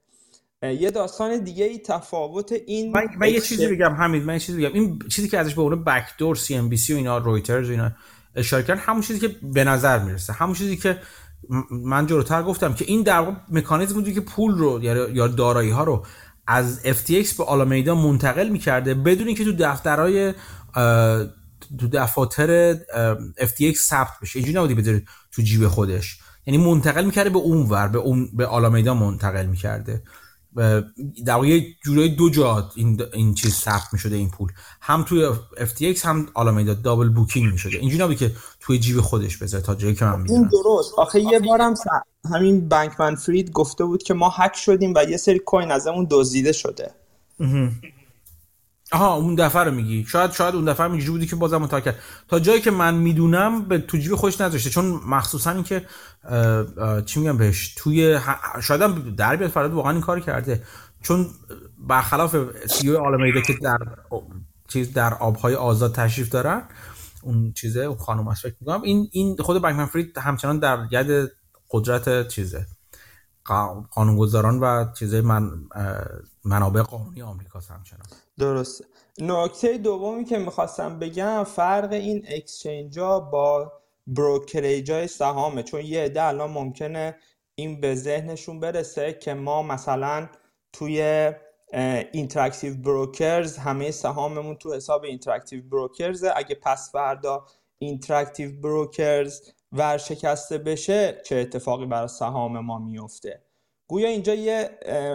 [0.63, 4.59] یه داستان دیگه ای تفاوت این من, من یه چیزی بگم همین من یه چیزی
[4.59, 4.75] بگم.
[4.75, 7.71] این چیزی که ازش به عنوان بکدور سی ام بی سی و اینا رویترز و
[7.71, 7.93] اینا
[8.35, 10.33] اشاره کردن همون چیزی که به نظر می‌رسه.
[10.33, 10.99] همون چیزی که
[11.71, 15.85] من جلوتر گفتم که این در واقع مکانیزم بودی که پول رو یا دارایی ها
[15.85, 16.07] رو
[16.47, 20.35] از FTX به آلامیدا منتقل می‌کرده بدون اینکه تو دفترهای
[21.79, 22.75] تو دفاتر
[23.39, 24.39] FTX ثبت بشه.
[24.39, 26.19] اینجوری نبودی بذاره تو جیب خودش.
[26.47, 30.03] یعنی منتقل می‌کرده به اون ور به اون به آلامیدا منتقل می‌کرده.
[31.25, 34.53] در واقع جورای دو جا این, این چیز ثبت می این پول.
[34.81, 39.37] هم توی FTX هم آلامیدا دابل بوکینگ می شده اینجوری نبود که توی جیب خودش
[39.37, 40.93] بذاره تا جایی که من این درست.
[40.99, 41.83] آخه یه بارم س...
[42.35, 46.53] همین بانکمن فرید گفته بود که ما هک شدیم و یه سری کوین ازمون دزدیده
[46.53, 46.91] شده.
[48.93, 50.05] آها اون دفعه رو میگی.
[50.09, 51.99] شاید شاید اون دفعه اینجوری بودی که بازم متاکد کرد
[52.29, 54.71] تا جایی که من می‌دونم به تو جیب خودش نذاشته.
[54.71, 55.87] چون مخصوصا اینکه
[57.07, 58.19] چی میگم بهش؟ توی
[58.63, 60.63] شاید هم در بیاد فراد واقعا این کار کرده.
[61.03, 61.27] چون
[61.79, 62.37] برخلاف
[62.67, 63.79] سی او عالمیده که در
[64.69, 66.63] چیز در آبهای آزاد تشریف دارن
[67.23, 71.31] اون چیزه اون خانم فکر می‌کنم این این خود بانک فرید همچنان در ید
[71.71, 72.67] قدرت چیزه.
[73.91, 75.51] قانونگذاران و چیزه من
[76.45, 78.07] منابع قانونی آمریکا همچنان.
[78.39, 78.85] درسته.
[79.19, 83.73] نکته دومی که می‌خواستم بگم فرق این exchange ها با
[84.07, 85.63] brokerage های سهامه.
[85.63, 87.17] چون یه عده الان ممکنه
[87.55, 90.29] این به ذهنشون برسه که ما مثلا
[90.73, 91.33] توی
[92.13, 97.47] Interactive Brokers همه سهاممون تو حساب Interactive Brokers اگه پس فردا
[97.79, 99.43] Interactive Brokers
[99.73, 103.43] ورشکسته بشه چه اتفاقی برای سهام ما میفته
[103.91, 104.71] گویا اینجا یه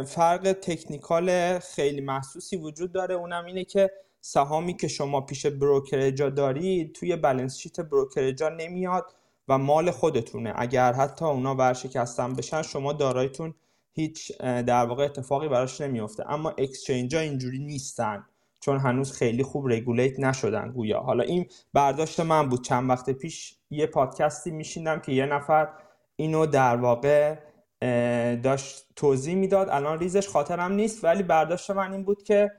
[0.07, 3.15] فرق تکنیکال خیلی محسوسی وجود داره.
[3.15, 3.91] اونم اینه که
[4.22, 9.06] سهامی که شما پیش بروکرجا دارید توی بلنس شیت بروکرجا نمیاد
[9.47, 10.53] و مال خودتونه.
[10.56, 13.53] اگر حتی اونا ورشکستن بشن شما دارایتون
[13.91, 18.26] هیچ در واقع اتفاقی براش نمیفته اما اکسچنج ها اینجوری نیستن
[18.60, 20.99] چون هنوز خیلی خوب رگولیت نشدن گویا.
[20.99, 22.64] حالا این برداشت من بود.
[22.64, 25.69] چند وقت پیش یه پادکستی میشیندم که یه نفر
[26.15, 27.35] اینو در واقع
[28.44, 29.70] داشت توضیح می‌داد.
[29.70, 32.52] الان ریزش خاطرم نیست ولی برداشت من این بود که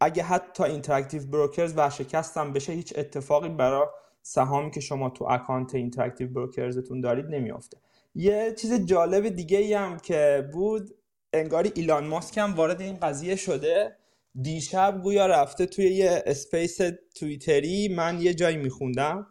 [0.00, 3.86] اگه حتی Interactive Brokers ورشکستم بشه هیچ اتفاقی برای
[4.22, 7.76] سهامی که شما تو account Interactive Brokers تون دارید نمیافته.
[8.14, 10.90] یه چیز جالب دیگه ای هم که بود
[11.32, 13.96] انگاری ایلان ماسک هم وارد این قضیه شده.
[14.42, 16.78] دیشب گویا رفته توی یه space
[17.16, 19.26] تویتری من یه جایی میخوندم.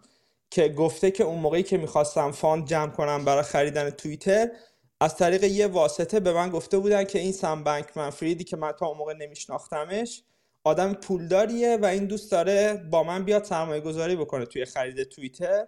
[0.54, 4.52] که گفته که اون موقعی که می‌خواستم فاند جمع کنم برای خریدن توییتر
[5.00, 8.72] از طریق یه واسطه به من گفته بودن که این سم بانک منفریدی که من
[8.72, 10.24] تا اون موقع نمیشناختمش
[10.64, 15.68] آدم پولداریه و این دوست داره با من بیاد سرمایه گذاری بکنه توی خرید توییتر.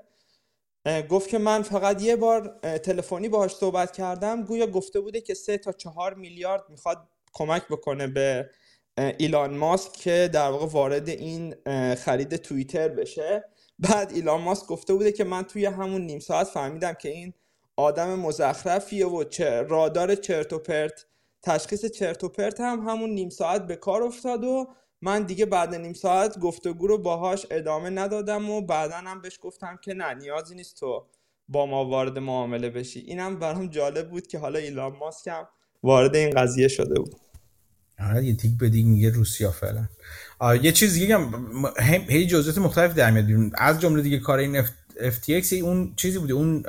[1.10, 5.58] گفت که من فقط یه بار تلفنی باهاش صحبت کردم گویا گفته بوده که سه
[5.58, 8.50] تا چهار میلیارد می‌خواد کمک بکنه به
[8.98, 11.56] ایلان ماسک که در واقع وارد این
[11.96, 13.44] خرید توییتر بشه.
[13.80, 17.34] بعد ایلان ماسک گفته بوده که من توی همون نیم ساعت فهمیدم که این
[17.76, 21.06] آدم مزخرفیه و چه رادار چرت و پرت
[21.44, 24.68] تشخیص چرت و پرت هم همون نیم ساعت به کار افتاد و
[25.02, 29.80] من دیگه بعد نیم ساعت گفتگو رو باهاش ادامه ندادم و بعدا هم بهش گفتم
[29.82, 31.06] که نه نیازی نیست تو
[31.48, 33.00] با ما وارد معامله بشی.
[33.00, 35.48] اینم برام جالب بود که حالا ایلان ماسک هم
[35.84, 37.16] وارد این قضیه شده بود.
[38.00, 39.88] آره یه تیک بدی میگه روسیا فعلا.
[40.62, 41.50] یه چیز دیگه هم
[42.08, 43.52] هی جزئیات مختلف در میاد.
[43.58, 44.64] از جمله دیگه کار این
[44.96, 46.64] FTX اون چیزی بود اون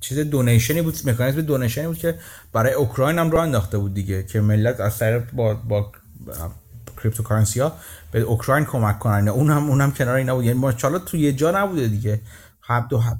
[0.00, 2.18] چیز donation ی بود مکانیزم donation ی بود که
[2.52, 5.92] برای اوکراین هم راه انداخته بود دیگه که ملت از طریق با با
[7.02, 7.76] cryptocurrency ها
[8.12, 9.28] به اوکراین کمک کنن.
[9.28, 10.44] اون هم اون هم کنار اینا بود.
[10.44, 12.20] یعنی ماشاءالله تو یه جا نبوده دیگه.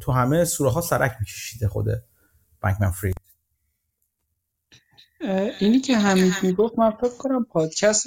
[0.01, 1.87] تو همه سوراخ ها سرک میکشیده خود
[2.61, 3.28] بانکمن فرید.
[5.61, 8.07] اینی که حمید می‌گفت من فکر کنم پادکست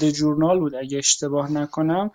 [0.00, 0.74] The Journal بود.
[0.74, 2.10] اگه اشتباه نکنم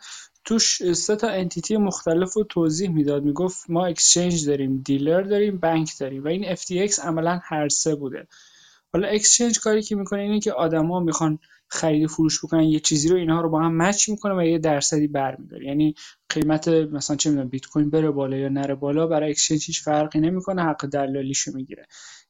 [0.45, 3.23] توش سه تا entity مختلف رو توضیح می‌داد.
[3.23, 8.27] می‌گفت ما exchange داریم dealer داریم بانک داریم و این FTX عملا هر سه بوده.
[8.93, 13.10] حالا exchange کاری که می‌کنه اینه که آدما می‌خوان خرید و فروش بکنن یه چیزی
[13.10, 15.65] رو اینها رو با هم match می‌کنه و یه درصدی برمیداره.
[15.65, 15.95] یعنی
[16.30, 20.19] قیمت مثلا چه می‌دونم بیت کوین بره بالا یا نره بالا برای اکسچنج هیچ فرقی
[20.19, 21.85] نمی‌کنه حق دلالیشو می‌گیره.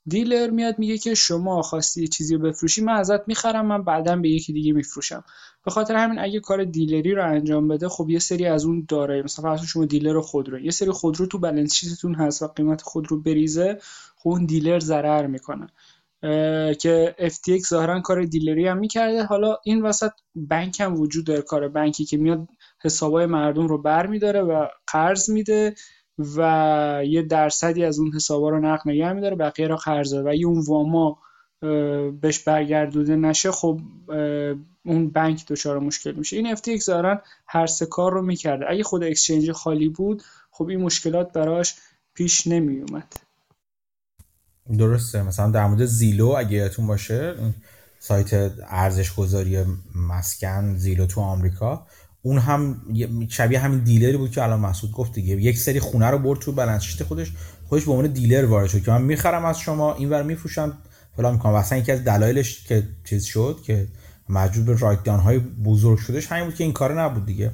[0.07, 4.15] دیلر میاد میگه که شما خواستی یه چیزی رو بفروشی من ازت می‌خرم من بعدا
[4.15, 5.23] به یکی دیگه میفروشم.
[5.65, 9.21] به خاطر همین اگه کار دیلری رو انجام بده خب یه سری از اون دارایی
[9.21, 13.21] مثلا فرض شما دیلر خودرو یه سری خودرو تو بالانس شیتتون هست و قیمت خودرو
[13.21, 13.77] بریزه
[14.17, 15.67] خب اون دیلر ضرر می‌کنه.
[16.81, 19.23] که FTX ظاهرا کار دیلری هم می‌کرده.
[19.23, 22.47] حالا این وسط بانک هم وجود داره کار بانکی که میاد
[22.83, 25.75] حسابای مردم رو بر میداره و قرض میده.
[26.17, 30.47] و یه درصدی از اون حسابا رو نقد نگه میداره بقیه رو قرض و یه
[30.47, 31.17] اون واما
[32.21, 33.79] بهش برگردوده نشه خب
[34.85, 36.38] اون بانک دچار مشکل میشه.
[36.38, 38.65] این FTX ظاهرا هر سه کار رو می‌کرده.
[38.69, 41.75] اگه خود اکسچنج خالی بود خب این مشکلات براش
[42.13, 43.13] پیش نمیومد
[44.77, 45.23] درسته.
[45.23, 47.35] مثلا در مورد زیلو اگه یادتون باشه
[47.99, 49.65] سایت ارزش گذاری
[49.95, 51.88] مسکن زیلو تو آمریکا
[52.22, 52.81] اون هم
[53.30, 55.35] شبیه همین دیلری بود که الان مسعود گفت دیگه.
[55.41, 57.31] یک سری خونه رو برد تو بالانس خودش
[57.65, 60.77] خودش به عنوان دیلر وارد شد که من می‌خرم از شما اینور میفروشم
[61.18, 61.53] فلان می‌کنم.
[61.53, 63.88] اصلا یکی از دلایلش که چیز شد که
[64.30, 67.52] مجبور به رایت های بزرگ شدش همین بود که این کار نبود دیگه.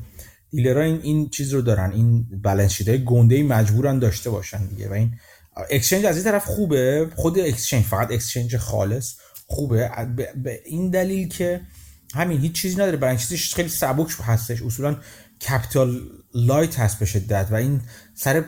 [0.52, 4.90] دیلرها این این چیز رو دارن این بالانس شیت های گنده مجبورن داشته باشن دیگه.
[4.90, 5.14] و این
[5.72, 7.08] exchange از این طرف خوبه.
[7.16, 9.16] خود exchange فقط exchange خالص
[9.46, 9.92] خوبه.
[10.44, 11.62] به این دلیل که
[12.16, 12.98] همین هیچ چیزی نداره.
[12.98, 14.62] برای چیزش خیلی سبک هستش.
[14.62, 14.96] اصولا
[15.50, 16.02] capital
[16.36, 17.82] light هست به شدت و این
[18.16, 18.44] سر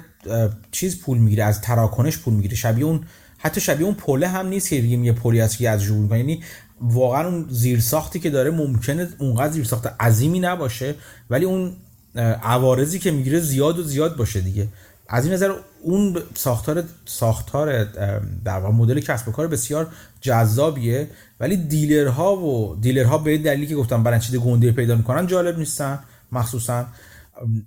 [0.71, 2.55] چیز پول می‌گیره از تراکنش پول می‌گیره.
[2.55, 3.03] شبیه اون
[3.37, 6.43] حتی شبیه اون پله هم نیست که بگیم یه پلی هست که از جور یعنی
[6.81, 10.95] واقعا اون زیرساختی که داره ممکنه اونقدر زیرساخت عظیمی نباشه
[11.29, 11.73] ولی اون
[12.43, 14.67] عوارضی که می‌گیره زیاد و زیاد باشه دیگه.
[15.11, 17.83] از این نظر اون ساختار ساختار
[18.45, 19.87] در واقع مدل کسب و کار بسیار
[20.21, 21.09] جذابیه
[21.39, 25.99] ولی دیلرها و دیلرها به دلیلی که گفتم برنچید گنده پیدا می‌کنن جالب نیستن
[26.31, 26.85] مخصوصا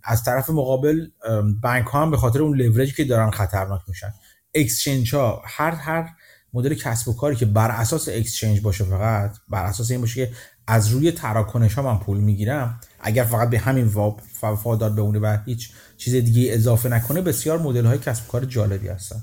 [0.05, 1.07] از طرف مقابل
[1.63, 4.13] بانک ها هم به خاطر اون لورجی که دارن خطرناک میشن.
[4.55, 6.09] اکسچنج ها هر هر
[6.55, 10.33] مدل کسب و کاری که بر اساس اکسچنج باشه فقط بر اساس این باشه که
[10.67, 13.91] از روی تراکنش ها من پول می‌گیرم اگر فقط به همین
[14.43, 15.71] وفادار بمونه و هیچ
[16.05, 19.23] چیز دیگه اضافه نکنه بسیار مدل های کسب کار جالبی هستن.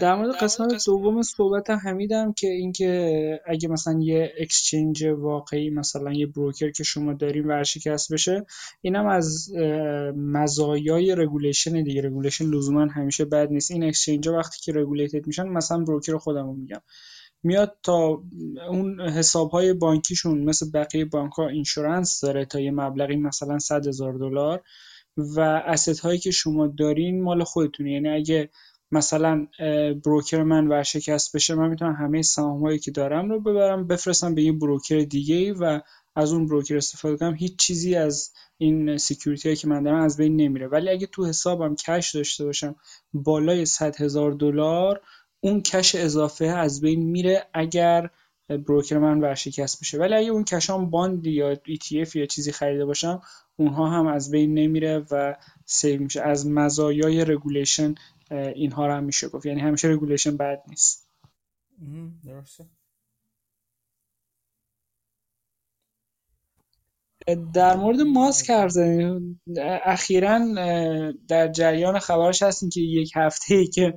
[0.00, 6.26] در مورد قسمت دوم صحبت حمیدم که اینکه اگه مثلا یه exchange واقعی مثلا یه
[6.26, 8.46] broker که شما داریم ورشکست بشه
[8.80, 9.52] اینم از
[10.16, 12.02] مزایای regulation دیگه.
[12.02, 13.70] regulation لزوما همیشه بد نیست.
[13.70, 16.80] این exchange وقتی که regulated میشن مثلا broker خودم رو میگم.
[17.42, 18.22] میاد تا
[18.68, 23.86] اون حساب های بانکیشون مثل بقیه بانک ها insurance داره تا یه مبلغی مثلا 100
[23.86, 24.62] هزار دلار
[25.16, 27.92] و asset هایی که شما دارین مال خودتونه.
[27.92, 28.50] یعنی اگه
[28.92, 29.46] مثلا
[30.04, 34.52] broker من ورشکست بشه من می‌تونم همه سهامهایی که دارم رو ببرم بفرستم به یه
[34.52, 35.80] broker دیگه و
[36.16, 37.34] از اون broker استفاده کنم.
[37.34, 40.68] هیچ چیزی از این security هایی که من دارم از بین نمیره.
[40.68, 42.76] ولی اگه تو حسابم cash داشته باشم
[43.12, 45.00] بالای 100 هزار دلار
[45.40, 48.10] اون cash اضافه از بین میره اگر
[48.48, 49.98] broker من ورشکست بشه.
[49.98, 53.22] ولی اگه اون cash ام bond یا ETF یا چیزی خریده باشم
[53.56, 56.22] اونها هم از بین نمیره و save میشه.
[56.22, 57.94] از مزایای regulation
[58.30, 59.46] اینها رو هم میشه گفت.
[59.46, 61.08] یعنی همیشه regulation بد نیست.
[62.24, 62.64] درسته.
[67.54, 68.72] در مورد ماسک حرف
[69.84, 70.38] اخیرا
[71.28, 73.94] در جریان خبرش هستیم که یک هفته ای که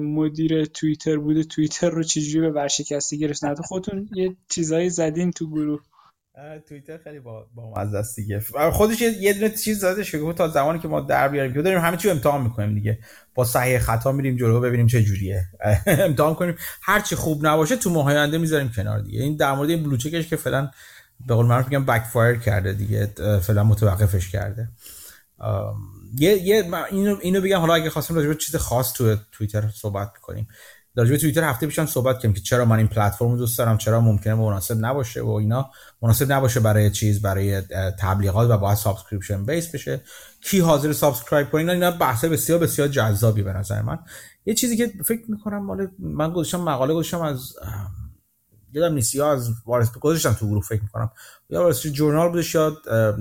[0.00, 5.50] مدیر توییتر بوده توییتر رو چجوری به ورشکسته گرفت نه خودتون یه چیزایی زدین تو
[5.50, 5.80] گروه.
[6.68, 8.40] توییتر خیلی با با است دیگه.
[8.72, 11.96] خودش یه دونه چیز زده که تا زمانی که ما در بیاریم که داریم همه
[11.96, 12.98] چی امتحان می‌کنیم دیگه.
[13.34, 15.42] با صحیح خطا میریم جلو ببینیم چه جوریه.
[15.86, 16.54] امتحان کنیم.
[16.82, 19.22] هر چی خوب نباشه تو ماه آینده می‌ذاریم کنار دیگه.
[19.22, 20.70] این در مورد این بلوچکش که فعلا
[21.26, 23.06] به قول معروف میگم backfire کرده دیگه
[23.42, 24.68] فعلا متوقفش کرده.
[26.18, 30.12] یه یه اینو اینو بگم حالا اگه خواستیم راجع به چیز خاص تو توییتر صحبت
[30.22, 30.48] کنیم.
[30.96, 34.34] در توییتر هفته پیشم صحبت کردیم که چرا من این پلتفرم دوست دارم چرا ممکنه
[34.34, 35.70] مناسب نباشه و اینا.
[36.02, 37.60] مناسب نباشه برای چیز برای
[37.98, 40.00] تبلیغات و باید subscription base بشه.
[40.40, 43.98] کی حاضر subscribe کنه اینا بحث بسیار بسیار جذابی به نظر من.
[44.46, 47.52] یه چیزی که فکر می‌کنم مال من گذاشتم مقاله گذاشتم از
[48.72, 51.10] یادم نیست یا از وال استریت گذاشتم تو گروه فکر می‌کنم.
[51.50, 52.76] یا وارس جورنال بودش یا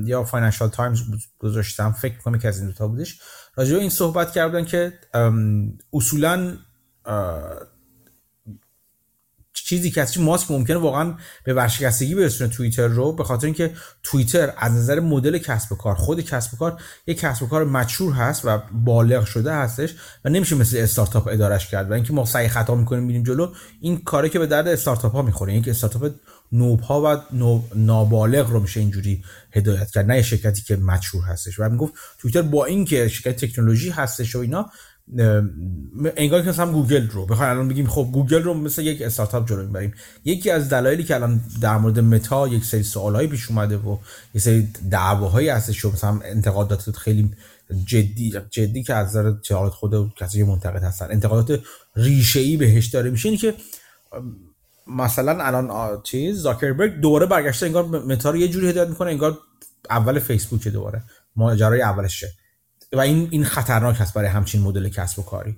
[0.05, 1.01] یا فاینانشال تایمز
[1.39, 1.91] گذاشتم.
[1.91, 3.21] فکر می‌کنم که از این دو تا بودش.
[3.55, 4.93] راجع این صحبت کردن که
[5.93, 6.57] اصولا
[9.69, 11.13] چیزی که از ماسک ممکنه واقعا
[11.43, 13.73] به ورشکستگی برسونه توییتر رو به خاطر اینکه
[14.03, 17.63] توییتر از نظر مدل کسب و کار خود کسب و کار یک کسب و کار
[17.63, 22.25] مشهور هست و بالغ شده هستش و نمیشه مثل استارتاپ ادارش کرد و اینکه ما
[22.25, 26.11] سعی خطا می‌کنیم میریم جلو این کاری که به درد استارتاپ ها می‌خوره اینکه استارتاپ
[26.51, 27.37] نوپا و
[27.75, 31.59] نابالغ رو میشه اینجوری هدایت کرد نه شرکتی که مشهور هستش.
[31.59, 34.71] و می‌گفت توییتر با اینکه شرکت تکنولوژی هستش و اینا
[36.15, 39.65] انگار که مثلا گوگل رو بخوایم الان بگیم خب گوگل رو مثل یک استارتاپ جلو
[39.65, 39.93] می‌بریم.
[40.25, 43.97] یکی از دلایلی که الان در مورد متا یک سری سوالایی پیش اومده و
[44.33, 47.31] یک سری دعواهایی هستش و مثلا انتقادات خیلی
[47.85, 51.59] جدی جدی که از نظر charter خود کسی منتقد هستن انتقادات
[51.95, 53.37] ریشه ای بهش داره میشه.
[53.37, 53.53] که
[54.87, 59.37] مثلا الان چیز زاکربرگ دوباره برگشته انگار متا رو یه جوری هدایت می‌کنه انگار
[59.89, 61.03] اول فیسبوک دوباره.
[61.35, 62.27] ماجرای اولشه.
[62.93, 65.57] و این این خطرناک هست برای همچین مدل کسب و کاری.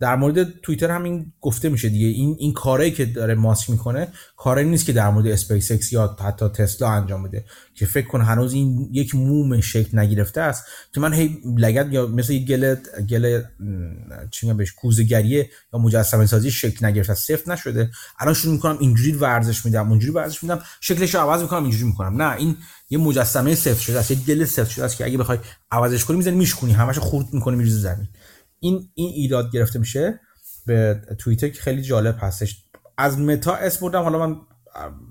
[0.00, 2.06] در مورد توییتر هم این گفته میشه دیگه.
[2.06, 6.16] این این کاری که داره ماسک می‌کنه کاری نیست که در مورد اسپیس اکس یا
[6.20, 7.44] حتی تسلا انجام بده.
[7.74, 10.64] که فکر کن هنوز این یک موم شکل نگرفته است
[10.94, 12.76] که من هی لگد یا مثل یک گل
[13.08, 13.42] گل
[14.30, 17.90] چی بهش کوزگری یا مجسمه سازی شکل نگرفته صفر نشده.
[18.18, 22.22] الان شروع می‌کنم اینجوری ورزش میدم اونجوری ورزش میدم شکلش رو عوض می‌کنم اینجوری می‌کنم.
[22.22, 22.56] نه این
[22.90, 25.38] یه مجسمه صفر شده است یه گل صفر شده است که اگه بخوای
[25.70, 28.08] عوضش کنی می‌زنی میشکنی همش خورد می‌کنی میریزی زمین.
[28.60, 30.20] این این ایراد گرفته میشه
[30.66, 32.64] به توییتر که خیلی جالب هستش.
[32.98, 34.36] از متا اسم بردم حالا من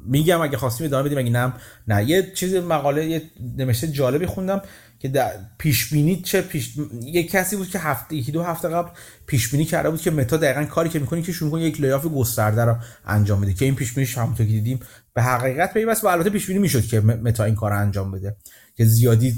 [0.05, 1.53] میگم اگه خواستیم ادامه بدیم اگه نه
[1.87, 2.09] نه.
[2.09, 3.21] یه چیز مقاله یه
[3.57, 4.61] نوشته جالبی خوندم
[4.99, 8.89] که در پیش بینی چه پیش یه کسی بود که هفته یکی دو هفته قبل
[9.27, 12.05] پیش بینی کرده بود که متا دقیقا کاری که می‌کنه که شروع کنه یک لیاف
[12.05, 12.75] گسترده رو
[13.05, 14.79] انجام بده که این پیش بینیش همونطور که دیدیم
[15.13, 18.37] به حقیقت پیوست و البته پیش بینی می‌شد که متا این کار رو انجام بده.
[18.75, 19.35] که زیادی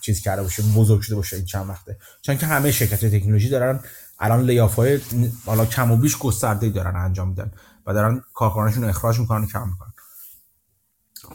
[0.00, 1.98] چیز کرده باشه بزرگ شده باشه این چند وقته.
[2.22, 3.80] چون که همه شرکت تکنولوژی دارن
[4.18, 5.00] الان لیاف های
[5.46, 7.52] حالا کم و بیش گسترده دارن انجام میدن
[7.86, 9.92] و دارن کارکنانشون اخراج می‌کنن و کم می‌کنن.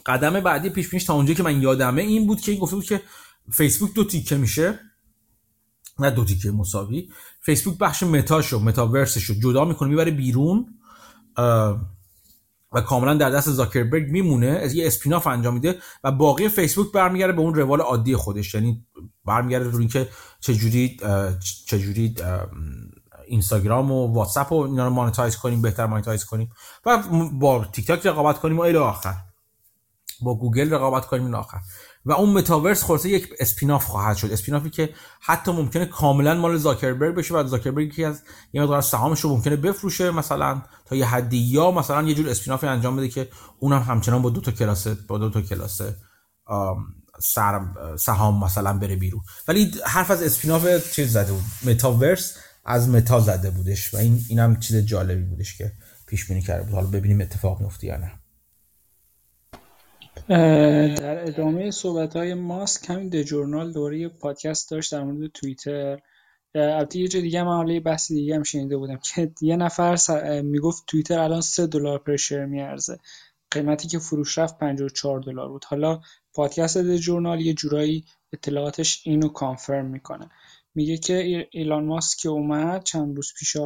[0.06, 2.84] قدم بعدی پیش بینیش تا اونجا که من یادمه این بود که این گفته بود
[2.84, 3.02] که
[3.52, 4.78] فیسبوک دو تیکه میشه.
[5.98, 7.08] نه دو تیکه مساوی.
[7.40, 10.78] فیسبوک بخش متاشو متاورسشو جدا می‌کنه می‌بره بیرون.
[12.74, 17.32] و کاملا در دست زاکربرگ میمونه از یه اسپیناف انجام میده و باقی فیسبوک برمیگرده
[17.32, 18.54] به اون روال عادی خودش.
[18.54, 18.86] یعنی
[19.24, 20.08] برمیگرده رو اینکه
[20.40, 20.96] چجوری
[21.66, 22.14] چجوری
[23.26, 26.50] اینستاگرام و واتساپ و اینا رو monetize کنیم بهتر monetize کنیم
[26.86, 27.02] و
[27.32, 29.14] با تیک تاک رقابت کنیم و الی آخر.
[30.20, 31.58] با گوگل رقابت کنیم الی آخر.
[32.06, 34.32] و اون متاورس خودش یک spin-off خواهد شد.
[34.32, 38.22] spin-off ی که حتی ممکنه کاملا مال زاکربرگ بشه و زاکربرگ یکی از
[38.52, 42.62] یه مقدار سهامش رو ممکنه بفروشه مثلا تا یه حدی یا مثلا یه جور spin-off
[42.62, 43.28] ی انجام بده که
[43.58, 45.80] اونم همچنان با دو تا کلاس با دو تا کلاس
[47.96, 49.20] سهام مثلا بره بیرون.
[49.48, 51.42] ولی حرف از اسپیناف چیز زده بود.
[51.66, 55.72] متاورس از متا زده بودش و این اینم چیز جالبی بودش که
[56.06, 56.74] پیش بینی کرده بود.
[56.74, 58.12] حالا ببینیم اتفاق میفته یا نه.
[60.28, 65.98] در ادامه صحبت های ماسک همین د جورنال دوره پادکست داشت در مورد توییتر.
[66.54, 69.96] البته یه جا دیگه من حالا بحث دیگه هم شنیده بودم که یه نفر
[70.42, 72.98] می‌گفت توییتر الان 3 دلار پر شیر میارزه.
[73.50, 75.64] قیمتی که فروش رفت 54 دلار بود.
[75.64, 76.00] حالا
[76.34, 80.30] پادکست د جورنال یه جورایی اطلاعاتش اینو confirm می‌کنه.
[80.74, 83.56] میگه که ایلان ماسک که اومد چند روز پیش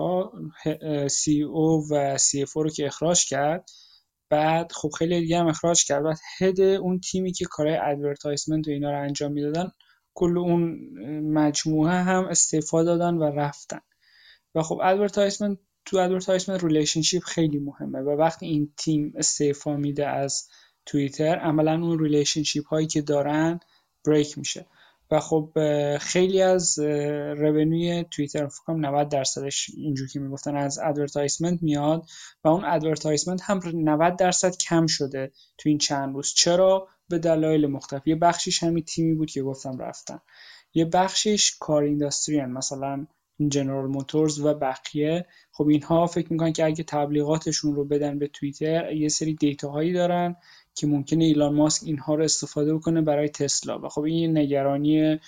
[1.11, 3.71] CEO و CFO رو که اخراج کرد
[4.31, 6.03] بعد خب خیلی دیگه هم اخراج کرد.
[6.03, 9.71] بعد head اون تیمی که کارهای advertisement و اینا رو انجام می‌دادن
[10.15, 10.79] کل اون
[11.21, 13.81] مجموعه هم استعفا دادن و رفتن.
[14.55, 20.49] و خب advertisement تو advertisement relationship خیلی مهمه و وقتی این تیم استعفا میده از
[20.87, 23.61] توییتر عملا اون relationship هایی که دارن
[24.07, 24.67] break میشه.
[25.11, 25.53] و خب
[25.99, 32.07] خیلی از revenue ی توییتر فکرم 90 درصدش اینجور که می‌گفتن از advertisement میاد
[32.45, 36.35] و اون advertisement هم 90 درصد کم شده تو این چند روز.
[36.35, 38.07] چرا؟ به دلایل مختلف.
[38.07, 40.21] یه بخشیش همین تیمی بود که گفتم رفتن.
[40.75, 43.07] یه بخشیش car industry ان مثلا
[43.49, 45.27] جنرال موتورز و بقیه.
[45.53, 50.37] خب اینها فکر می‌کنن که اگه تبلیغاتشون رو بدن به توییتر یه سری دیتاهایی دارن
[50.79, 53.79] که ممکنه ایلان ماسک اینها رو استفاده بکنه برای تسلا.
[53.79, 55.19] و خب این نگرانی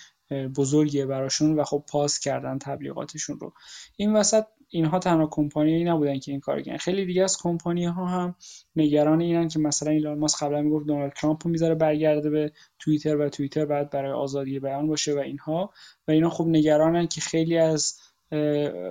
[0.57, 3.53] بزرگیه براشون و خب پاس کردن تبلیغاتشون رو.
[3.97, 6.79] این وسط اینها تنها کمپانی نبودن که این کار کردن.
[6.79, 8.35] خیلی دیگه از کمپانی ها هم
[8.77, 13.17] نگران اینن که مثلا ایلان ماسک قبلا می‌گفت دونالد ترامپ رو می‌ذاره برگرده به توییتر
[13.17, 15.73] و توییتر بعد برای آزادی بیان باشه و اینها.
[16.09, 17.99] و اینا خب نگرانن که خیلی از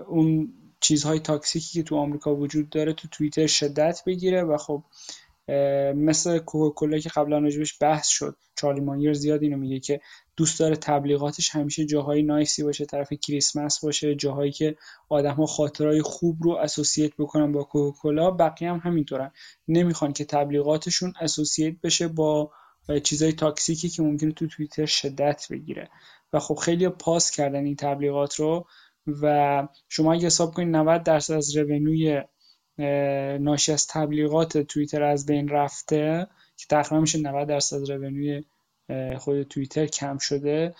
[0.07, 4.83] اون چیزهای تاکسیکی که تو آمریکا وجود داره تو توییتر شدت بگیره و خب
[5.95, 8.37] مثل کوکاکولا که قبلا راجبش بحث شد.
[8.55, 10.01] چارلی مانگر زیاد اینو میگه که
[10.37, 14.75] دوست داره تبلیغاتش همیشه جاهای نایسی باشه طرف کریسمس باشه جاهایی که
[15.09, 19.31] آدم ها خاطرهای خوب رو اسوسییت بکنن با کوکاکولا بقیه هم همینطورن.
[19.67, 22.51] نمی‌خوان که تبلیغاتشون اسوسییت بشه با
[23.03, 25.89] چیزای تاکسیکی که ممکنه تو توییتر شدت بگیره.
[26.33, 28.67] و خب خیلی پاس کردن این تبلیغات رو.
[29.21, 32.23] و شما اگه حساب کنید 90 درصد از رونوی
[33.39, 36.27] ناشی از تبلیغات توییتر از بین رفته
[36.57, 38.43] که تقریبا میشه 90 درصد رونوی
[39.17, 40.75] خود توییتر کم شده.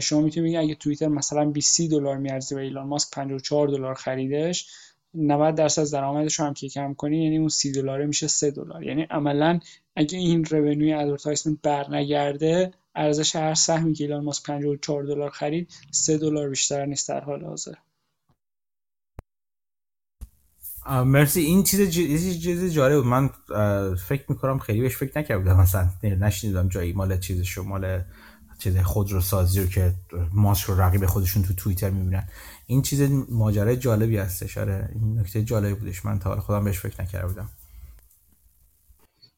[0.00, 4.66] شما می‌تونید بگید اگه توییتر مثلا 20 دلار میارزه و ایلان ماسک 54 دلار خریدش
[5.14, 8.82] 90 درصد درآمدش رو هم که کم کنی یعنی اون 30 دلاره میشه 3 دلار.
[8.82, 9.60] یعنی عملا
[9.96, 15.70] اگه این revenue ی advertisement برنگرده ارزش هر سهمی که ایلان ماسک 54 دلار خرید
[15.90, 17.74] 3 دلار بیشتر نیست در حال حاضر.
[20.86, 21.40] مرسی.
[21.40, 21.90] این چیز
[22.42, 23.06] چیز جالب بود.
[23.06, 23.30] من
[23.94, 25.56] فکر می‌کنم خیلی بهش فکر نکردم.
[25.56, 28.02] مثلا نشنیدم جایی مال چیزشو مال
[28.58, 29.94] چیز خودروسازی رو که
[30.32, 32.28] ماسک رو رقیب خودشون تو توییتر می‌بینن.
[32.66, 34.58] این چیز ماجرای جالبی هستش.
[34.58, 36.04] آره این نکته جالبی بودش.
[36.04, 37.48] من تا حالا خودم بهش فکر نکرده بودم.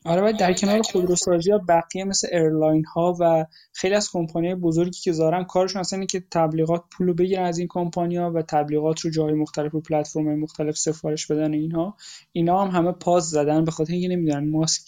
[0.06, 5.00] آره باید در کنار خودروسازی ها بقیه مثل airline ها و خیلی از کمپانی بزرگی
[5.00, 9.00] که دارن کارشون اصلا اینه که تبلیغات پولو بگیرن از این کمپانی ها و تبلیغات
[9.00, 11.96] رو جای مختلف رو پلتفرم مختلف سفارش بدن اینها.
[12.32, 14.82] اینا هم همه pause زدن به خاطر اینکه نمی‌دونن ماسک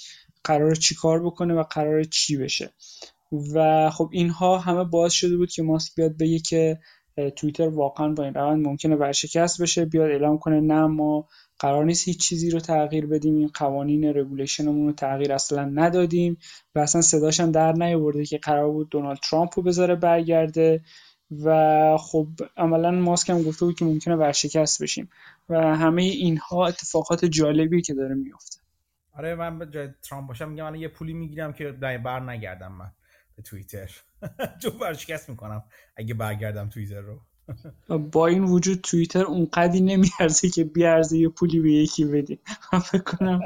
[0.44, 2.70] قرار چیکار بکنه و قرار چی بشه.
[3.54, 6.78] و خب اینها همه باعث شده بود که ماسک بیاد بگه که
[7.36, 12.08] توییتر واقعا با این روند ممکنه ورشکست بشه بیاد اعلام کنه نه ما قرار نیست
[12.08, 16.38] هیچ چیزی رو تغییر بدیم این قوانین رگولیشنمون رو تغییر اصلا ندادیم
[16.74, 20.80] و اصلا صداش هم در نیاورده که قرار بود دونالد ترامپ رو بذاره برگرده
[21.44, 25.10] و خب عملا ماسک هم گفته بود که ممکنه ورشکست بشیم
[25.48, 28.60] و همه اینها اتفاقات جالبی که داره میفته
[29.12, 32.92] آره من به جای ترامپ باشم میگم یه پولی می‌گیرم که بر نگردم من
[33.36, 33.90] به توییتر.
[34.62, 35.64] چون ورشکست می‌کنم
[35.96, 37.20] اگه برگردم توییتر رو.
[38.12, 42.38] با این وجود توییتر اونقدی نمیارزه که بیارزه یه پولی به یکی بدی
[42.72, 43.40] من فکر کنم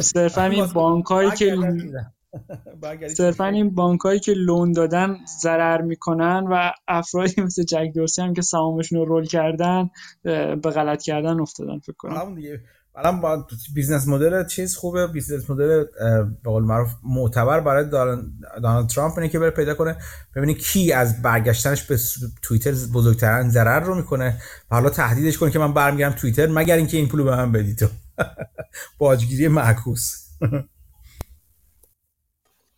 [0.00, 1.56] صرفا این بانکایی که
[3.16, 8.42] صرفا این بانکایی که loan دادن ضرر می‌کنن و افرادی مثل جک دورسی هم که
[8.42, 9.90] سهامشون رو roll کردن
[10.22, 12.12] به غلط کردن افتادن فکر کنم.
[12.94, 15.06] الان با business model چیز خوبه.
[15.06, 15.84] business model
[16.42, 19.96] به قول معروف معتبر برای دونالد ترامپ اینه که بره پیدا کنه
[20.36, 21.98] ببینه کی از برگشتنش به
[22.42, 24.38] توییتر بزرگترین ضرر رو می‌کنه
[24.70, 27.74] و حالا تهدیدش کنه که من برمیگردم توییتر مگر اینکه این پولو به من بدی
[27.74, 27.86] تو.
[28.98, 30.28] باجگیری معکوس.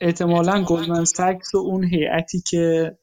[0.00, 2.96] احتمالا گلدمن ساکس و اون هیئتی که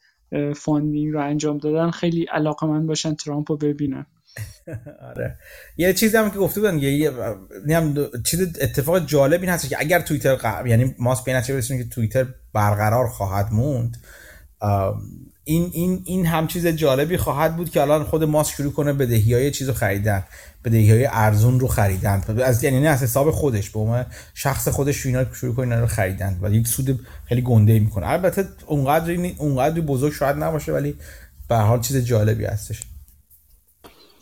[0.55, 4.05] funding رو انجام دادن خیلی علاقه‌مند باشن ترامپ رو ببینن.
[5.09, 5.37] آره.
[5.77, 7.11] یه چیزی هم که گفته بودن یه
[8.23, 10.65] چیز اتفاق جالب این هست که اگر توییتر ق...
[10.65, 13.97] یعنی ماسک به نتیجه که توییتر برقرار خواهد موند
[15.43, 19.33] این این این هم چیز جالبی خواهد بود که الان خود ماسک شروع کنه بدهی
[19.33, 20.23] های چیز رو خریدن
[20.65, 22.23] بدهی های ارزون رو خریدن.
[22.43, 26.39] از یعنی نه از حساب خودش به عنوان شخص خودش اینا شروع کنه رو خریدن.
[26.41, 28.07] و یک سود خیلی گنده می‌کنه.
[28.07, 30.95] البته اونقدر اونقدر بزرگ شاید نباشه ولی
[31.49, 32.81] به حال چیز جالبی هستش.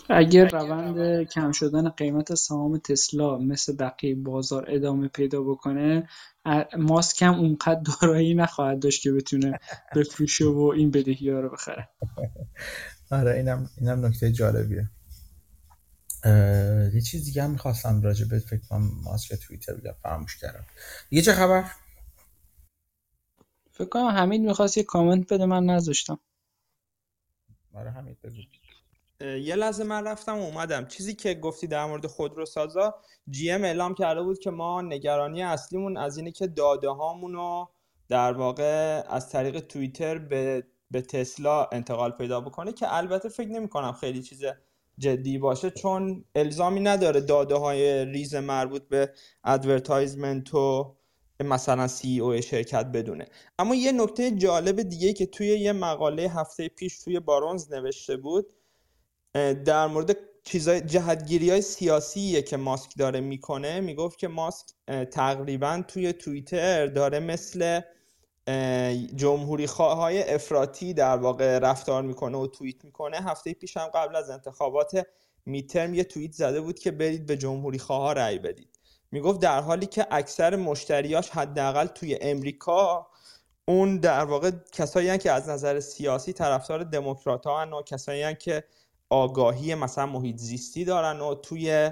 [0.10, 6.10] اگر روند کم شدن قیمت سهام تسلا مثل بقیه بازار ادامه پیدا بکنه
[6.78, 9.60] ماسک هم اونقدر دارایی نخواهد داشت که بتونه
[9.96, 11.90] بفروشه و این بدهی ها رو بخره.
[13.12, 14.90] آره اینم اینم نکته جالبیه.
[16.94, 20.66] یه چیز دیگه هم می‌خواستم راجع به فکر کنم ماسک توییتر بگم فراموش کردم.
[21.12, 21.72] یه چه خبر؟
[23.72, 26.20] فکر کنم حمید می‌خواست یه کامنت بده من نذاشتم.
[27.74, 28.42] آره حمید بگو
[29.22, 30.86] یه لحظه من رفتم و اومدم.
[30.86, 32.96] چیزی که گفتی در مورد خودروسازا
[33.30, 37.70] GM اعلام کرده بود که ما نگرانی اصلیمون از اینه که داده هامون رو
[38.10, 43.68] در واقع از طریق توییتر به به تسلا انتقال پیدا بکنه که البته فکر نمی
[43.68, 44.44] کنم خیلی چیز
[44.98, 49.14] جدی باشه چون الزامی نداره داده های ریز مربوط به
[49.44, 50.96] advertisement و
[51.44, 53.26] مثلا CEO شرکت بدونه.
[53.60, 58.48] اما یه نکته جالب دیگه که توی یه مقاله هفته پیش توی بارونز نوشته بود
[59.66, 64.66] در مورد چیزای جهتگیری های سیاسیه که ماسک داره می‌کنه می‌گفت که ماسک
[65.12, 67.82] تقریبا توی توییتر داره مثل
[69.16, 73.18] جمهوری های افراطی در واقع رفتار می‌کنه و توییت می‌کنه.
[73.18, 75.08] هفته پیش هم قبل از انتخابات
[75.46, 78.80] میترم یه توییت زده بود که برید به جمهوری خواه رأی بدید.
[79.12, 83.08] می‌گفت در حالی که اکثر مشتریاش حداقل توی امریکا
[83.68, 88.64] اون در واقع کسایی که از نظر سیاسی طرفدار دموکرات ها و کسایی که
[89.10, 91.92] آگاهی مثلا محیط زیستی دارن و توی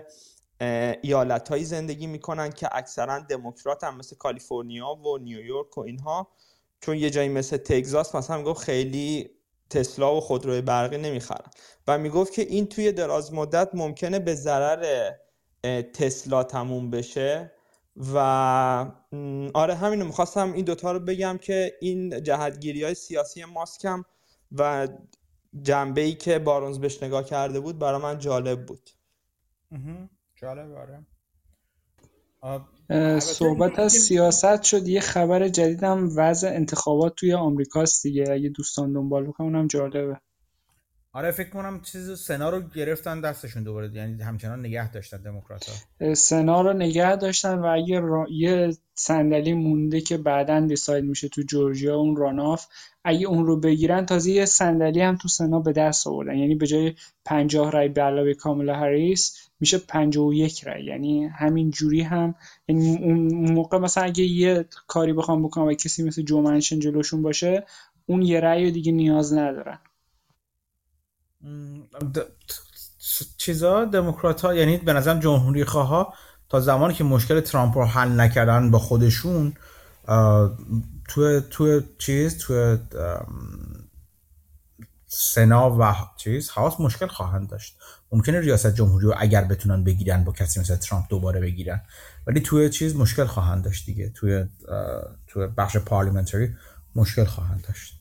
[1.02, 6.28] ایالت زندگی می‌کنن که اکثرا دموکرات هم مثل کالیفرنیا و نیویورک و اینها.
[6.82, 9.30] چون یه جایی مثل تگزاس مثلا می‌گفت خیلی
[9.70, 11.50] تسلا و خودروی برقی نمی‌خرن.
[11.88, 15.12] و می‌گفت که این توی دراز مدت ممکنه به ضرر
[15.94, 17.52] تسلا تموم بشه.
[18.14, 18.18] و
[19.54, 24.04] آره همینو می‌خواستم این دوتا رو بگم که این جهتگیری های سیاسی ماسکم
[24.52, 24.88] و
[25.64, 28.90] جنبه ای که بارونز بهش نگاه کرده بود برای من جالب بود.
[30.36, 30.72] جالب
[32.42, 33.20] آره.
[33.20, 34.88] صحبت از سیاست شد.
[34.88, 38.32] یه خبر جدیدم وضع انتخابات توی آمریکاست دیگه.
[38.32, 40.20] اگه دوستان دنبال بکنم اونم جالبه.
[41.14, 43.92] آره فکر کنم چیز سنا رو گرفتن دستشون دوباره.
[43.94, 50.18] یعنی همچنان نگه داشتن دموکرات سنا رو نگه داشتن و اگه یه صندلی مونده که
[50.18, 52.66] بعدا دیساید میشه تو جورجیا اون راناف
[53.08, 56.38] اگه اون رو بگیرن تازه یه صندلی هم تو سنا به دست آوردن.
[56.38, 56.94] یعنی به جای
[57.26, 60.86] 50 رای به علاوه کاملا هریس میشه 51 رای.
[60.86, 62.36] یعنی همین جوری هم
[62.68, 67.22] یعنی اون موقع مثلا اگه یه کاری بخوام بکنم و کسی مثل جو منشن جلوشون
[67.22, 67.66] باشه
[68.06, 69.80] اون یه رأی دیگه نیاز ندارن.
[73.38, 76.14] چیزا دموکرات ها یعنی به نظرم جمهوری خواه
[76.50, 79.54] تا زمانی که مشکل ترامپ رو حل نکردن با خودشون
[81.08, 82.78] تو تو چیز تو
[85.06, 87.78] سنا و چیز هاوس مشکل خواهند داشت.
[88.12, 91.82] ممکنه ریاست جمهوری رو اگر بتونن بگیرن با کسی مثل ترامپ دوباره بگیرن.
[92.28, 94.10] ولی توی چیز مشکل خواهند داشت دیگه.
[94.10, 94.46] توی
[95.28, 96.56] توی بخش پارلیمنتری
[96.96, 97.94] مشکل خواهند داشت.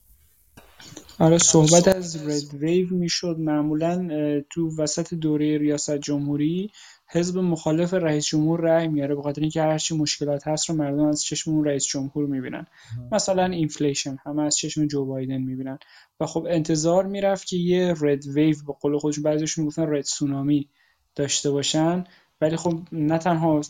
[1.18, 3.36] آره صحبت از رد ویو می‌شد.
[3.38, 4.08] معمولا
[4.50, 6.70] تو وسط دوره ریاست جمهوری
[7.08, 11.22] حزب مخالف رئیس جمهور رأی میاره به خاطر اینکه هرچی مشکلات هست رو مردم از
[11.22, 12.66] چشم اون رئیس جمهور می‌بینن.
[13.12, 15.78] مثلا inflation همه از چشم جو بایدن می‌بینن.
[16.20, 20.68] و خب انتظار می‌رفت که یه red wave به قول خودشون بعضیشون می‌گفتن red tsunami
[21.14, 22.04] داشته باشن.
[22.40, 23.60] ولی خب نه تنها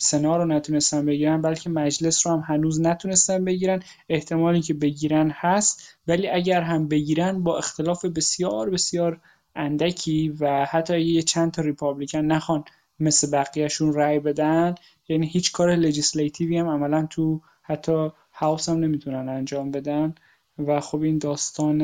[0.00, 3.82] سنا رو نتونستن بگیرن بلکه مجلس رو هم هنوز نتونستن بگیرن.
[4.08, 5.98] احتمالی که بگیرن هست.
[6.08, 9.20] ولی اگر هم بگیرن با اختلاف بسیار بسیار
[9.56, 12.64] اندکی و حتی یه چند تا Republican نخوان
[13.00, 14.74] مثل بقیهشون رأی بدن
[15.08, 20.14] یعنی هیچ کار legislative ی هم عملا تو حتی House هم نمی‌تونن انجام بدن.
[20.58, 21.82] و خب این داستان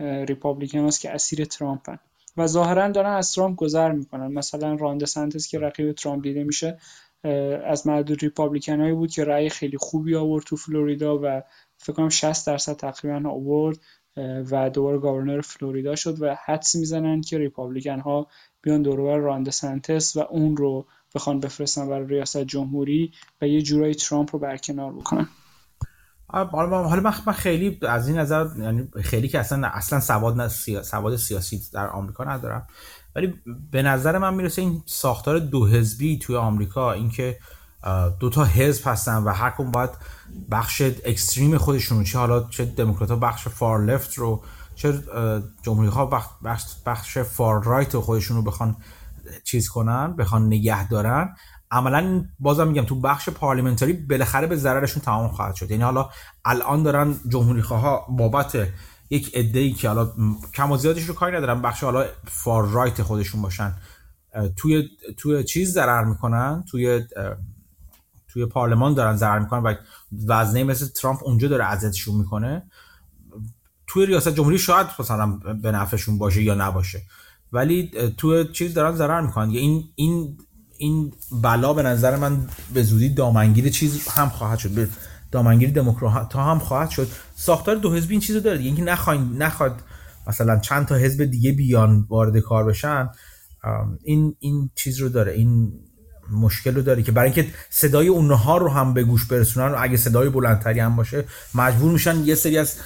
[0.00, 1.98] Republican هاست که اسیر ترامپن
[2.36, 4.26] و ظاهرا دارن از ترامپ گذر می‌کنن.
[4.26, 6.78] مثلا ران دسنتیس که رقیب ترامپ دیده میشه
[7.64, 11.42] از معدود Republican هایی بود که رأی خیلی خوبی آورد تو فلوریدا و
[11.78, 13.78] فکر کنم 60 درصد تقریبا آورد
[14.50, 18.28] و دوباره governor فلوریدا شد و حدس می‌زنن که Republican ها
[18.64, 23.12] بیان دوربر راند سنتس و اون رو بخوان بفرستن برای ریاست جمهوری
[23.42, 25.28] و یه جورایی ترامپ رو برکنار بکنن.
[26.28, 30.48] حالا من خیلی از این نظر یعنی خیلی که اصلا اصلا سواد
[30.82, 32.66] سواد سیاسی در آمریکا ندارم.
[33.16, 33.34] ولی
[33.70, 37.38] به نظر من می‌رسه این ساختار دو حزبی توی آمریکا اینکه
[38.20, 39.90] دو تا حزب هستن و هر کدوم باید
[40.50, 44.42] بخش اکستریم خودشون چه حالا چه دموکرات بخش فار لفت رو
[44.74, 45.02] چه
[45.62, 46.06] جمهوری‌خواه‌ها
[46.42, 48.76] بخش, بخش far right خودشون رو بخوان
[49.44, 51.36] چیز کنن بخوان نگه دارن.
[51.70, 55.70] عملا بازم میگم تو بخش پارلیمنتاری بالاخره به ضررشون تمام خواهد شد.
[55.70, 56.08] یعنی حالا
[56.44, 58.68] الان دارن جمهوری خواه بابت
[59.10, 60.12] یک عده ای که حالا
[60.54, 63.74] کم و زیادش رو کاری ندارن بخش حالا far right خودشون باشن.
[64.56, 67.04] توی توی چیز ضرر می‌کنن؟ توی
[68.28, 69.74] توی پارلمان دارن ضرر می‌کنن و
[70.26, 72.70] وزنه مثل ترامپ اونجا داره اذیتشون می‌کنه.
[73.86, 75.26] توی ریاست جمهوری شاید مثلا
[75.62, 77.02] به نفعشون باشه یا نباشه.
[77.52, 79.50] ولی توی چیز دارن ضرر می‌کنن.
[79.50, 80.38] این این
[80.78, 81.12] این
[81.42, 84.70] بلا به نظر من به زودی دامنگیر چیز هم خواهد شد.
[84.70, 84.88] به
[85.32, 87.08] دامنگیر دموکرات هم خواهد شد.
[87.36, 88.68] ساختار دو حزبی این چیزو داره دیگه.
[88.68, 89.80] اینکه نخواین نخواد
[90.26, 93.08] مثلا چند تا حزب دیگه بیان وارد کار بشن
[94.02, 95.32] این این چیز رو داره.
[95.32, 95.72] این
[96.30, 99.96] مشکل رو داره که برای اینکه صدای اونها رو هم به گوش برسونن و اگه
[99.96, 101.24] صدای بلندتری هم باشه
[101.54, 102.76] مجبور میشن یه سری از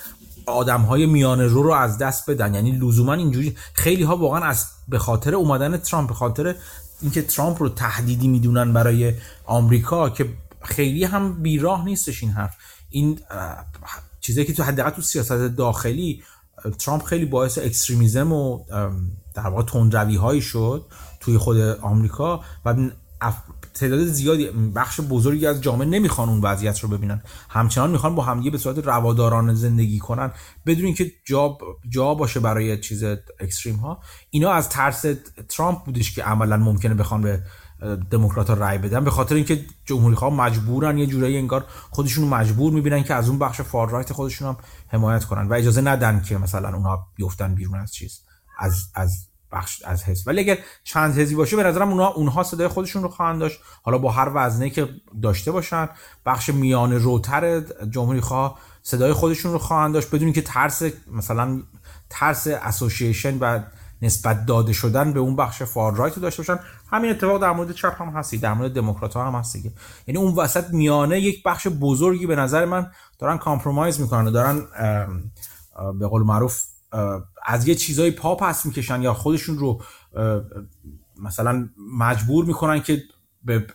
[0.48, 2.54] آدم های میانه رو رو از دست بدن.
[2.54, 6.54] یعنی لزوما اینجوری خیلی ها واقعا از به خاطر اومدن ترامپ به خاطر
[7.02, 9.14] اینکه ترامپ رو تهدیدی می‌دونن برای
[9.44, 10.28] آمریکا که
[10.62, 12.56] خیلی هم بیراه نیستش این حرف.
[12.90, 13.20] این
[14.20, 16.22] چیزی که تو حداقل تو سیاست داخلی
[16.78, 18.64] ترامپ خیلی باعث extremism و
[19.34, 20.86] در واقع تندروی هایی شد
[21.20, 22.74] توی خود آمریکا و
[23.78, 27.22] تعداد زیادی بخش بزرگی از جامعه نمی‌خوان اون وضعیت رو ببینن.
[27.48, 30.30] همچنان می‌خوان با همدیگه به صورت روادارانه زندگی کنن
[30.66, 33.04] بدون اینکه جا جا باشه برای چیز
[33.40, 34.00] اکستریم ها.
[34.30, 35.04] اینا از ترس
[35.48, 37.42] ترامپ بودش که عملا ممکنه بخوان به
[38.10, 43.02] دموکرات رای بدن به خاطر اینکه جمهوری ها مجبورن یه جورایی انگار خودشون مجبور می‌بینن
[43.02, 44.56] که از اون بخش فار رایت خودشون هم
[44.88, 48.20] حمایت کنن و اجازه ندن که مثلا اونها بیفتن بیرون از چیز
[48.58, 50.28] از از بخش از حزب.
[50.28, 53.60] ولی اگر چند حزبی باشه به نظرم اونها اونها صدای خودشون رو خواهند داشت.
[53.82, 54.88] حالا با هر وزنه که
[55.22, 55.88] داشته باشن
[56.26, 57.60] بخش میان روتر
[57.90, 60.10] جمهوری خواه صدای خودشون رو خواهند داشت.
[60.10, 61.62] بدون که ترس مثلا
[62.10, 63.60] ترس اسوسییشن و
[64.02, 66.58] نسبت داده شدن به اون بخش فار رایت داشته باشن
[66.90, 69.56] همین اتفاق در مورد چپ هم هستی در مورد دموکرات ها هم هست
[70.06, 74.66] یعنی اون وسط میانه یک بخش بزرگی به نظر من دارن کامپرومایز می‌کنن و دارن
[75.98, 76.62] به قول معروف
[77.46, 79.82] از یه چیزای پا پس می‌کشن یا خودشون رو
[81.22, 83.02] مثلا مجبور می‌کنن که
[83.44, 83.66] به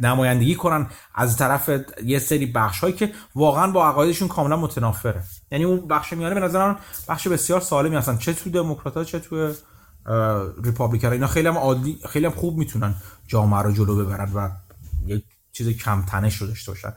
[0.00, 1.70] نمایندگی کنن از طرف
[2.04, 5.22] یه سری بخش هایی که واقعا با عقایدشون کاملا متنافره.
[5.50, 6.74] یعنی اون بخش میانه به نظر
[7.08, 8.16] بخش بسیار سالمی هستن.
[8.16, 9.54] چه تو دموکرات چه تو
[10.64, 11.12] ریپابلیکن.
[11.12, 12.94] اینا خیلی هم عادی خیلی هم خوب می‌تونن
[13.26, 14.50] جامعه رو جلو ببرن و
[15.06, 16.92] یک چیز کم تنش رو داشته باشن.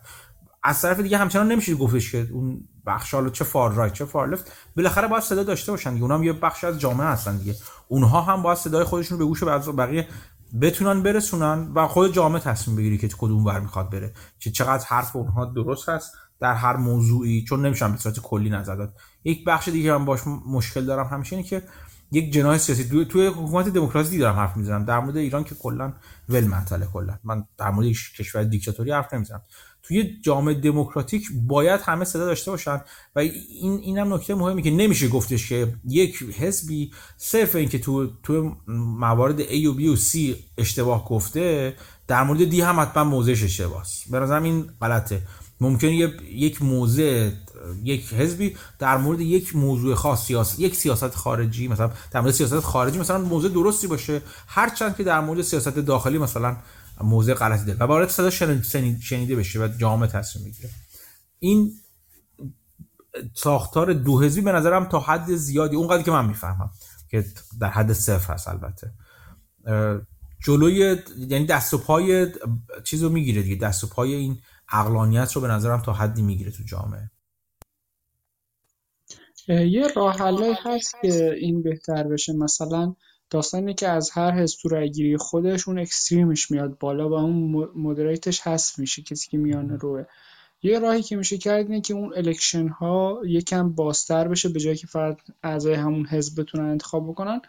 [0.64, 4.28] از طرف دیگه همچنان نمیشه گفتش که اون بخش حالا چه فار رایت چه فار
[4.28, 4.52] لفت.
[4.78, 7.56] بالاخره باید صدا داشته باشن دیگه هم یه بخش از جامعه هستن دیگه.
[7.88, 10.08] اونها هم باید صدای خودشون رو به گوش بقیه
[10.62, 14.14] بتونن برسونن و خود جامعه تصمیم بگیری که کدوم ور می‌خواد بره.
[14.40, 18.76] که چقدر حرف اونها درست هست در هر موضوعی چون نمیشن به صورت کلی نظر
[18.76, 18.94] داد.
[19.24, 21.64] یک بخش دیگه هم باش مشکل دارم همیشه اینه که
[22.12, 24.86] یک جناح سیاسی توی حکومت دموکراسی دارم حرف می‌زنم.
[24.86, 25.94] در مورد ایران که کلا
[26.30, 27.20] ول معطله کلا.
[27.24, 27.88] من در مورد
[28.18, 29.42] کشور دیکتاتوری حرف نمی‌زنم.
[29.88, 32.82] توی جامعه دموکراتیک باید همه صدا داشته باشن
[33.16, 38.56] و این اینم نکته مهمی که نمیشه گفتش که یک حزبی صرف اینکه تو تو
[38.68, 41.76] موارد A و B و C اشتباه گفته
[42.08, 45.22] در مورد دی هم حتما موضعش اشتباهه به این غلطه.
[45.62, 47.30] ممکن یک موضع
[47.84, 52.60] یک حزبی در مورد یک موضوع خاص سیاست یک سیاست خارجی مثلا در مورد سیاست
[52.60, 54.22] خارجی مثلا موضوع درستی باشه.
[54.48, 56.58] هرچند که در مورد سیاست داخلی مثلا
[57.02, 57.80] موضع غلطی داره.
[57.80, 58.30] و وارد صدا
[59.00, 60.70] شنیده بشه و جامعه تصمیم می‌گیره.
[61.40, 61.74] این
[63.34, 66.72] ساختار دو حزبی به نظرم تا حد زیادی اونقدر که من می‌فهمم
[67.10, 67.26] که
[67.60, 68.92] در حد صفر هست البته.
[70.44, 72.28] جلوی یعنی دست و پای
[72.84, 73.56] چیز می‌گیره دیگه.
[73.56, 74.38] دست و پای این
[74.72, 77.12] عقلانیت رو به نظرم تا حدی می‌گیره تو جامعه.
[79.48, 80.16] یه راه
[80.66, 82.34] هست که این بهتر بشه.
[82.34, 82.96] مثلا
[83.30, 87.70] داستانی که از هر حزب تو رأیگیری خودش اون extreme ش میاد بالا و اون
[87.76, 90.06] moderate ش حذف میشه کسی که میانه روه.
[90.64, 94.78] یه راهی که میشه کرد اینه که اون election ها یکم بازتر بشه به جایی
[94.78, 97.42] که فقط اعضای همون حزب بتونن انتخاب بکنن.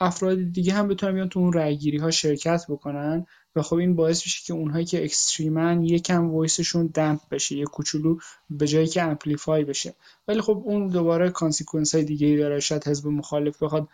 [0.00, 3.26] افراد دیگه هم بتونن بیان تو اون رأیگیری ها شرکت بکنن
[3.56, 7.56] و خب این باعث میشه که اونهایی که extreme ن یکم voice شون damp بشه
[7.56, 8.18] یه کوچولو
[8.50, 9.94] به جایی که amplify بشه.
[10.28, 13.88] ولی خب اون دوباره consequence های دیگه ای داره شاید حزب مخالف بخواد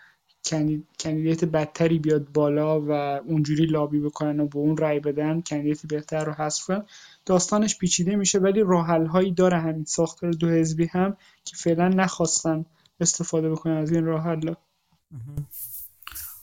[1.01, 2.91] candidate بدتری بیاد بالا و
[3.27, 6.85] اونجوری لابی بکنن و به اون رای بدن candidate بهتر رو حذف کنن.
[7.27, 12.65] داستانش پیچیده میشه ولی راه‌حل هایی داره همین ساختار دو حزبی هم که فعلا نخواستن
[13.01, 14.55] استفاده بکنن از این راحل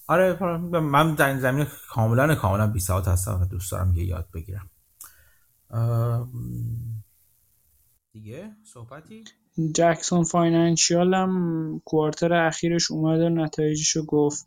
[0.08, 4.28] آره من در این زمین کاملا کاملا بی ساعت هستم و دوست دارم یه یاد
[4.34, 4.70] بگیرم.
[8.12, 9.24] دیگه صحبتی؟
[9.76, 14.46] جکسون فاینانشیال هم کوارتر اخیرش اومد و نتایجش رو گفت.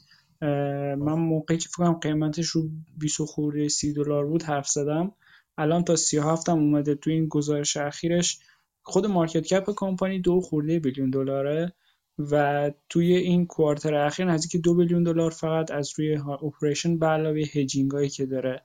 [0.98, 2.68] من موقعی که فکرم قیمتش رو
[2.98, 5.12] 20 خورده 30 دلار بود حرف زدم.
[5.58, 8.38] الان تا 37 هم اومده تو این گزارش اخیرش.
[8.82, 11.72] خود market cap company دو خورده billion دلاره
[12.18, 17.40] و توی این quarter اخیر نزدیک دو billion دلار فقط از روی operation به علاوه
[17.40, 18.62] hedging که داره.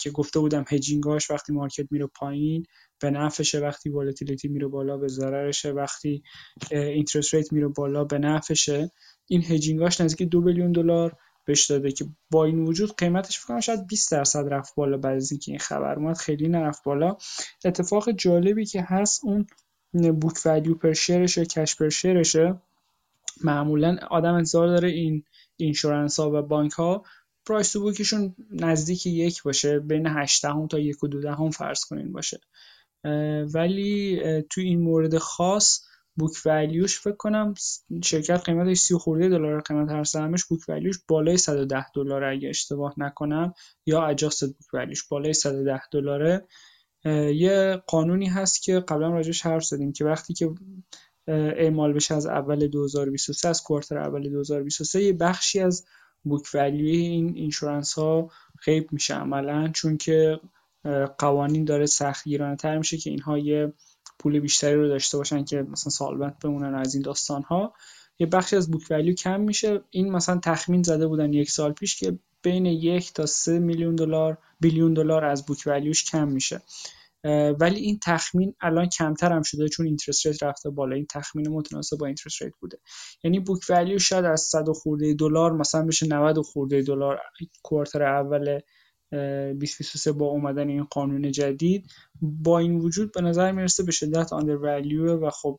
[0.00, 2.66] که گفته بودم hedging اش وقتی market میره پایین
[3.00, 5.72] به نفعشه وقتی volatility میره بالا به ضررشه.
[5.72, 6.22] وقتی
[6.70, 8.90] interest rate میره بالا به نفعشه
[9.26, 13.60] این hedging اش نزدیک دو billion دلار بهش داده که با این وجود قیمتش فکر
[13.60, 16.16] شاید 20 درصد رفت بالا بعد از اینکه این خبر اومد.
[16.16, 17.16] خیلی نرفت بالا.
[17.64, 19.46] اتفاق جالبی که هست اون
[19.92, 22.62] بوک ولیو پر شیرش کش پر شیرشه
[23.44, 25.24] معمولا آدم انتظار داره این
[25.56, 27.04] اینشورنس ها و بانک ها
[27.48, 32.12] پرایس تو بوکشون نزدیک یک باشه بین 8 تا یک و دو هم فرض کنین
[32.12, 32.40] باشه.
[33.54, 34.20] ولی
[34.50, 35.80] تو این مورد خاص
[36.16, 37.54] بوک ولیوش فکر کنم
[38.04, 42.94] شرکت قیمتش 30 خورده دلار قیمت هر سهمش بوک ولیوش بالای 110 دلار اگه اشتباه
[42.96, 43.52] نکنم
[43.86, 46.46] یا اجاست بوک ولیوش بالای 110 دلاره.
[47.34, 50.54] یه قانونی هست که قبلا راجعش حرف زدیم که وقتی که
[51.28, 55.84] اعمال بشه از اول 2023 از کوارتر اول 2023 یه بخشی از
[56.22, 58.30] بوک ولیوی این اینشورنس ها
[58.64, 60.40] غیب میشه عملا چون که
[61.18, 63.72] قوانین داره سختگیرانه تر میشه که اینها یه
[64.18, 67.74] پول بیشتری رو داشته باشن که مثلا solvent بمونن از این داستان ها
[68.18, 69.80] یه بخشی از book value کم میشه.
[69.90, 74.38] این مثلا تخمین زده بودن یک سال پیش که بین یک تا سه میلیون دلار
[74.60, 76.62] billion دلار از book value ش کم میشه.
[77.60, 80.96] ولی این تخمین الان کمتر هم شده چون interest rate رفته بالا.
[80.96, 82.78] این تخمین متناسب با interest rate بوده.
[83.24, 87.20] یعنی book value شاید از 100 خورده دلار مثلا بشه 90 خورده دلار.
[87.62, 88.60] quarter اول
[89.10, 91.86] 2023 با اومدن این قانون جدید.
[92.22, 94.56] با این وجود به نظر می‌رسه به شدت آندر
[95.16, 95.58] و خب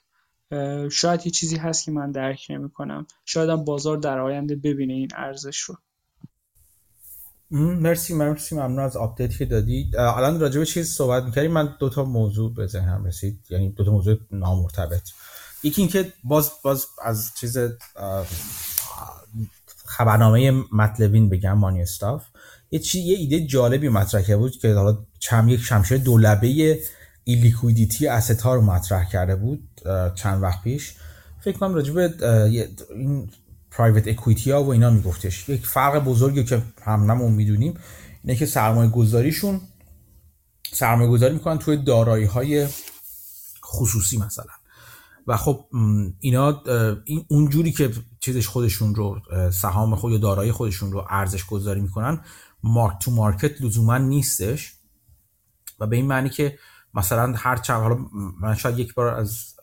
[0.92, 4.94] شاید یه چیزی هست که من درک نمی کنم شاید هم بازار در آینده ببینه
[4.94, 5.76] این ارزش رو.
[7.52, 11.52] مرسی مرسی ممنون از آپدیتی که دادی الان راجع به چیز صحبت می‌کردیم.
[11.52, 13.46] من دو تا موضوع به ذهنم رسید.
[13.50, 15.02] یعنی دو تا موضوع نامرتبط.
[15.64, 17.58] یکی اینکه باز باز از چیز
[19.86, 22.24] خبرنامه مطلبین بگم مانی استاف
[22.72, 26.80] یه چی یه ایده جالبی مطرح بود که حالا چم یک شمشیر دولبه
[27.24, 29.82] ایلیکویدیتی استا رو مطرح کرده بود
[30.16, 30.94] چند وقت پیش.
[31.42, 32.14] فکر کنم راجع به
[32.96, 33.30] این
[33.72, 35.50] پرایوت اکویتی ها و اینا میگفتش.
[35.50, 37.74] یک فرق بزرگی که هممون می‌دونیم
[38.24, 39.62] اینه که سرمایه گذاریشون
[40.72, 42.68] سرمایه گذاری می‌کنن توی دارایی های
[43.66, 44.54] خصوصی مثلا.
[45.28, 45.66] و خب
[46.20, 46.64] اینا
[47.28, 49.22] اون جوری که چیزش خودشون رو
[49.52, 52.22] سهام خود یا دارایی خودشون رو ارزش گذاری می‌کنن
[52.64, 54.74] مارک تو مارکت لزوما نیستش.
[55.80, 56.60] و به این معنی که
[56.94, 57.98] مثلا هر چند حالا
[58.42, 59.56] من شاید یک بار از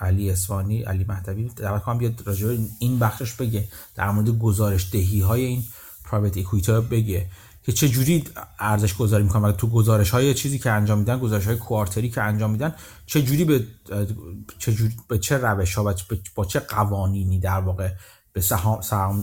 [0.00, 5.20] علی اسوانی علی مهدوی دعوت کنم بیاد راجع این بخشش بگه در مورد گزارش دهی
[5.20, 5.64] های این
[6.04, 7.26] پرایوت اکویتی بگه
[7.62, 8.24] که چه جوری
[8.58, 12.50] ارزش گذاری می‌کنن تو گزارش های چیزی که انجام میدن گزارش های کوارتری که انجام
[12.50, 12.74] میدن
[13.06, 13.66] چه جوری به
[14.58, 15.94] چه جوری به چه روش ها
[16.34, 17.90] با چه قوانینی در واقع
[18.32, 18.40] به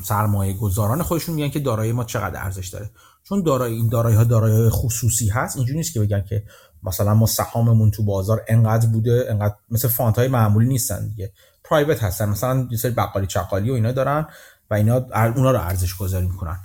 [0.04, 2.90] سرمایه گذاران خودشون میگن که دارایی ما چقدر ارزش داره.
[3.24, 6.44] چون دارایی این دارایی ها دارایی خصوصی هست اینجوری نیست که بگن که
[6.84, 11.32] مثلا ما سهاممون تو بازار انقدر بوده انقدر مثل فانت های معمولی نیستن دیگه.
[11.64, 14.28] پرایوت هستن مثلا یه سری بقالی چقالی و اینا دارن
[14.70, 14.96] و اینا
[15.36, 16.60] اونا رو ارزش گذاری می‌کنن.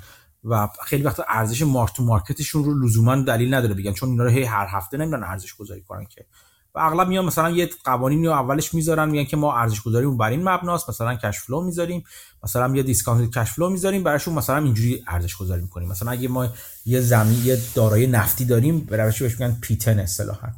[0.44, 4.30] و خیلی وقتا ارزش مارک تو مارکتشون رو لزوما دلیل نداره بگن چون اینا رو
[4.30, 6.26] هی هر هفته نمی‌دونن ارزش گذاری کنن که.
[6.74, 10.30] و اغلب میان مثلا یه قوانینی رو اولش می‌ذارن میگن که ما ارزش گذاریمون بر
[10.30, 12.04] این مبناست مثلا cash flow می‌ذاریم
[12.44, 15.88] مثلا یه discount cash flow می‌ذاریم براشون مثلا اینجوری ارزش گذاری می‌کنیم.
[15.88, 16.48] مثلا اگه ما
[16.86, 20.48] یه زمین یه دارایی نفتی داریم به روشی بهش میگن P10 اصطلاحا.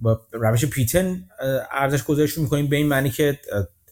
[0.00, 1.24] با روش P10
[1.72, 3.40] ارزش گذاریش می‌کنیم به این معنی که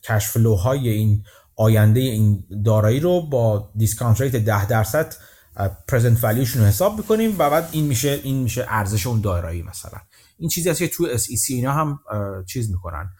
[0.05, 1.25] cash های این
[1.57, 5.15] آینده این دارایی رو با discount rate 10 درصد
[5.89, 9.63] present value شون رو حساب می‌کنیم و بعد این میشه این میشه ارزش اون دارایی
[9.63, 9.99] مثلا.
[10.41, 12.01] این چیزی هست که تو SEC اینا هم
[12.47, 13.11] چیز می‌کنن.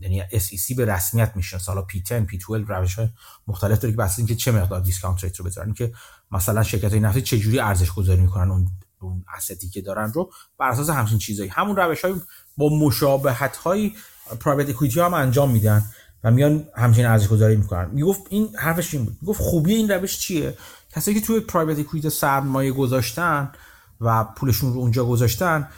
[0.00, 3.08] یعنی SEC به رسمیت می‌شناسه حالا P10 P12 روش های
[3.46, 5.92] مختلف داره که بحث اینکه چه مقدار discount rate رو بذارن که
[6.30, 8.68] مثلا شرکت های نفتی چه جوری ارزش گذاری می‌کنن اون
[9.00, 10.30] اون asset ی که دارن رو.
[10.58, 11.48] بر اساس همچین چیزایی.
[11.48, 12.14] همون روش های
[12.56, 13.92] با مشابهت های
[14.40, 15.82] private equity هم انجام میدن
[16.24, 17.90] و میان همچین ارزش گذاری می‌کنن.
[17.90, 19.18] می‌گفت این حرفش این بود.
[19.20, 20.56] می‌گفت خوبی این روش چیه؟
[20.90, 23.52] کسایی که توی private equity سرمایه گذاشتن
[24.00, 25.68] و پولشون رو اونجا گذاشتن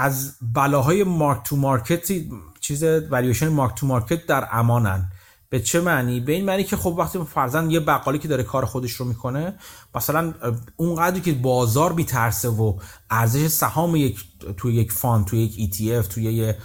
[0.00, 2.12] از بلاهای mark to market
[2.60, 5.10] چیز valuation mark to market در امانن.
[5.48, 8.64] به چه معنی؟ به این معنی که خب وقتی فرضا یه بقالی که داره کار
[8.64, 9.54] خودش رو می‌کنه
[9.94, 10.34] مثلا
[10.76, 12.78] اونقدری که بازار میترسه و
[13.10, 14.24] ارزش سهام یک
[14.56, 16.58] توی یک fund توی یک ETF توی یه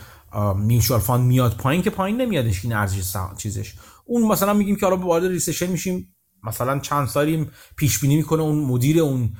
[0.56, 3.74] mutual fund میاد پایین که پایین نمیادش این ارزش چیزش.
[4.06, 8.64] اون مثلا میگیم که حالا وارد recession میشیم مثلا چند سالیم پیش بینی می‌کنه اون
[8.66, 9.34] مدیر اون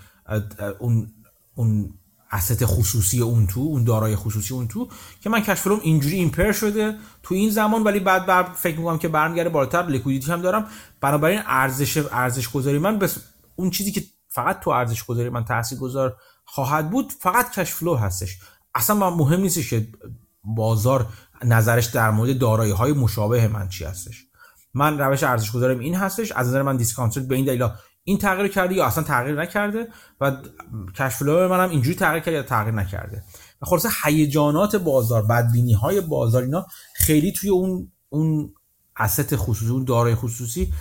[0.80, 1.08] اون
[1.56, 1.94] اون
[2.32, 4.88] asset خصوصی اون تو اون دارای خصوصی اون تو
[5.22, 7.84] که من cash flow م اینجوری impair شده تو این زمان.
[7.84, 9.86] ولی بعد بر فکر می‌کنم که برمیگرده بالاتر.
[9.88, 10.68] liquidity هم دارم.
[11.02, 13.18] بنابراین ارزش ارزش گذاری من بس
[13.56, 17.96] اون چیزی که فقط تو ارزش گذاری من تاثیر گذار خواهد بود فقط cash flow
[17.96, 18.38] هستش.
[18.76, 19.88] اصلا مهم نیستش که
[20.44, 21.08] بازار
[21.44, 24.26] نظرش در مورد دارایی های مشابه من چی هستش.
[24.74, 26.32] من روش ارزش گذاریم این هستش.
[26.32, 27.68] از نظر من دیسکانت به این دلیل
[28.08, 29.88] این تغییر کرده یا اصلا تغییر نکرده
[30.22, 30.32] و
[30.96, 33.24] کشف من منم اینجوری تغییر کرده یا تغییر نکرده.
[33.62, 36.66] و خلاصه هیجانات بازار بدبینی های بازار اینا
[36.96, 38.54] خیلی توی اون اون
[38.98, 40.74] اسست خصوصی اون دارای خصوصی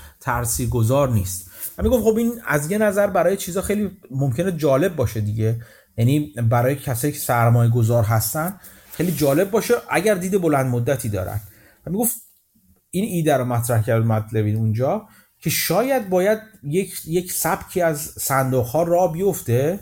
[0.71, 1.51] گذار نیست.
[1.79, 5.61] و میگم خب این از یه نظر برای چیزا خیلی ممکنه جالب باشه دیگه.
[5.97, 8.61] یعنی برای کسایی که سرمایه گذار هستن
[8.93, 11.41] خیلی جالب باشه اگر دید بلند مدتی دارن.
[11.87, 12.17] و می‌گفت
[12.91, 15.09] این ایده رو مطرح کرد مطلبین اونجا.
[15.45, 19.81] که شاید باید یک, یک سبکی از صندوق ها را بیفته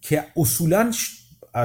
[0.00, 0.92] که اصولا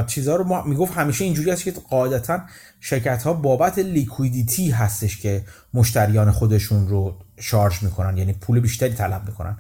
[0.08, 2.42] چیزها رو ما می‌گفت همیشه اینجوری هست که قاعدتا
[2.80, 9.26] شرکت ها بابت لیکویدیتی هستش که مشتریان خودشون رو شارژ می‌کنن یعنی پول بیشتری طلب
[9.28, 9.58] می‌کنن.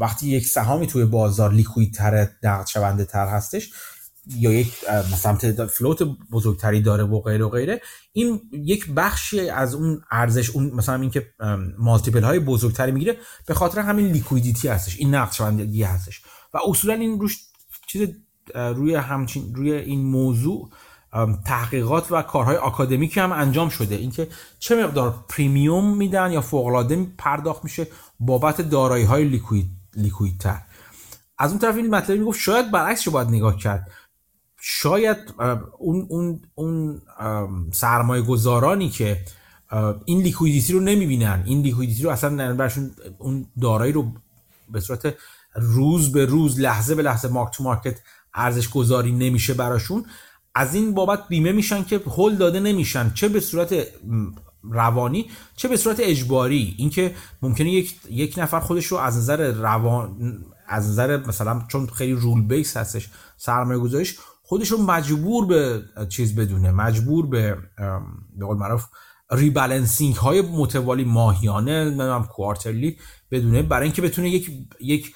[0.00, 3.72] وقتی یک سهامی توی بازار لیکویدتر نقد شونده تر هستش
[4.26, 4.72] یا یک
[5.40, 7.80] تعداد float بزرگتری داره و غیره و غیره
[8.12, 11.26] این یک بخشی از اون ارزش اون مثلا اینکه
[11.78, 13.16] multiple های بزرگتری می‌گیره
[13.46, 16.22] به خاطر همین liquidity هستش این نقد هستش.
[16.54, 17.38] و اصولا این روش
[17.86, 18.08] چیز
[18.54, 20.70] روی همچین روی این موضوع
[21.46, 23.94] تحقیقات و کارهای آکادمیکی هم انجام شده.
[23.94, 24.28] اینکه
[24.58, 27.86] چه مقدار premium میدن یا فوق العاده پرداخت میشه
[28.20, 30.60] بابت دارایی های liquid liquid تر
[31.38, 33.90] از اون طرف این مطلبی می‌گفت شاید برعکسش باید نگاه کرد.
[34.64, 35.16] شاید
[35.78, 37.02] اون اون اون
[37.72, 39.24] سرمایه گذارانی که
[40.04, 41.42] این liquidity رو نمی‌بینن.
[41.46, 44.12] این liquidity رو اصلا برشون اون دارایی رو
[44.72, 45.14] به صورت
[45.54, 47.98] روز به روز لحظه به لحظه mark to market
[48.34, 50.04] ارزش گذاری نمیشه براشون.
[50.54, 53.12] از این بابت بیمه میشن که هول داده نمیشن.
[53.14, 53.86] چه به صورت
[54.62, 56.74] روانی چه به صورت اجباری.
[56.78, 62.12] اینکه ممکنه یک یک نفر خودش رو از نظر روان از نظر مثلا چون خیلی
[62.12, 64.18] rule base هستش سرمایه گذاریش
[64.52, 67.56] خودش رو مجبور به چیز بدونه مجبور به
[68.38, 68.84] به قول معروف
[69.30, 72.98] rebalancing های متوالی ماهیانه نمی‌دونم quarterly
[73.30, 74.50] بدونه برای اینکه بتونه یک
[74.80, 75.14] یک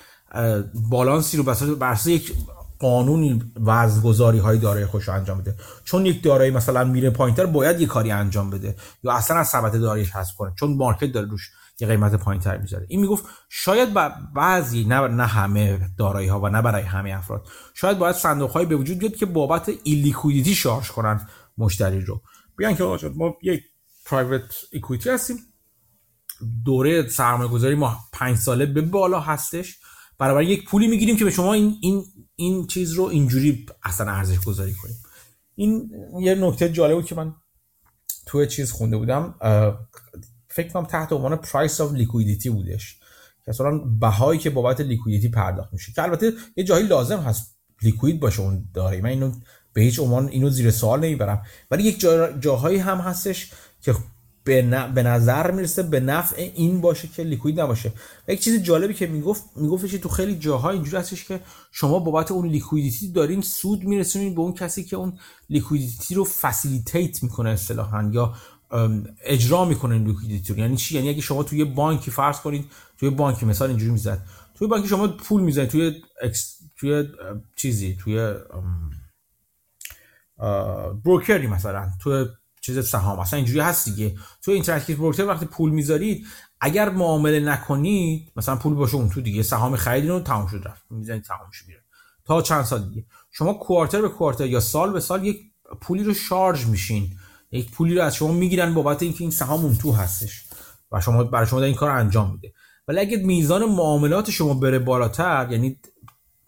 [0.90, 1.42] بالانسی رو
[1.76, 2.34] بر یک
[2.78, 5.54] قانونی وزنگذاری های دارایی خودش انجام بده.
[5.84, 8.76] چون یک دارایی مثلا میره پایینتر باید یه کاری انجام بده.
[9.02, 10.52] یا اصلا از سبد داراییش حذف کنه.
[10.58, 11.50] چون market داره روش
[11.80, 13.94] یه قیمت پایینتر می‌ذاره این می‌گفت شاید
[14.34, 18.66] بعضی نه نه همه دارایی ها و نه برای همه افراد شاید باید صندوق های
[18.66, 21.28] به وجود بیاد که بابت illiquidity شارژ کنن
[21.58, 22.22] مشتری رو.
[22.56, 23.62] بیان که آقا ما یک
[24.04, 25.36] private equity هستیم.
[26.64, 29.78] دوره سرمایه گذاری ما پنج ساله به بالا هستش.
[30.18, 32.04] برابر یک پولی می‌گیریم که به شما این این
[32.36, 34.96] این چیز رو اینجوری اصلا ارزش گذاری کنیم.
[35.54, 35.90] این
[36.20, 37.34] یه نکته جالب بود که من
[38.26, 39.34] توی چیز خونده بودم.
[40.56, 42.98] فکر کنم تحت عنوان price of liquidity بودش.
[43.44, 43.52] که
[44.00, 45.92] بهایی که بابت liquidity پرداخت میشه.
[45.92, 49.32] که البته یه جایی لازم هست liquid باشه اون داره من اینو
[49.72, 51.42] به هیچ عنوان اینو زیر سوال نمی‌برم.
[51.70, 53.50] ولی یک جا جاهایی هم هستش
[53.80, 53.94] که
[54.44, 54.62] به,
[54.94, 57.92] به نظر می‌رسه به نفع این باشه که liquid نباشه.
[58.28, 61.40] یک چیز جالبی که می‌گفت میگفتش تو خیلی جاها اینجوری هستش که
[61.72, 65.18] شما بابت اون liquidity دارین سود میرسونین به اون کسی که اون
[65.50, 68.10] liquidity رو facilitate می‌کنه اصطلاحا.
[68.12, 68.34] یا
[69.24, 73.46] اجرا می‌کنه liquidity رو یعنی چی؟ یعنی اگه شما توی بانکی فرض کنید توی بانکی
[73.46, 74.22] مثال اینجوری می‌زد.
[74.54, 76.56] توی بانکی شما پول می‌زنید توی اکس...
[76.76, 77.08] توی
[77.56, 78.34] چیزی توی
[81.04, 82.26] broker ی مثلا توی
[82.60, 83.18] چیز سهام.
[83.18, 84.16] اصلا اینجوری هست دیگه.
[84.42, 86.26] تو Interactive Broker وقتی پول می‌ذارید
[86.60, 90.82] اگر معامله نکنید مثلا پول باشه اون تو دیگه سهام خریدین رو تمام شد رفت.
[90.90, 91.80] می‌زنید سهامش میره.
[92.24, 93.04] تا چند سال دیگه.
[93.30, 95.40] شما quarter به quarter یا سال به سال یک
[95.80, 97.18] پولی رو شارژ میشین.
[97.52, 100.44] یک پولی رو از شما می‌گیرن بابت اینکه این سهام اون تو هستش
[100.92, 102.52] و شما برای شما این کار انجام میده.
[102.88, 105.78] ولی اگه میزان معاملات شما بره بالاتر یعنی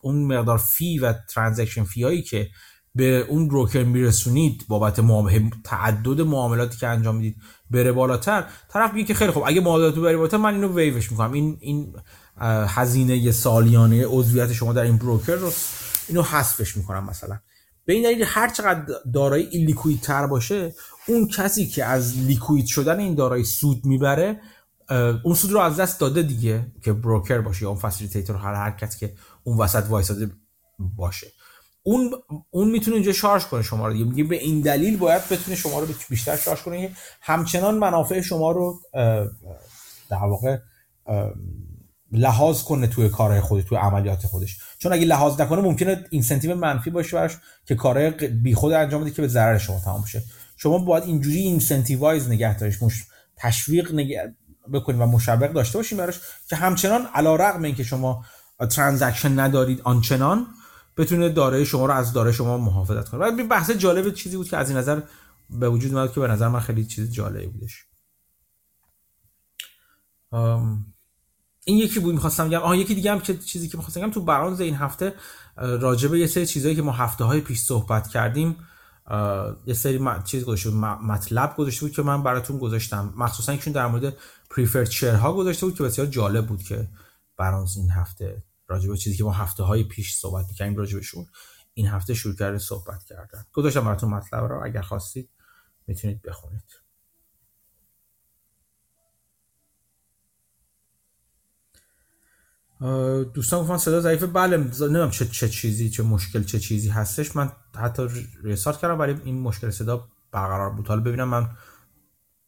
[0.00, 2.48] اون مقدار fee و transaction fee هایی که
[2.94, 7.36] به اون broker میرسونید بابت معامله تعدد معاملاتی که انجام می‌دید
[7.70, 11.32] بره بالاتر طرف میگه که خیلی خوب اگه معاملات بره بالاتر من اینو ویوش می‌کنم.
[11.32, 11.94] این این
[12.68, 15.52] هزینه سالیانه عضویت شما در این broker رو
[16.08, 17.38] اینو حذفش می‌کنم مثلا.
[17.88, 20.74] به این دلیل هر چقدر دارایی illiquid تر باشه
[21.06, 24.40] اون کسی که از liquid شدن این دارایی سود می‌بره
[25.24, 28.70] اون سود رو از دست داده دیگه که broker باشه یا اون facilitator هر هر
[28.70, 30.30] که اون وسط وایساده
[30.78, 31.26] باشه.
[31.82, 32.14] اون
[32.50, 35.86] اون می‌تونه اینجا شارژ کنه شما رو میگه به این دلیل باید بتونه شما رو
[36.10, 36.90] بیشتر شارژ کنه.
[37.20, 38.80] همچنان منافع شما رو
[40.10, 40.58] در واقع
[42.12, 44.58] لحاظ کنه توی کارهای خودش توی عملیات خودش.
[44.78, 47.36] چون اگه لحاظ نکنه ممکنه incentive منفی باشه براش
[47.66, 50.22] که کارهای بی خود انجام بده که به ضرر شما تمام بشه.
[50.56, 53.04] شما باید اینجوری incentivize نگه دارش مش...
[53.36, 54.34] تشویق نگه
[54.72, 58.24] بکنید و مشوق داشته باشین براش که همچنان علی رغم اینکه شما
[58.70, 60.46] transaction ندارید آنچنان
[60.96, 63.20] بتونه دارایی شما رو از دارایی شما محافظت کنه.
[63.20, 65.00] و بحث جالب چیزی بود که از این نظر
[65.50, 67.84] به وجود اومد که به نظر من خیلی چیز جالبی بودش.
[71.68, 72.58] این یکی بود می‌خواستم بگم.
[72.58, 75.14] آها یکی دیگه هم که چیزی که می‌خواستم بگم تو برانز این هفته
[75.56, 78.56] راجبه یه سری چیزایی که ما هفته های پیش صحبت کردیم
[79.66, 83.14] یه سری چیز گذاشته مطلب گذاشته بود که من براتون گذاشتم.
[83.16, 84.16] مخصوصا ایشون در مورد
[84.50, 86.88] پریفرد ها گذاشته بود که بسیار جالب بود که
[87.36, 91.26] برانز این هفته راجبه چیزی که ما هفته های پیش صحبت می‌کنیم راجبشون
[91.74, 93.44] این هفته شروع کرده صحبت کردن.
[93.52, 95.30] گذاشتم براتون مطلب رو اگر خواستید
[95.86, 96.87] می‌تونید بخونید.
[103.34, 104.26] دوستان گفتن صدا ضعیفه.
[104.26, 107.36] بله نمی‌دونم چه چه چیزی چه مشکل چه چیزی هستش.
[107.36, 108.08] من حتی
[108.42, 110.88] ریسارت کردم برای این مشکل صدا برقرار بود.
[110.88, 111.48] حالا ببینم من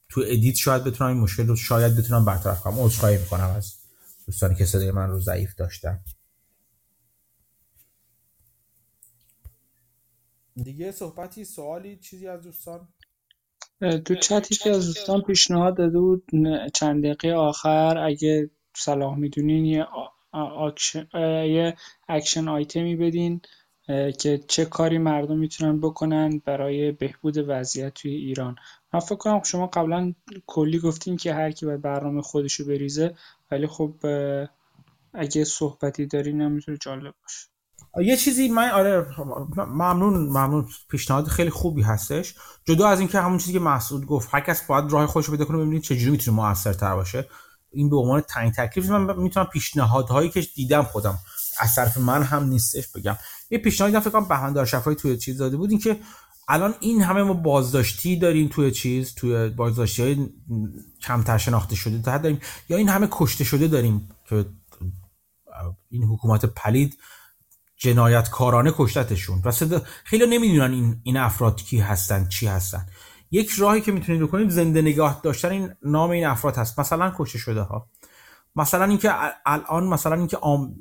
[0.08, 2.80] تو ادیت شاید بتونم این مشکل رو شاید بتونم برطرف کنم.
[2.80, 3.74] عذرخواهی می‌کنم از
[4.26, 6.00] دوستانی که صدای من رو ضعیف داشتن.
[10.64, 12.88] دیگه صحبتی سوالی چیزی از دوستان؟
[14.04, 16.24] تو چتی که از دوستان پیشنهاد داده بود
[16.74, 19.86] چند دقیقه آخر اگه صلاح می‌دونین یه
[20.32, 21.06] آکشن,
[21.48, 21.76] یه
[22.08, 23.40] action item ی بدین
[24.18, 28.56] که چه کاری مردم می‌تونن بکنن برای بهبود وضعیت توی ایران.
[28.92, 30.14] من فکر کنم شما قبلا
[30.46, 33.14] کلی گفتین که هر کی باید برنامه خودشو بریزه
[33.50, 33.94] ولی خب
[35.14, 37.46] اگه صحبتی دارین هم می‌تونه جالب باشه.
[38.10, 39.06] یه چیزی من آره
[39.56, 40.68] ممنون ممنون.
[40.90, 42.34] پیشنهاد خیلی خوبی هستش.
[42.64, 45.44] جدا از اینکه همون چیزی که مسعود گفت هر کس باید راه خودش رو بده
[45.44, 47.28] کنه ببینید چجوری می‌تونه موثرتر باشه.
[47.72, 51.18] این به عنوان تعیین تکلیف من می‌تونم پیشنهادهایی که دیدم خودم.
[51.60, 53.16] از طرف من هم نیستش بگم.
[53.50, 56.00] یه پیشنهادی فکر کنم شفای توی چیز داده بود این که
[56.48, 60.28] الان این همه ما بازداشتی داریم توی چیز توی بازداشتی های
[61.02, 64.46] کمتر شناخته شده داریم یا این همه کشته شده داریم که
[65.90, 66.98] این حکومت پلید
[67.76, 69.42] جنایتکارانه کشتتشون.
[69.44, 69.52] و
[70.04, 72.86] خیلی نمی‌دونن این این افراد کی هستن چی هستن.
[73.30, 76.80] یک راهی که می‌تونید بکنید زنده نگاه داشتن این نام این افراد هست.
[76.80, 77.88] مثلا کشته شده ها
[78.56, 79.10] مثلا اینکه
[79.46, 80.74] الان مثلا اینکه آم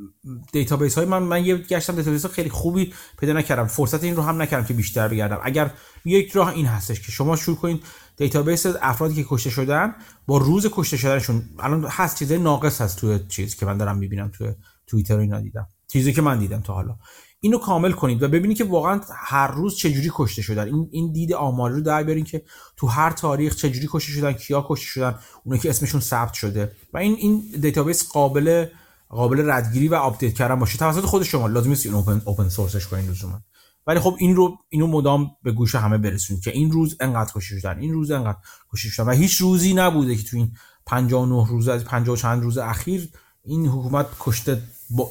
[0.52, 3.66] database های من من یه گشتم دیتابیس خیلی خوبی پیدا نکردم.
[3.68, 5.40] فرصت این رو هم نکردم که بیشتر بگردم.
[5.44, 5.72] اگر
[6.06, 7.84] یک راه این هستش که شما شروع کنید
[8.18, 9.96] database افرادی که کشته شدن
[10.28, 14.32] با روز کشته شدنشون الان هست چیزای ناقص هست توی چیزی که من دارم می‌بینم
[14.38, 14.54] توی
[14.88, 15.68] توییتر اینا دیدم.
[15.88, 16.96] چیزی که من دیدم تا حالا.
[17.41, 20.66] اینو کامل کنید و ببینید که واقعا هر روز چجوری کشته شدن.
[20.66, 22.44] این این دید آماری رو در بیارین که
[22.78, 26.72] تو هر تاریخ چجوری کشته شدن کیا کشته شدن اونایی که اسمشون ثبت شده.
[26.94, 28.66] و این این database قابل
[29.10, 30.78] قابل ردگیری و update کردن باشه.
[30.78, 31.48] توسط خود شما.
[31.48, 33.41] لازم نیست این open open source ش کنین لزوما.
[33.88, 37.60] ولی خب این رو اینو مدام به گوش همه برسونید که این روز انقدر کشته
[37.60, 38.38] شدن این روز انقدر
[38.74, 39.07] کشته شدن.
[39.07, 40.52] و هیچ روزی نبوده که تو این
[40.86, 43.10] 59 روز از 50 چند روز اخیر
[43.45, 44.61] این حکومت کشته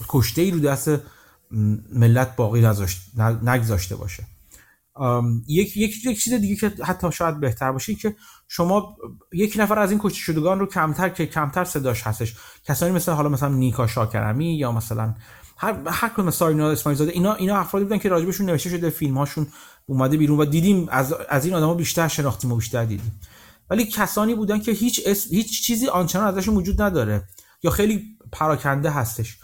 [0.08, 0.90] کشته ای رو دست
[1.92, 2.60] ملت باقی
[3.42, 4.26] نگذاشته باشه.
[5.46, 8.16] یک یک یک چیز دیگه که حتی شاید بهتر باشه که
[8.48, 8.96] شما
[9.32, 12.36] یک نفر از این کشته شدگان رو کمتر که کمتر صداش هستش.
[12.64, 15.14] کسانی مثل حالا مثلا نیکا شاکرمی یا مثلا
[15.56, 19.18] هر هر کدوم سارینا اسماعیل زاده اینا اینا افرادی بودن که راجبشون نوشته شده فیلم
[19.18, 19.46] هاشون
[19.86, 23.20] اومده بیرون و دیدیم از از این آدما بیشتر شناختیم و بیشتر دیدیم.
[23.70, 27.22] ولی کسانی بودن که هیچ هیچ چیزی آنچنان ازشون وجود نداره
[27.62, 29.38] یا خیلی پراکنده هستش.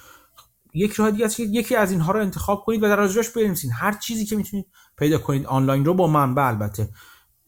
[0.75, 3.71] یک راه دیگه است که یکی از اینها رو انتخاب کنید و در راجعش بنویسید.
[3.75, 4.67] هر چیزی که می‌تونید
[4.99, 6.89] پیدا کنید آنلاین رو با منبع البته.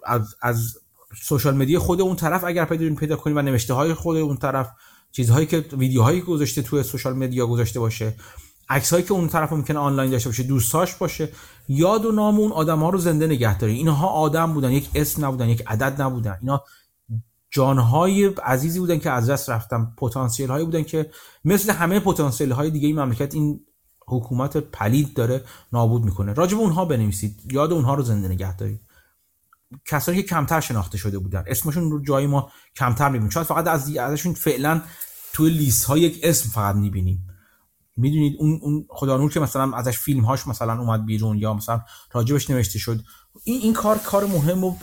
[0.04, 0.78] از از
[1.22, 4.70] سوشال مدیا خود اون طرف اگر پیدا پیدا کنید و نوشته های خود اون طرف
[5.12, 8.14] چیزهایی که ویدیوهایی گذاشته توی سوشال مدیا گذاشته باشه
[8.68, 11.28] عکسایی که اون طرف ممکنه آنلاین داشته باشه دوستاش باشه
[11.68, 15.24] یاد و نام اون آدم ها رو زنده نگه دارید اینها آدم بودن یک اسم
[15.24, 16.38] نبودن یک عدد نبودن.
[16.40, 16.64] اینا
[17.56, 21.10] جانهای عزیزی بودن که از دست رفتن پتانسیل هایی بودن که
[21.44, 23.60] مثل همه پتانسیل های دیگه این مملکت این
[24.08, 26.32] حکومت پلید داره نابود می‌کنه.
[26.32, 27.52] راجب اونها بنویسید.
[27.52, 28.80] یاد اونها رو زنده نگه دارید.
[29.84, 31.44] کسانی که کمتر شناخته شده بودن.
[31.46, 33.30] اسمشون رو جای ما کمتر می‌بینیم.
[33.30, 34.82] شاید فقط از ازشون فعلا
[35.32, 37.26] توی لیست های یک اسم فقط می‌بینیم.
[37.96, 41.80] می‌دونید اون اون خدا نور که مثلا ازش فیلم هاش مثلا اومد بیرون یا مثلا
[42.12, 43.00] راجبش نوشته شد.
[43.44, 44.74] این این کار کار مهم و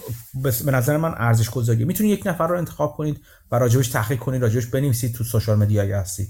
[0.65, 3.21] به نظر من ارزش گذاریه می‌تونید یک نفر رو انتخاب کنید
[3.51, 6.29] و راجبش تحقیق کنید راجبش بنویسید تو سوشال مدیا اگه هستید.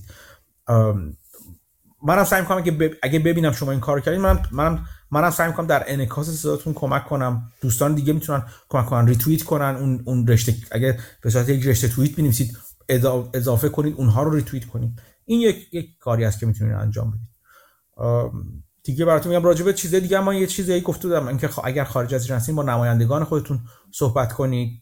[2.03, 5.67] منم سعی می‌کنم اگه اگه ببینم شما این کار کردین منم منم منم سعی می‌کنم
[5.67, 7.51] در انعکاس صداتون کمک کنم.
[7.61, 11.87] دوستان دیگه می‌تونن کمک کنن ریتوییت کنن اون اون رشته اگه به صورت یک رشته
[11.87, 12.57] توییت بنویسید
[13.33, 15.01] اضافه کنید اونها رو ریتوییت کنید.
[15.25, 17.29] این یک یک کاری است که می‌تونید انجام بدید.
[18.83, 21.27] دیگه براتون میگم راجع به چیز دیگه من یه چیزی گفته بودم.
[21.27, 23.59] اینکه اگر خارج از ایران هستین با نمایندگان خودتون
[23.91, 24.81] صحبت کنید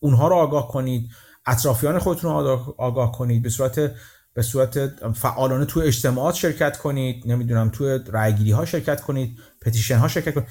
[0.00, 1.10] اونها رو آگاه کنید
[1.46, 3.92] اطرافیان خودتون رو آگاه کنید به صورت
[4.34, 4.78] به صورت
[5.12, 10.48] فعالانه توی اجتماعات شرکت کنید نمی‌دونم توی رایگیری ها شرکت کنید پتیشن ها شرکت کنید.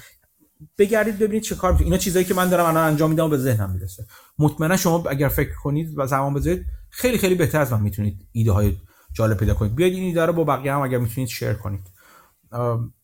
[0.78, 3.70] بگردید ببینید چه کار اینا چیزایی که من دارم الان انجام میدم و به ذهنم
[3.70, 4.06] می‌رسه.
[4.38, 8.52] مطمئنا شما اگر فکر کنید و زمان بذارید خیلی خیلی بهتر از من می‌تونید ایده
[8.52, 8.76] های
[9.12, 9.74] جالب پیدا کنید.
[9.74, 11.95] بیاید این ایده رو با بقیه هم اگر می‌تونید شیر کنید.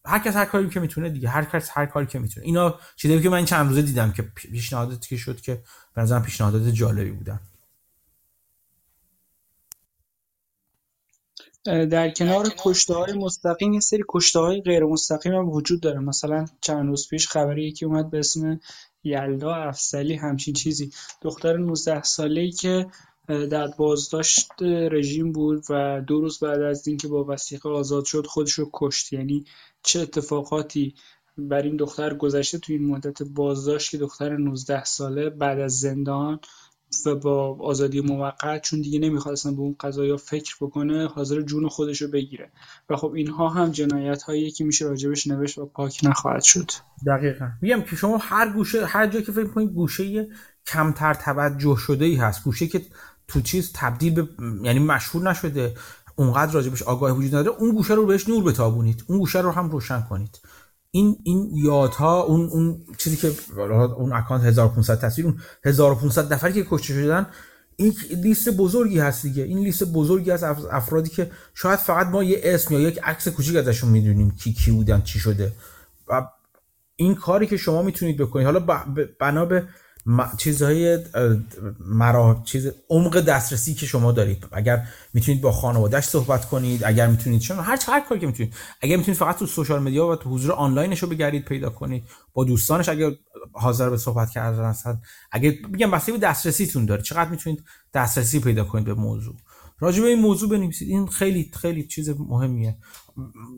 [0.04, 2.46] هر کس هر کاری که می‌تونه دیگه هر کس هر کاری که می‌تونه.
[2.46, 5.62] اینا چیزایی که من چند روزه دیدم که پیشنهاداتی که شد که
[5.94, 7.40] به نظرم پیشنهادات جالبی بودن.
[11.64, 15.98] در کنار کشته های مستقیم یه سری کشته های غیر مستقیم هم وجود داره.
[15.98, 18.60] مثلا چند روز پیش خبری که اومد به اسم
[19.04, 20.92] یلدا افسلی همچین چیزی.
[21.22, 22.86] دختر 19 ساله ای که
[23.50, 28.52] در بازداشت رژیم بود و دو روز بعد از اینکه با وسیقه آزاد شد خودش
[28.52, 29.12] رو کشت.
[29.12, 29.44] یعنی
[29.82, 30.94] چه اتفاقاتی
[31.38, 36.40] بر این دختر گذشته تو این مدت بازداشت که دختر 19 ساله بعد از زندان
[37.06, 41.68] و با آزادی موقت چون دیگه نمی‌خواد اصلا به اون قضایا فکر بکنه حاضر جون
[41.68, 42.50] خودش رو بگیره.
[42.90, 46.70] و خب اینها هم جنایت هایی که میشه راجبش نوشت و پاک نخواهد شد.
[47.06, 47.48] دقیقا.
[47.62, 50.28] میگم که شما هر گوشه هر جایی که فکر کنید گوشه
[50.66, 52.44] کمتر توجه شده ای هست.
[52.44, 52.82] گوشه که
[53.28, 54.28] تو چیز تبدیل به
[54.62, 55.74] یعنی مشهور نشده
[56.16, 57.56] اونقدر راجبش آگاهی وجود نداره.
[57.58, 59.04] اون گوشه رو بهش نور بتابونید.
[59.06, 60.40] اون گوشه رو هم روشن کنید.
[60.90, 63.32] این این یادها اون اون چیزی که
[63.96, 67.26] اون اکانت 1500 تصویر اون 1500 نفری که کشته شدن
[67.76, 69.42] این لیست بزرگی هست دیگه.
[69.42, 73.56] این لیست بزرگی از افرادی که شاید فقط ما یه اسم یا یک عکس کوچیک
[73.56, 75.52] ازشون می‌دونیم کی کی بودن چی شده.
[76.08, 76.28] و
[76.96, 78.46] این کاری که شما می‌تونید بکنید.
[78.46, 78.60] حالا
[79.20, 79.68] بنا به
[80.38, 80.98] چیزهای
[81.80, 84.46] مرا چیز عمق دسترسی که شما دارید.
[84.52, 88.96] اگر می‌تونید با خانوادهش صحبت کنید اگر می‌تونید شما هر هر کاری که می‌تونید اگر
[88.96, 92.04] می‌تونید فقط تو سوشال مدیا و تو حضور آنلاینش رو بگردید پیدا کنید.
[92.34, 93.10] با دوستانش اگر
[93.52, 95.00] حاضر به صحبت کردن هستن.
[95.32, 97.64] اگر میگم به دسترسیتون داره چقدر می‌تونید
[97.94, 99.34] دسترسی پیدا کنید به موضوع؟
[99.82, 100.88] راجع به این موضوع بنویسید.
[100.88, 102.76] این خیلی خیلی چیز مهمیه.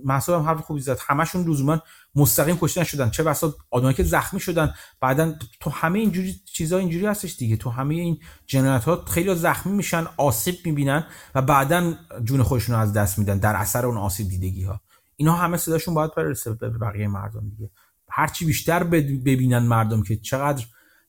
[0.05, 0.99] محسوب هم حرف خوبی زد.
[1.07, 1.83] همشون لزوما
[2.15, 3.11] مستقیم کشته نشدن.
[3.11, 4.75] چه بسا آدمایی که زخمی شدن.
[5.01, 7.57] بعدا تو همه اینجوری چیزا اینجوری هستش دیگه.
[7.57, 11.95] تو همه این جنایت ها خیلی زخمی میشن آسیب می‌بینن و بعدا
[12.25, 14.81] جون خودشون رو از دست میدن در اثر اون آسیب دیدگی ها
[15.17, 17.71] اینا همه صداشون باید برسه به بقیه مردم دیگه.
[18.09, 20.65] هرچی بیشتر ببینن مردم که چقدر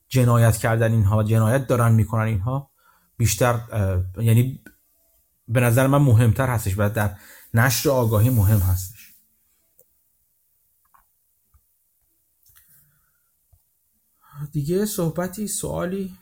[0.07, 2.71] جنایت کردن اینها جنایت دارن می‌کنن اینها
[3.17, 3.59] بیشتر
[4.17, 4.61] یعنی
[5.47, 7.17] به نظر من مهمتر هستش و در
[7.53, 9.13] نشر آگاهی مهم هستش.
[14.51, 16.17] دیگه صحبتی سوالی؟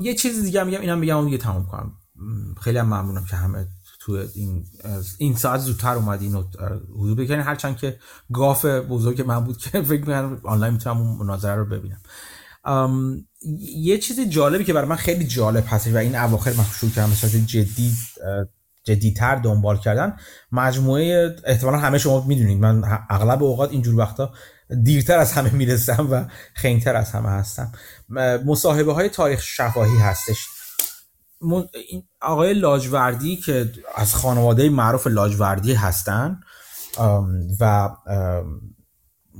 [0.00, 1.96] یه چیز دیگه میگم اینم میگم دیگه تمام کنم.
[2.60, 3.68] خیلی هم ممنونم که همه
[4.00, 4.66] تو این
[5.18, 6.42] این ساعت زودتر اومد اینو
[6.98, 8.00] حضور بکنین هرچند که
[8.32, 12.00] گاف بزرگ من بود که فکر می‌کنم آنلاین می‌تونم اون مناظره رو ببینم.
[13.76, 17.10] یه چیز جالبی که برای من خیلی جالب هست و این اواخر من شروع کردم
[17.10, 17.92] مثلا جدی
[18.84, 20.16] جدیتر دنبال کردن
[20.52, 22.58] مجموعه احتمالا همه شما می‌دونید.
[22.58, 24.32] من اغلب اوقات اینجور وقتا
[24.82, 26.24] دیرتر از همه می‌رسم و
[26.54, 27.72] خیلی از همه هستم.
[28.46, 30.46] مصاحبه های تاریخ شفاهی هستش.
[32.22, 36.40] آقای لاجوردی که از خانواده معروف لاجوردی هستن
[37.60, 37.88] و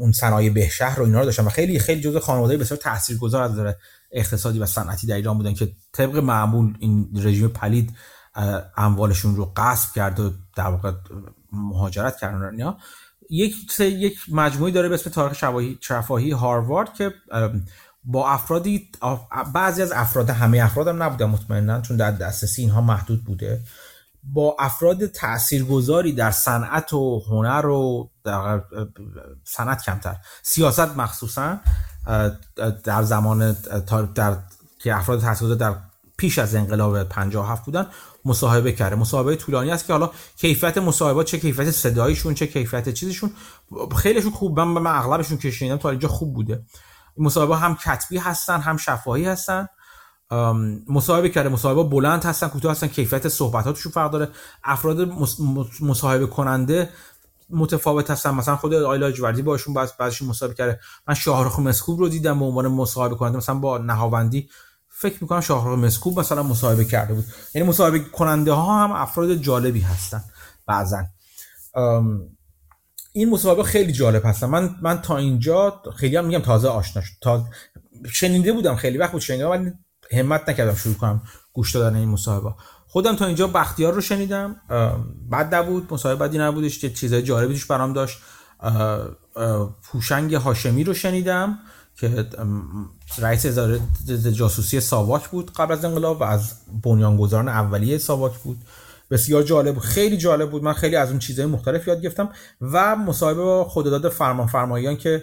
[0.00, 3.74] اون صنایع بهشهر و اینا رو داشتن و خیلی خیلی جزء خانواده بسیار تاثیرگذار از
[4.12, 7.96] اقتصادی و صنعتی در ایران بودن که طبق معمول این رژیم پلید
[8.76, 10.92] اموالشون رو غصب کرد و در واقع
[11.52, 12.76] مهاجرت کردن اینا.
[13.30, 15.44] یک یک مجموعی داره به اسم تاریخ
[15.80, 17.14] شفاهی هاروارد که
[18.04, 18.88] با افرادی
[19.54, 23.60] بعضی از افراد همه افراد هم نبودن مطمئنا چون در دسترسی اینها محدود بوده.
[24.22, 28.10] با افراد تاثیرگذاری در صنعت و هنر و
[29.44, 30.16] صنعت کمتر.
[30.42, 31.60] سیاست مخصوصا
[32.84, 33.56] در زمان
[34.14, 34.36] در
[34.78, 35.76] که افراد تاثیرگذار در
[36.16, 37.86] پیش از انقلاب 57 بودن
[38.24, 38.96] مصاحبه کرده.
[38.96, 43.30] مصاحبه طولانی است که حالا کیفیت مصاحبه چه کیفیت صدایشون چه کیفیت چیزشون
[43.96, 44.60] خیلیشون خوب.
[44.60, 46.64] من, من اغلبشون که شنیدم تا اینجا خوب بوده.
[47.16, 49.68] مصاحبه هم کتبی هستن هم شفاهی هستن.
[50.88, 51.48] مصاحبه کرده.
[51.48, 54.28] مصاحبه بلند هستن کوتاه هستن کیفیت صحبتاتشون فرق داره.
[54.64, 55.12] افراد
[55.80, 56.88] مصاحبه کننده
[57.50, 58.30] متفاوت هستن.
[58.30, 60.80] مثلا خود آیلا جوردی باشون بعض بعضیشون مصاحبه کرده.
[61.08, 63.38] من شاهرخ مسکوب رو دیدم به عنوان مصاحبه کننده.
[63.38, 64.50] مثلا با نهاوندی
[64.88, 67.24] فکر می‌کنم شاهرخ مسکوب مثلا مصاحبه کرده بود.
[67.54, 70.24] یعنی مصاحبه کننده ها هم افراد جالبی هستن
[70.66, 71.04] بعضا.
[73.12, 74.46] این مصاحبه خیلی جالب هستن.
[74.46, 77.12] من من تا اینجا خیلی هم میگم تازه آشنا شد.
[77.20, 77.44] تا
[78.12, 79.72] شنیده بودم خیلی وقت بود شنیده ولی
[80.12, 81.22] همت نکردم شروع کنم
[81.52, 82.54] گوش دادن این مصاحبه.
[82.86, 84.56] خودم تا اینجا بختیار رو شنیدم.
[85.32, 88.18] بد نبود مصاحبه بدی نبودش که چیزای جالبی توش برام داشت.
[89.82, 91.58] پوشنگ هاشمی رو شنیدم
[91.96, 92.26] که
[93.18, 93.80] رئیس اداره
[94.32, 98.58] جاسوسی ساواک بود قبل از انقلاب و از بنیانگذاران اولیه ساواک بود.
[99.10, 100.62] بسیار جالب بود خیلی جالب بود.
[100.62, 102.28] من خیلی از اون چیزهای مختلف یاد گرفتم
[102.60, 105.22] و مصاحبه با خداداد فرمان فرماییان که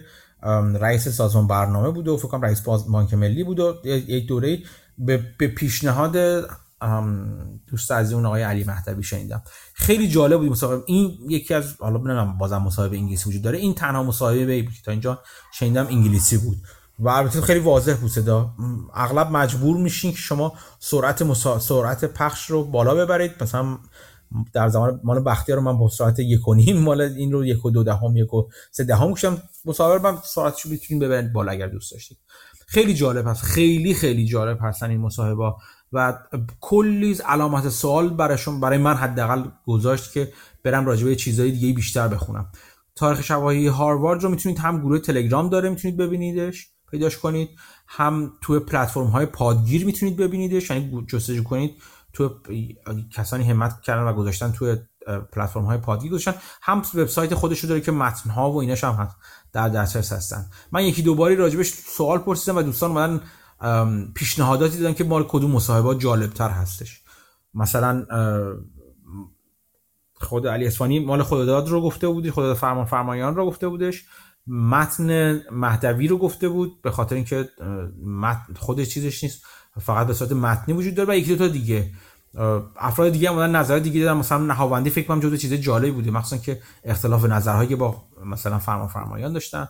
[0.80, 4.60] رئیس سازمان برنامه بود و فکر کنم رئیس بانک ملی بود و یک دوره
[4.98, 5.18] به
[5.58, 6.18] پیشنهاد
[7.68, 9.42] دوست از اون آقای علی مهدوی شنیدم.
[9.74, 10.50] خیلی جالب بود.
[10.50, 13.58] مصاحبه این یکی از حالا ببینم بازم مصاحبه انگلیسی وجود داره.
[13.58, 15.20] این تنها مصاحبه بود که تا اینجا
[15.54, 16.58] شنیدم انگلیسی بود.
[17.00, 18.50] و البته خیلی واضح بود صدا.
[18.94, 21.60] اغلب مجبور میشین که شما سرعت مسا...
[21.60, 23.32] سرعت پخش رو بالا ببرید.
[23.44, 23.78] مثلا
[24.54, 27.66] در زمان مال بختیار رو من با سرعت یک و نیم مال این رو یک
[27.66, 31.52] و دو دهم یک و سه دهم گوشم مصاحبه من سرعتش رو بتونید ببرید بالا
[31.52, 32.18] اگر دوست داشتید.
[32.68, 33.44] خیلی جالب هست.
[33.44, 35.54] خیلی خیلی جالب هستن این مصاحبه
[35.94, 36.14] و
[36.62, 40.34] کلی علامت سوال براشون برای من حداقل گذاشت که
[40.64, 42.52] برم راجع به چیزهای دیگه بیشتر بخونم.
[42.96, 47.50] تاریخ شواهی هاروارد رو می‌تونید هم گروه تلگرام داره می‌تونید ببینیدش پیداش کنید.
[47.88, 51.72] هم توی پلتفرم های پادگیر می‌تونید ببینیدش یعنی جستجو کنید.
[52.18, 52.30] تو
[53.12, 54.78] کسانی همت کردن و گذاشتن توی
[55.32, 56.34] پلتفرم های پادگیر گذاشتن.
[56.62, 59.16] هم وبسایت خودش داره که متن ها و ایناش هم هست
[59.54, 60.46] در دسترس هستن.
[60.72, 63.22] من یکی دو باری راجبش سوال پرسیدم و دوستان اومدن
[64.14, 67.02] پیشنهاداتی دادن که مال کدوم مصاحبه جالب تر هستش.
[67.54, 68.06] مثلا
[70.14, 74.06] خود علی اسفانی مال خداداد رو گفته بودی خداداد فرمان فرمایان رو گفته بودش.
[74.48, 77.50] متن مهدوی رو گفته بود به خاطر اینکه
[78.56, 79.46] خود چیزش نیست
[79.82, 81.92] فقط به صورت متنی وجود داره و یکی دو تا دیگه.
[82.78, 84.14] افراد دیگه هم نظر دیگه دادن.
[84.14, 86.12] مثلا نهاوندی فکر کنم جزو چیز جالبی بوده.
[86.12, 89.68] مخصوصا که اختلاف نظرهایی با مثلا فرمان فرمایان داشتن.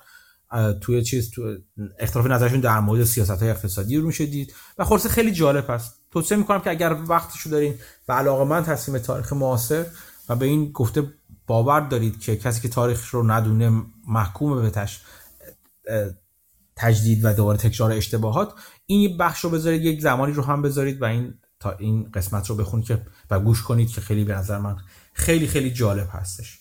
[0.82, 1.58] توی چیز تو
[2.00, 4.54] اختلاف نظرشون در مورد سیاست های اقتصادی رو میشه دید.
[4.78, 7.74] و خلاصه خیلی جالب هست توصیه می‌کنم که اگر وقتشو دارین
[8.08, 9.86] و علاقه من تصمیم تاریخ معاصر
[10.30, 11.04] و به این گفته
[11.48, 15.02] باور دارید که کسی که تاریخ رو ندونه محکوم به تش
[16.76, 18.54] تجدید و دوباره تکرار اشتباهات
[18.86, 22.56] این بخش رو بذارید یک زمانی رو هم بذارید و این تا این قسمت رو
[22.56, 24.78] بخونید که و گوش کنید که خیلی به نظر من
[25.14, 26.60] خیلی خیلی جالب هستش.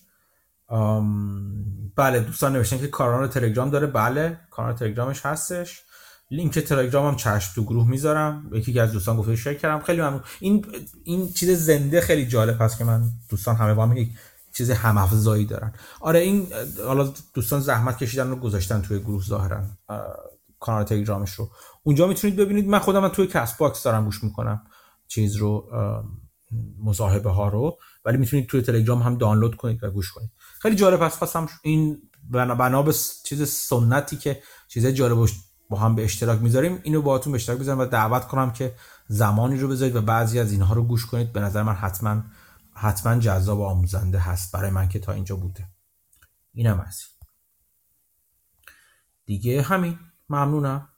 [1.97, 3.87] بله دوستان نوشتن که کانال تلگرام داره.
[3.87, 5.83] بله کانال تلگرامش هستش.
[6.31, 8.51] لینک تلگرام هم چشم تو گروه می‌ذارم.
[8.53, 9.85] یکی از دوستان گفته شیر کردم.
[9.85, 10.23] خیلی ممنون.
[10.41, 10.67] این
[11.05, 14.09] این چیز زنده خیلی جالب هست که من دوستان همه با هم یک
[14.53, 15.73] چیز هم افزایی دارن.
[16.01, 16.47] آره این
[16.87, 19.63] حالا دوستان زحمت کشیدن رو گذاشتن توی گروه ظاهرا
[20.61, 21.51] کانال تلگرامش رو.
[21.83, 22.69] اونجا می‌تونید ببینید.
[22.69, 24.63] من خودم توی Castbox دارم گوش می‌کنم.
[25.09, 25.71] چیز رو
[26.85, 30.31] مصاحبه ها رو ولی می‌تونید توی تلگرام هم دانلود کنید و گوش کنید.
[30.61, 31.19] خیلی جالب هست.
[31.19, 31.99] خواستم این
[32.31, 35.29] بنا به چیز سنتی که چیز جالب
[35.69, 38.75] با هم به اشتراک می‌ذاریم اینو باهاتون به اشتراک بذارم و دعوت کنم که
[39.09, 41.33] زمانی رو بذارید و بعضی از اینها رو گوش کنید.
[41.33, 42.23] به نظر من حتما
[42.75, 45.69] حتما جذاب و آموزنده هست برای من که تا اینجا بوده.
[46.53, 47.03] اینم از
[49.25, 49.99] دیگه همین.
[50.29, 50.89] ممنونم.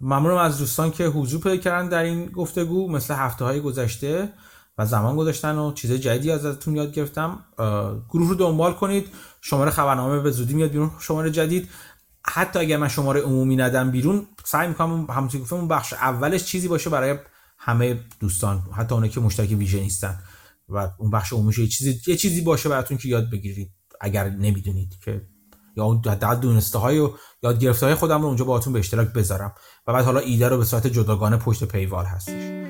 [0.00, 4.32] ممنونم از دوستان که حضور پیدا کردن در این گفتگو مثل هفته های گذشته
[4.78, 7.44] و زمان گذاشتن و چیز جدیدی ازتون یاد گرفتم.
[8.10, 9.08] گروه رو دنبال کنید.
[9.40, 11.68] شماره خبرنامه به زودی میاد بیرون شماره جدید.
[12.26, 16.68] حتی اگر من شماره عمومی ندم بیرون سعی می‌کنم همونطور گفتم اون بخش اولش چیزی
[16.68, 17.18] باشه برای
[17.58, 20.18] همه دوستان حتی اونایی که مشترک ویژه نیستن.
[20.68, 24.98] و اون بخش عمومی یه چیزی یه چیزی باشه براتون که یاد بگیرید اگر نمی‌دونید
[25.04, 25.22] که
[25.76, 27.10] یا اون حداقل دونسته های و
[27.42, 29.54] یاد گرفته های خودم رو اونجا باهاتون به اشتراک بذارم.
[29.86, 32.64] و بعد حالا ایده رو به صورت جداگانه پشت پیوال هستش.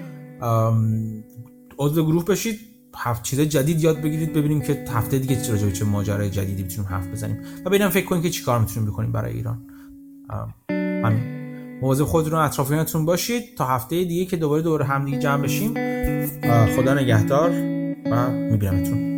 [1.79, 2.59] عضو گروه بشید.
[2.97, 6.91] هفت چیز جدید یاد بگیرید ببینیم که هفته دیگه چه راجع چه ماجرای جدیدی می‌تونیم
[6.91, 7.39] حرف بزنیم.
[7.65, 9.67] و ببینم فکر کنیم که چیکار می‌تونیم بکنیم برای ایران.
[10.71, 11.45] همین
[11.83, 13.57] مواظب خودتون اطرافیانتون باشید.
[13.57, 15.75] تا هفته دیگه که دوباره دور هم دیگه جمع بشیم.
[16.77, 17.51] خدا نگهدار
[18.11, 19.14] و میبینمتون.